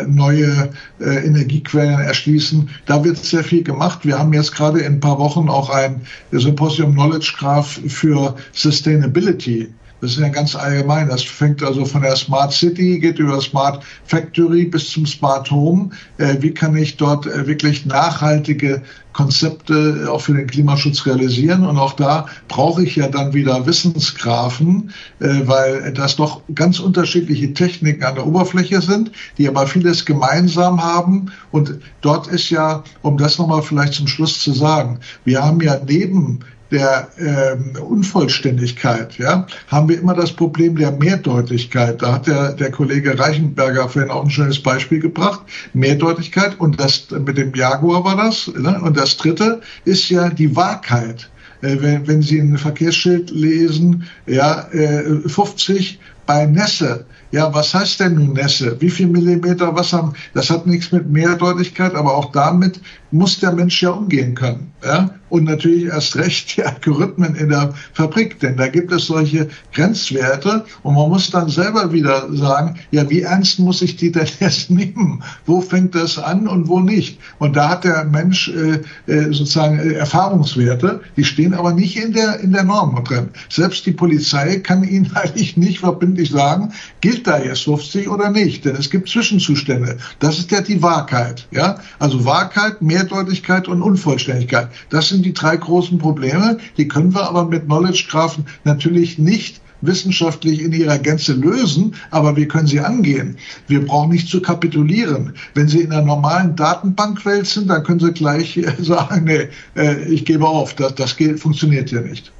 neue 0.07 0.69
Energiequellen 0.99 1.99
erschließen. 1.99 2.69
Da 2.85 3.03
wird 3.03 3.17
sehr 3.17 3.43
viel 3.43 3.63
gemacht. 3.63 3.99
Wir 4.03 4.17
haben 4.17 4.33
jetzt 4.33 4.53
gerade 4.53 4.79
in 4.79 4.93
ein 4.93 4.99
paar 4.99 5.19
Wochen 5.19 5.49
auch 5.49 5.69
ein 5.69 6.01
Symposium 6.31 6.93
Knowledge 6.93 7.33
Graph 7.37 7.79
für 7.87 8.35
Sustainability 8.53 9.69
das 10.05 10.11
ist 10.17 10.19
ja 10.19 10.29
ganz 10.29 10.55
allgemein. 10.55 11.09
Das 11.09 11.23
fängt 11.23 11.63
also 11.63 11.83
von 11.83 12.03
der 12.03 12.15
Smart 12.15 12.53
City, 12.53 12.99
geht 12.99 13.17
über 13.17 13.41
Smart 13.41 13.83
Factory 14.05 14.65
bis 14.65 14.91
zum 14.91 15.07
Smart 15.07 15.49
Home. 15.49 15.89
Äh, 16.19 16.35
wie 16.41 16.51
kann 16.51 16.75
ich 16.75 16.97
dort 16.97 17.25
äh, 17.25 17.47
wirklich 17.47 17.87
nachhaltige 17.87 18.83
Konzepte 19.13 20.03
äh, 20.03 20.07
auch 20.07 20.21
für 20.21 20.35
den 20.35 20.45
Klimaschutz 20.45 21.07
realisieren? 21.07 21.65
Und 21.65 21.79
auch 21.79 21.93
da 21.93 22.27
brauche 22.47 22.83
ich 22.83 22.97
ja 22.97 23.07
dann 23.07 23.33
wieder 23.33 23.65
Wissensgrafen, 23.65 24.91
weil 25.19 25.91
das 25.93 26.17
doch 26.17 26.41
ganz 26.53 26.79
unterschiedliche 26.79 27.51
Techniken 27.53 28.03
an 28.03 28.13
der 28.13 28.27
Oberfläche 28.27 28.81
sind, 28.81 29.11
die 29.39 29.47
aber 29.47 29.65
vieles 29.65 30.05
gemeinsam 30.05 30.83
haben. 30.83 31.31
Und 31.51 31.79
dort 32.01 32.27
ist 32.27 32.51
ja, 32.51 32.83
um 33.01 33.17
das 33.17 33.39
nochmal 33.39 33.63
vielleicht 33.63 33.93
zum 33.93 34.07
Schluss 34.07 34.39
zu 34.39 34.53
sagen, 34.53 34.99
wir 35.23 35.41
haben 35.41 35.61
ja 35.61 35.79
neben 35.83 36.41
der 36.71 37.07
ähm, 37.17 37.81
Unvollständigkeit, 37.81 39.17
ja, 39.17 39.45
haben 39.67 39.89
wir 39.89 39.99
immer 39.99 40.13
das 40.13 40.31
Problem 40.31 40.75
der 40.75 40.91
Mehrdeutigkeit. 40.91 42.01
Da 42.01 42.13
hat 42.13 42.27
der, 42.27 42.53
der 42.53 42.71
Kollege 42.71 43.17
Reichenberger 43.17 43.87
vorhin 43.87 44.11
auch 44.11 44.23
ein 44.23 44.29
schönes 44.29 44.61
Beispiel 44.61 44.99
gebracht. 44.99 45.41
Mehrdeutigkeit 45.73 46.59
und 46.59 46.79
das 46.79 47.07
mit 47.11 47.37
dem 47.37 47.53
Jaguar 47.53 48.03
war 48.03 48.17
das. 48.17 48.47
Ne? 48.47 48.79
Und 48.81 48.97
das 48.97 49.17
dritte 49.17 49.61
ist 49.85 50.09
ja 50.09 50.29
die 50.29 50.55
Wahrheit. 50.55 51.29
Äh, 51.61 51.77
wenn, 51.81 52.07
wenn 52.07 52.21
Sie 52.21 52.39
ein 52.39 52.57
Verkehrsschild 52.57 53.31
lesen, 53.31 54.05
ja, 54.25 54.67
äh, 54.71 55.27
50 55.27 55.99
bei 56.25 56.45
Nässe. 56.45 57.05
Ja, 57.31 57.53
was 57.53 57.73
heißt 57.73 57.99
denn 57.99 58.15
nun 58.15 58.33
Nässe? 58.33 58.79
Wie 58.79 58.89
viel 58.89 59.07
Millimeter 59.07 59.75
Wasser? 59.75 60.13
Das 60.33 60.49
hat 60.49 60.65
nichts 60.65 60.91
mit 60.91 61.09
Mehrdeutigkeit, 61.09 61.93
aber 61.93 62.15
auch 62.15 62.31
damit 62.31 62.79
muss 63.11 63.39
der 63.39 63.51
Mensch 63.51 63.81
ja 63.81 63.91
umgehen 63.91 64.35
können. 64.35 64.71
Ja? 64.85 65.09
Und 65.29 65.45
natürlich 65.45 65.85
erst 65.85 66.15
recht 66.15 66.55
die 66.55 66.63
Algorithmen 66.63 67.35
in 67.35 67.49
der 67.49 67.73
Fabrik, 67.93 68.39
denn 68.39 68.57
da 68.57 68.67
gibt 68.67 68.91
es 68.91 69.07
solche 69.07 69.49
Grenzwerte 69.73 70.65
und 70.83 70.95
man 70.95 71.09
muss 71.09 71.31
dann 71.31 71.49
selber 71.49 71.91
wieder 71.91 72.31
sagen, 72.33 72.75
ja, 72.91 73.09
wie 73.09 73.21
ernst 73.21 73.59
muss 73.59 73.81
ich 73.81 73.95
die 73.97 74.11
denn 74.11 74.27
jetzt 74.39 74.69
nehmen? 74.69 75.23
Wo 75.45 75.61
fängt 75.61 75.95
das 75.95 76.19
an 76.19 76.47
und 76.47 76.67
wo 76.67 76.79
nicht? 76.79 77.19
Und 77.39 77.55
da 77.55 77.69
hat 77.69 77.83
der 77.83 78.05
Mensch 78.05 78.49
äh, 78.49 78.81
äh 79.11 79.25
sozusagen 79.33 79.79
äh, 79.79 79.93
Erfahrungswerte, 79.93 81.01
die 81.17 81.23
stehen 81.23 81.53
aber 81.53 81.73
nicht 81.73 81.97
in 81.97 82.13
der, 82.13 82.39
in 82.39 82.51
der 82.51 82.63
Norm 82.63 83.03
drin. 83.03 83.29
Selbst 83.49 83.85
die 83.85 83.91
Polizei 83.91 84.57
kann 84.57 84.83
Ihnen 84.83 85.11
eigentlich 85.15 85.57
nicht 85.57 85.79
verbindlich 85.79 86.29
sagen, 86.29 86.71
gilt 87.01 87.27
da 87.27 87.39
jetzt 87.39 87.63
50 87.63 88.07
oder 88.09 88.29
nicht, 88.29 88.65
denn 88.65 88.75
es 88.75 88.89
gibt 88.89 89.09
Zwischenzustände. 89.09 89.97
Das 90.19 90.37
ist 90.37 90.51
ja 90.51 90.61
die 90.61 90.81
Wahrheit. 90.81 91.47
Ja? 91.51 91.79
Also 91.99 92.25
Wahrheit, 92.25 92.81
mehr 92.81 93.05
Mehrdeutigkeit 93.05 93.67
und 93.67 93.81
Unvollständigkeit. 93.81 94.69
Das 94.89 95.09
sind 95.09 95.25
die 95.25 95.33
drei 95.33 95.57
großen 95.57 95.97
Probleme. 95.97 96.57
Die 96.77 96.87
können 96.87 97.13
wir 97.13 97.27
aber 97.27 97.45
mit 97.45 97.65
Knowledge 97.65 98.05
Graphen 98.09 98.45
natürlich 98.63 99.17
nicht 99.17 99.61
wissenschaftlich 99.81 100.61
in 100.61 100.71
ihrer 100.73 100.97
Gänze 100.97 101.33
lösen, 101.33 101.95
aber 102.11 102.35
wir 102.35 102.47
können 102.47 102.67
sie 102.67 102.79
angehen. 102.79 103.37
Wir 103.67 103.85
brauchen 103.85 104.09
nicht 104.09 104.29
zu 104.29 104.41
kapitulieren. 104.41 105.33
Wenn 105.53 105.67
Sie 105.67 105.81
in 105.81 105.91
einer 105.91 106.05
normalen 106.05 106.55
Datenbankwelt 106.55 107.45
sind, 107.45 107.69
dann 107.69 107.83
können 107.83 107.99
Sie 107.99 108.11
gleich 108.11 108.59
sagen, 108.79 109.25
nee, 109.25 109.49
äh, 109.75 110.03
ich 110.05 110.25
gebe 110.25 110.47
auf, 110.47 110.73
das, 110.73 110.95
das 110.95 111.15
geht, 111.15 111.39
funktioniert 111.39 111.89
hier 111.89 112.01
nicht. 112.01 112.31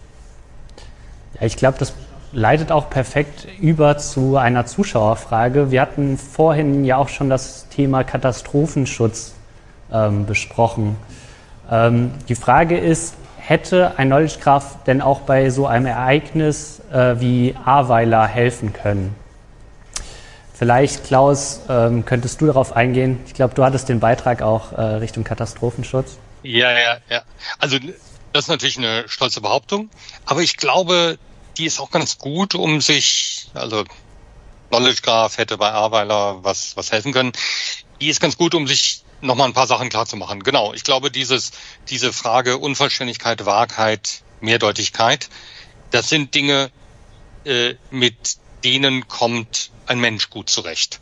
Ja, 1.39 1.45
ich 1.45 1.57
glaube, 1.57 1.77
das 1.77 1.93
leitet 2.31 2.71
auch 2.71 2.89
perfekt 2.89 3.47
über 3.61 3.97
zu 3.97 4.37
einer 4.37 4.65
Zuschauerfrage. 4.65 5.71
Wir 5.71 5.81
hatten 5.81 6.17
vorhin 6.17 6.83
ja 6.83 6.97
auch 6.97 7.09
schon 7.09 7.29
das 7.29 7.67
Thema 7.69 8.03
Katastrophenschutz 8.03 9.33
ähm, 9.91 10.25
besprochen. 10.25 10.97
Ähm, 11.71 12.11
die 12.27 12.35
Frage 12.35 12.77
ist, 12.77 13.15
hätte 13.37 13.97
ein 13.97 14.07
Knowledge 14.07 14.39
Graph 14.39 14.83
denn 14.85 15.01
auch 15.01 15.21
bei 15.21 15.49
so 15.49 15.67
einem 15.67 15.85
Ereignis 15.85 16.81
äh, 16.91 17.19
wie 17.19 17.55
Ahrweiler 17.63 18.27
helfen 18.27 18.73
können? 18.73 19.15
Vielleicht, 20.53 21.03
Klaus, 21.03 21.61
ähm, 21.69 22.05
könntest 22.05 22.39
du 22.39 22.47
darauf 22.47 22.75
eingehen? 22.75 23.19
Ich 23.27 23.33
glaube, 23.33 23.53
du 23.55 23.63
hattest 23.63 23.89
den 23.89 23.99
Beitrag 23.99 24.41
auch 24.41 24.71
äh, 24.71 24.81
Richtung 24.81 25.23
Katastrophenschutz. 25.23 26.17
Ja, 26.43 26.71
ja, 26.71 26.97
ja. 27.09 27.21
Also 27.59 27.77
das 28.31 28.45
ist 28.45 28.49
natürlich 28.49 28.77
eine 28.77 29.07
stolze 29.07 29.41
Behauptung, 29.41 29.89
aber 30.25 30.41
ich 30.41 30.57
glaube, 30.57 31.17
die 31.57 31.65
ist 31.65 31.79
auch 31.79 31.91
ganz 31.91 32.17
gut, 32.17 32.55
um 32.55 32.81
sich, 32.81 33.49
also 33.53 33.83
Knowledge 34.69 35.01
Graph 35.01 35.37
hätte 35.37 35.57
bei 35.57 35.71
Ahrweiler 35.71 36.43
was, 36.43 36.75
was 36.75 36.91
helfen 36.91 37.13
können. 37.13 37.31
Die 38.01 38.09
ist 38.09 38.19
ganz 38.19 38.37
gut, 38.37 38.55
um 38.55 38.67
sich 38.67 39.04
nochmal 39.25 39.47
ein 39.47 39.53
paar 39.53 39.67
Sachen 39.67 39.89
klar 39.89 40.05
zu 40.05 40.17
machen. 40.17 40.43
Genau, 40.43 40.73
ich 40.73 40.83
glaube, 40.83 41.11
dieses, 41.11 41.51
diese 41.89 42.13
Frage 42.13 42.57
Unvollständigkeit, 42.57 43.45
Wahrheit, 43.45 44.21
Mehrdeutigkeit, 44.41 45.29
das 45.91 46.09
sind 46.09 46.35
Dinge, 46.35 46.71
äh, 47.45 47.75
mit 47.91 48.37
denen 48.63 49.07
kommt 49.07 49.71
ein 49.85 49.99
Mensch 49.99 50.29
gut 50.29 50.49
zurecht. 50.49 50.99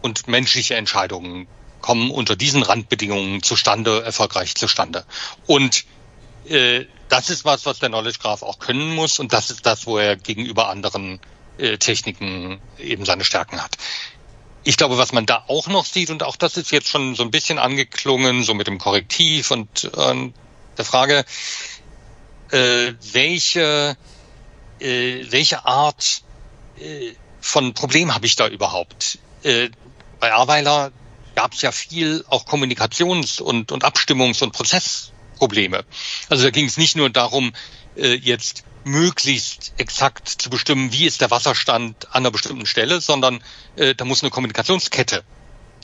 Und 0.00 0.26
menschliche 0.26 0.74
Entscheidungen 0.74 1.46
kommen 1.80 2.10
unter 2.10 2.36
diesen 2.36 2.62
Randbedingungen 2.62 3.42
zustande, 3.42 4.02
erfolgreich 4.02 4.54
zustande. 4.54 5.04
Und 5.46 5.84
äh, 6.48 6.86
das 7.08 7.28
ist 7.28 7.44
was, 7.44 7.66
was 7.66 7.78
der 7.78 7.90
Knowledge 7.90 8.18
Graph 8.20 8.42
auch 8.42 8.58
können 8.58 8.94
muss 8.94 9.18
und 9.18 9.32
das 9.32 9.50
ist 9.50 9.66
das, 9.66 9.86
wo 9.86 9.98
er 9.98 10.16
gegenüber 10.16 10.68
anderen 10.68 11.20
äh, 11.58 11.76
Techniken 11.76 12.60
eben 12.78 13.04
seine 13.04 13.24
Stärken 13.24 13.62
hat. 13.62 13.76
Ich 14.64 14.76
glaube, 14.76 14.98
was 14.98 15.12
man 15.12 15.26
da 15.26 15.44
auch 15.48 15.66
noch 15.66 15.84
sieht, 15.84 16.10
und 16.10 16.22
auch 16.22 16.36
das 16.36 16.56
ist 16.56 16.70
jetzt 16.70 16.88
schon 16.88 17.14
so 17.14 17.22
ein 17.22 17.30
bisschen 17.30 17.58
angeklungen, 17.58 18.44
so 18.44 18.54
mit 18.54 18.66
dem 18.66 18.78
Korrektiv 18.78 19.50
und 19.50 19.90
äh, 19.96 20.30
der 20.78 20.84
Frage, 20.84 21.24
äh, 22.50 22.92
welche, 23.12 23.96
äh, 24.78 25.24
welche 25.30 25.64
Art 25.64 26.22
äh, 26.78 27.12
von 27.40 27.74
Problem 27.74 28.14
habe 28.14 28.26
ich 28.26 28.36
da 28.36 28.46
überhaupt? 28.46 29.18
Äh, 29.42 29.70
bei 30.20 30.32
Arweiler 30.32 30.92
gab 31.34 31.54
es 31.54 31.62
ja 31.62 31.72
viel 31.72 32.24
auch 32.28 32.46
Kommunikations- 32.46 33.40
und, 33.40 33.72
und 33.72 33.84
Abstimmungs- 33.84 34.42
und 34.42 34.52
Prozessprobleme. 34.52 35.84
Also 36.28 36.44
da 36.44 36.50
ging 36.50 36.66
es 36.66 36.76
nicht 36.76 36.94
nur 36.94 37.10
darum, 37.10 37.52
äh, 37.96 38.14
jetzt 38.14 38.64
möglichst 38.84 39.74
exakt 39.76 40.28
zu 40.28 40.50
bestimmen, 40.50 40.92
wie 40.92 41.06
ist 41.06 41.20
der 41.20 41.30
Wasserstand 41.30 42.06
an 42.08 42.22
einer 42.22 42.30
bestimmten 42.30 42.66
Stelle, 42.66 43.00
sondern 43.00 43.42
äh, 43.76 43.94
da 43.94 44.04
muss 44.04 44.22
eine 44.22 44.30
Kommunikationskette 44.30 45.24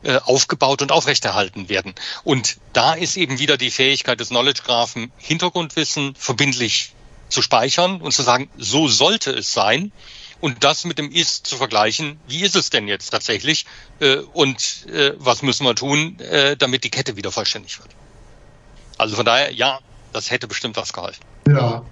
äh, 0.03 0.17
aufgebaut 0.19 0.83
und 0.83 0.93
aufrechterhalten 0.93 1.69
werden. 1.69 1.95
Und 2.25 2.59
da 2.73 2.95
ist 2.95 3.17
eben 3.17 3.39
wieder 3.39 3.57
die 3.57 3.71
Fähigkeit 3.71 4.21
des 4.21 4.29
Knowledge 4.29 4.63
Graphen, 4.65 5.13
Hintergrundwissen 5.17 6.15
verbindlich 6.15 6.93
zu 7.29 7.43
speichern 7.43 8.01
und 8.01 8.13
zu 8.13 8.23
sagen, 8.23 8.49
so 8.57 8.89
sollte 8.89 9.33
es 9.33 9.53
sein. 9.53 9.93
Und 10.41 10.63
das 10.63 10.85
mit 10.85 10.99
dem 10.99 11.11
Ist 11.11 11.49
zu 11.49 11.57
vergleichen, 11.57 12.21
wie 12.29 12.43
ist 12.43 12.55
es 12.55 12.71
denn 12.71 12.87
jetzt 12.87 13.11
tatsächlich 13.11 13.67
äh, 13.99 14.19
und 14.19 14.87
äh, 14.87 15.15
was 15.19 15.43
müssen 15.43 15.65
wir 15.65 15.75
tun, 15.75 16.21
äh, 16.21 16.57
damit 16.57 16.85
die 16.85 16.91
Kette 16.91 17.17
wieder 17.17 17.33
vollständig 17.33 17.81
wird. 17.81 17.91
Also 18.99 19.17
von 19.17 19.25
daher, 19.25 19.53
ja, 19.53 19.81
das 20.13 20.31
hätte 20.31 20.47
bestimmt 20.47 20.77
was 20.77 20.93
geholfen. 20.93 21.25
Ja, 21.49 21.85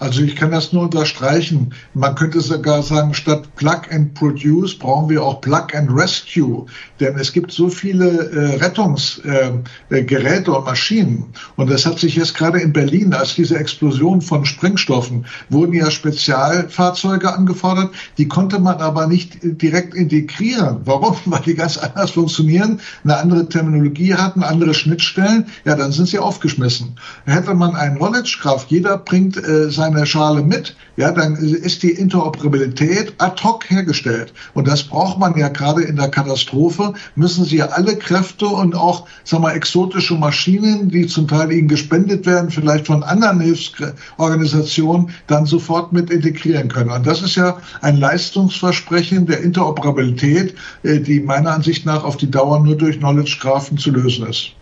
also 0.00 0.22
ich 0.22 0.36
kann 0.36 0.52
das 0.52 0.72
nur 0.72 0.84
unterstreichen. 0.84 1.74
Man 1.94 2.14
könnte 2.14 2.40
sogar 2.40 2.82
sagen, 2.82 3.14
statt 3.14 3.54
Plug 3.56 3.82
and 3.90 4.14
Produce 4.14 4.78
brauchen 4.78 5.08
wir 5.08 5.22
auch 5.24 5.40
Plug 5.40 5.66
and 5.74 5.90
Rescue. 5.92 6.66
Denn 7.00 7.16
es 7.18 7.32
gibt 7.32 7.50
so 7.50 7.68
viele 7.68 8.30
äh, 8.30 8.56
Rettungsgeräte 8.56 10.50
äh, 10.50 10.54
und 10.54 10.64
Maschinen. 10.64 11.24
Und 11.56 11.70
das 11.70 11.84
hat 11.84 11.98
sich 11.98 12.14
jetzt 12.14 12.34
gerade 12.34 12.60
in 12.60 12.72
Berlin, 12.72 13.12
als 13.12 13.34
diese 13.34 13.58
Explosion 13.58 14.20
von 14.20 14.44
Sprengstoffen, 14.44 15.26
wurden 15.48 15.72
ja 15.72 15.90
Spezialfahrzeuge 15.90 17.32
angefordert. 17.32 17.92
Die 18.18 18.28
konnte 18.28 18.60
man 18.60 18.76
aber 18.76 19.08
nicht 19.08 19.38
direkt 19.42 19.94
integrieren. 19.94 20.82
Warum? 20.84 21.16
Weil 21.24 21.42
die 21.42 21.54
ganz 21.54 21.76
anders 21.76 22.12
funktionieren, 22.12 22.80
eine 23.02 23.16
andere 23.16 23.48
Terminologie 23.48 24.14
hatten, 24.14 24.44
andere 24.44 24.74
Schnittstellen. 24.74 25.46
Ja, 25.64 25.74
dann 25.74 25.90
sind 25.90 26.08
sie 26.08 26.20
aufgeschmissen. 26.20 26.96
Hätte 27.24 27.54
man 27.54 27.74
einen 27.74 27.96
Knowledge 27.96 28.38
Graph, 28.40 28.66
jeder 28.68 28.98
bringt 28.98 29.36
äh, 29.36 29.70
sein 29.70 29.87
seine 29.92 30.06
Schale 30.06 30.42
mit, 30.42 30.76
ja, 30.96 31.12
dann 31.12 31.36
ist 31.36 31.82
die 31.82 31.90
Interoperabilität 31.90 33.14
ad 33.18 33.42
hoc 33.42 33.68
hergestellt. 33.70 34.32
Und 34.54 34.66
das 34.68 34.82
braucht 34.82 35.18
man 35.18 35.36
ja 35.38 35.48
gerade 35.48 35.82
in 35.82 35.96
der 35.96 36.08
Katastrophe, 36.08 36.92
müssen 37.14 37.44
Sie 37.44 37.62
alle 37.62 37.96
Kräfte 37.96 38.46
und 38.46 38.74
auch, 38.74 39.06
sag 39.24 39.40
mal, 39.40 39.54
exotische 39.54 40.14
Maschinen, 40.14 40.88
die 40.88 41.06
zum 41.06 41.28
Teil 41.28 41.52
Ihnen 41.52 41.68
gespendet 41.68 42.26
werden, 42.26 42.50
vielleicht 42.50 42.86
von 42.86 43.02
anderen 43.02 43.40
Hilfsorganisationen, 43.40 45.10
dann 45.26 45.46
sofort 45.46 45.92
mit 45.92 46.10
integrieren 46.10 46.68
können. 46.68 46.90
Und 46.90 47.06
das 47.06 47.22
ist 47.22 47.36
ja 47.36 47.58
ein 47.80 47.96
Leistungsversprechen 47.96 49.26
der 49.26 49.40
Interoperabilität, 49.40 50.54
äh, 50.82 50.98
die 50.98 51.20
meiner 51.20 51.52
Ansicht 51.52 51.86
nach 51.86 52.04
auf 52.04 52.16
die 52.16 52.30
Dauer 52.30 52.60
nur 52.60 52.76
durch 52.76 52.98
Knowledge 52.98 53.38
Graphen 53.40 53.78
zu 53.78 53.90
lösen 53.90 54.26
ist. 54.26 54.52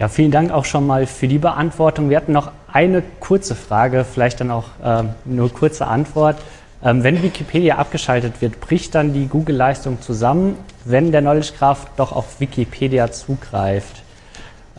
Ja, 0.00 0.08
vielen 0.08 0.30
Dank 0.30 0.50
auch 0.50 0.64
schon 0.64 0.86
mal 0.86 1.04
für 1.04 1.28
die 1.28 1.36
Beantwortung. 1.36 2.08
Wir 2.08 2.16
hatten 2.16 2.32
noch 2.32 2.52
eine 2.72 3.02
kurze 3.20 3.54
Frage, 3.54 4.06
vielleicht 4.10 4.40
dann 4.40 4.50
auch 4.50 4.64
ähm, 4.82 5.10
nur 5.26 5.52
kurze 5.52 5.86
Antwort. 5.88 6.38
Ähm, 6.82 7.04
wenn 7.04 7.22
Wikipedia 7.22 7.76
abgeschaltet 7.76 8.40
wird, 8.40 8.62
bricht 8.62 8.94
dann 8.94 9.12
die 9.12 9.26
Google-Leistung 9.26 10.00
zusammen, 10.00 10.56
wenn 10.86 11.12
der 11.12 11.20
Knowledge 11.20 11.52
Graph 11.58 11.86
doch 11.98 12.12
auf 12.12 12.40
Wikipedia 12.40 13.12
zugreift? 13.12 14.02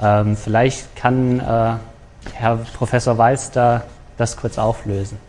Ähm, 0.02 0.36
vielleicht 0.36 0.96
kann 0.96 1.40
äh, 1.40 1.74
Herr 2.34 2.56
Professor 2.76 3.20
Walster 3.20 3.84
das 4.18 4.36
kurz 4.38 4.58
auflösen. 4.58 5.20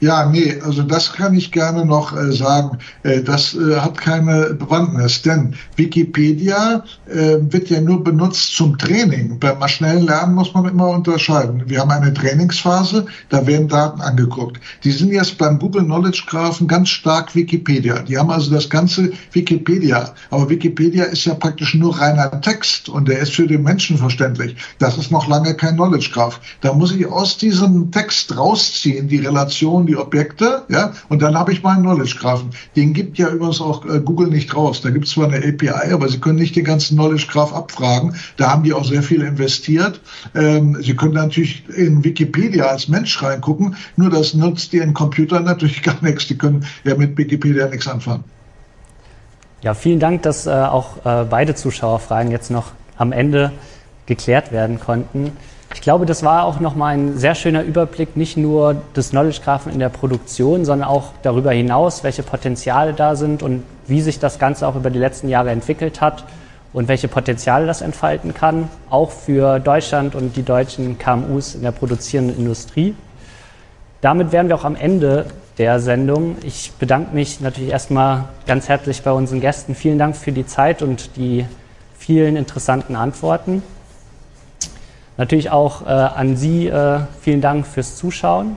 Ja, 0.00 0.26
nee, 0.26 0.60
also 0.64 0.82
das 0.82 1.12
kann 1.12 1.34
ich 1.34 1.50
gerne 1.50 1.84
noch 1.84 2.16
äh, 2.16 2.30
sagen. 2.30 2.78
Äh, 3.02 3.22
das 3.22 3.54
äh, 3.54 3.76
hat 3.76 3.98
keine 3.98 4.54
Bewandtnis, 4.54 5.22
denn 5.22 5.56
Wikipedia 5.74 6.84
äh, 7.06 7.38
wird 7.40 7.68
ja 7.68 7.80
nur 7.80 8.04
benutzt 8.04 8.54
zum 8.54 8.78
Training. 8.78 9.40
Beim 9.40 9.58
maschinellen 9.58 10.06
Lernen 10.06 10.34
muss 10.36 10.54
man 10.54 10.66
immer 10.66 10.90
unterscheiden. 10.90 11.64
Wir 11.66 11.80
haben 11.80 11.90
eine 11.90 12.14
Trainingsphase, 12.14 13.06
da 13.28 13.44
werden 13.46 13.66
Daten 13.66 14.00
angeguckt. 14.00 14.60
Die 14.84 14.92
sind 14.92 15.12
jetzt 15.12 15.36
beim 15.36 15.58
Google 15.58 15.84
Knowledge 15.84 16.22
Graphen 16.28 16.68
ganz 16.68 16.90
stark 16.90 17.34
Wikipedia. 17.34 17.98
Die 18.00 18.16
haben 18.16 18.30
also 18.30 18.52
das 18.52 18.70
ganze 18.70 19.10
Wikipedia. 19.32 20.14
Aber 20.30 20.48
Wikipedia 20.48 21.04
ist 21.04 21.24
ja 21.24 21.34
praktisch 21.34 21.74
nur 21.74 21.98
reiner 21.98 22.40
Text 22.40 22.88
und 22.88 23.08
der 23.08 23.18
ist 23.18 23.34
für 23.34 23.48
den 23.48 23.64
Menschen 23.64 23.98
verständlich. 23.98 24.54
Das 24.78 24.96
ist 24.96 25.10
noch 25.10 25.26
lange 25.26 25.54
kein 25.54 25.74
Knowledge 25.74 26.10
Graph. 26.12 26.40
Da 26.60 26.72
muss 26.72 26.94
ich 26.94 27.04
aus 27.06 27.36
diesem 27.36 27.90
Text 27.90 28.36
rausziehen, 28.36 29.08
die 29.08 29.18
Relation 29.18 29.87
die 29.88 29.96
Objekte, 29.96 30.62
ja, 30.68 30.92
und 31.08 31.22
dann 31.22 31.36
habe 31.36 31.52
ich 31.52 31.62
meinen 31.62 31.82
Knowledge 31.82 32.16
Graphen. 32.20 32.50
Den 32.76 32.92
gibt 32.92 33.18
ja 33.18 33.28
übrigens 33.28 33.60
auch 33.60 33.84
äh, 33.86 34.00
Google 34.00 34.28
nicht 34.28 34.54
raus. 34.54 34.80
Da 34.80 34.90
gibt 34.90 35.06
es 35.06 35.12
zwar 35.12 35.26
eine 35.26 35.38
API, 35.38 35.92
aber 35.92 36.08
Sie 36.08 36.20
können 36.20 36.38
nicht 36.38 36.54
den 36.54 36.64
ganzen 36.64 36.96
Knowledge 36.96 37.26
Graph 37.28 37.52
abfragen. 37.52 38.14
Da 38.36 38.50
haben 38.50 38.62
die 38.62 38.72
auch 38.72 38.84
sehr 38.84 39.02
viel 39.02 39.22
investiert. 39.22 40.00
Ähm, 40.34 40.76
Sie 40.80 40.94
können 40.94 41.14
natürlich 41.14 41.68
in 41.70 42.04
Wikipedia 42.04 42.66
als 42.66 42.88
Mensch 42.88 43.22
reingucken, 43.22 43.76
nur 43.96 44.10
das 44.10 44.34
nutzt 44.34 44.72
Ihren 44.72 44.94
Computer 44.94 45.40
natürlich 45.40 45.82
gar 45.88 46.02
nichts. 46.02 46.28
Die 46.28 46.38
können 46.38 46.64
ja 46.84 46.94
mit 46.94 47.16
Wikipedia 47.16 47.66
nichts 47.68 47.88
anfangen. 47.88 48.24
Ja, 49.60 49.74
vielen 49.74 49.98
Dank, 49.98 50.22
dass 50.22 50.46
äh, 50.46 50.50
auch 50.50 51.04
äh, 51.04 51.24
beide 51.24 51.54
Zuschauerfragen 51.54 52.30
jetzt 52.30 52.50
noch 52.50 52.72
am 52.96 53.10
Ende 53.12 53.52
geklärt 54.06 54.52
werden 54.52 54.78
konnten. 54.78 55.32
Ich 55.74 55.82
glaube, 55.82 56.06
das 56.06 56.22
war 56.22 56.44
auch 56.44 56.60
nochmal 56.60 56.94
ein 56.94 57.18
sehr 57.18 57.34
schöner 57.34 57.62
Überblick, 57.62 58.16
nicht 58.16 58.36
nur 58.36 58.76
des 58.96 59.10
Knowledge 59.10 59.40
Graphen 59.44 59.72
in 59.72 59.78
der 59.78 59.90
Produktion, 59.90 60.64
sondern 60.64 60.88
auch 60.88 61.12
darüber 61.22 61.52
hinaus, 61.52 62.02
welche 62.04 62.22
Potenziale 62.22 62.94
da 62.94 63.16
sind 63.16 63.42
und 63.42 63.62
wie 63.86 64.00
sich 64.00 64.18
das 64.18 64.38
Ganze 64.38 64.66
auch 64.66 64.76
über 64.76 64.90
die 64.90 64.98
letzten 64.98 65.28
Jahre 65.28 65.50
entwickelt 65.50 66.00
hat 66.00 66.24
und 66.72 66.88
welche 66.88 67.08
Potenziale 67.08 67.66
das 67.66 67.82
entfalten 67.82 68.34
kann, 68.34 68.68
auch 68.88 69.10
für 69.10 69.58
Deutschland 69.58 70.14
und 70.14 70.36
die 70.36 70.42
deutschen 70.42 70.98
KMUs 70.98 71.54
in 71.54 71.62
der 71.62 71.72
produzierenden 71.72 72.38
Industrie. 72.38 72.94
Damit 74.00 74.32
wären 74.32 74.48
wir 74.48 74.54
auch 74.54 74.64
am 74.64 74.76
Ende 74.76 75.26
der 75.58 75.80
Sendung. 75.80 76.36
Ich 76.42 76.72
bedanke 76.78 77.14
mich 77.14 77.40
natürlich 77.40 77.70
erstmal 77.70 78.24
ganz 78.46 78.68
herzlich 78.68 79.02
bei 79.02 79.12
unseren 79.12 79.40
Gästen. 79.40 79.74
Vielen 79.74 79.98
Dank 79.98 80.16
für 80.16 80.32
die 80.32 80.46
Zeit 80.46 80.82
und 80.82 81.16
die 81.16 81.46
vielen 81.98 82.36
interessanten 82.36 82.96
Antworten. 82.96 83.62
Natürlich 85.18 85.50
auch 85.50 85.82
äh, 85.82 85.90
an 85.90 86.36
Sie 86.36 86.68
äh, 86.68 87.00
vielen 87.20 87.40
Dank 87.40 87.66
fürs 87.66 87.96
Zuschauen. 87.96 88.56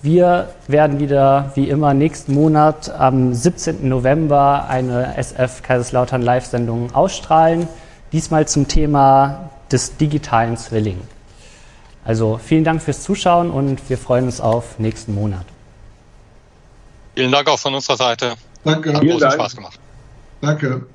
Wir 0.00 0.48
werden 0.68 1.00
wieder 1.00 1.50
wie 1.56 1.68
immer 1.68 1.92
nächsten 1.92 2.32
Monat 2.32 2.88
am 2.88 3.34
17. 3.34 3.88
November 3.88 4.66
eine 4.68 5.16
SF 5.18 5.62
Kaiserslautern 5.62 6.22
Live-Sendung 6.22 6.94
ausstrahlen. 6.94 7.66
Diesmal 8.12 8.46
zum 8.46 8.68
Thema 8.68 9.50
des 9.72 9.96
digitalen 9.96 10.56
Zwilling. 10.56 11.00
Also 12.04 12.38
vielen 12.42 12.62
Dank 12.62 12.80
fürs 12.80 13.02
Zuschauen 13.02 13.50
und 13.50 13.90
wir 13.90 13.98
freuen 13.98 14.26
uns 14.26 14.40
auf 14.40 14.78
nächsten 14.78 15.16
Monat. 15.16 15.44
Vielen 17.16 17.32
Dank 17.32 17.48
auch 17.48 17.58
von 17.58 17.74
unserer 17.74 17.96
Seite. 17.96 18.34
Danke. 18.62 18.94
Hat 18.94 19.02
großen 19.02 19.32
Spaß 19.32 19.56
gemacht. 19.56 19.80
Danke. 20.40 20.86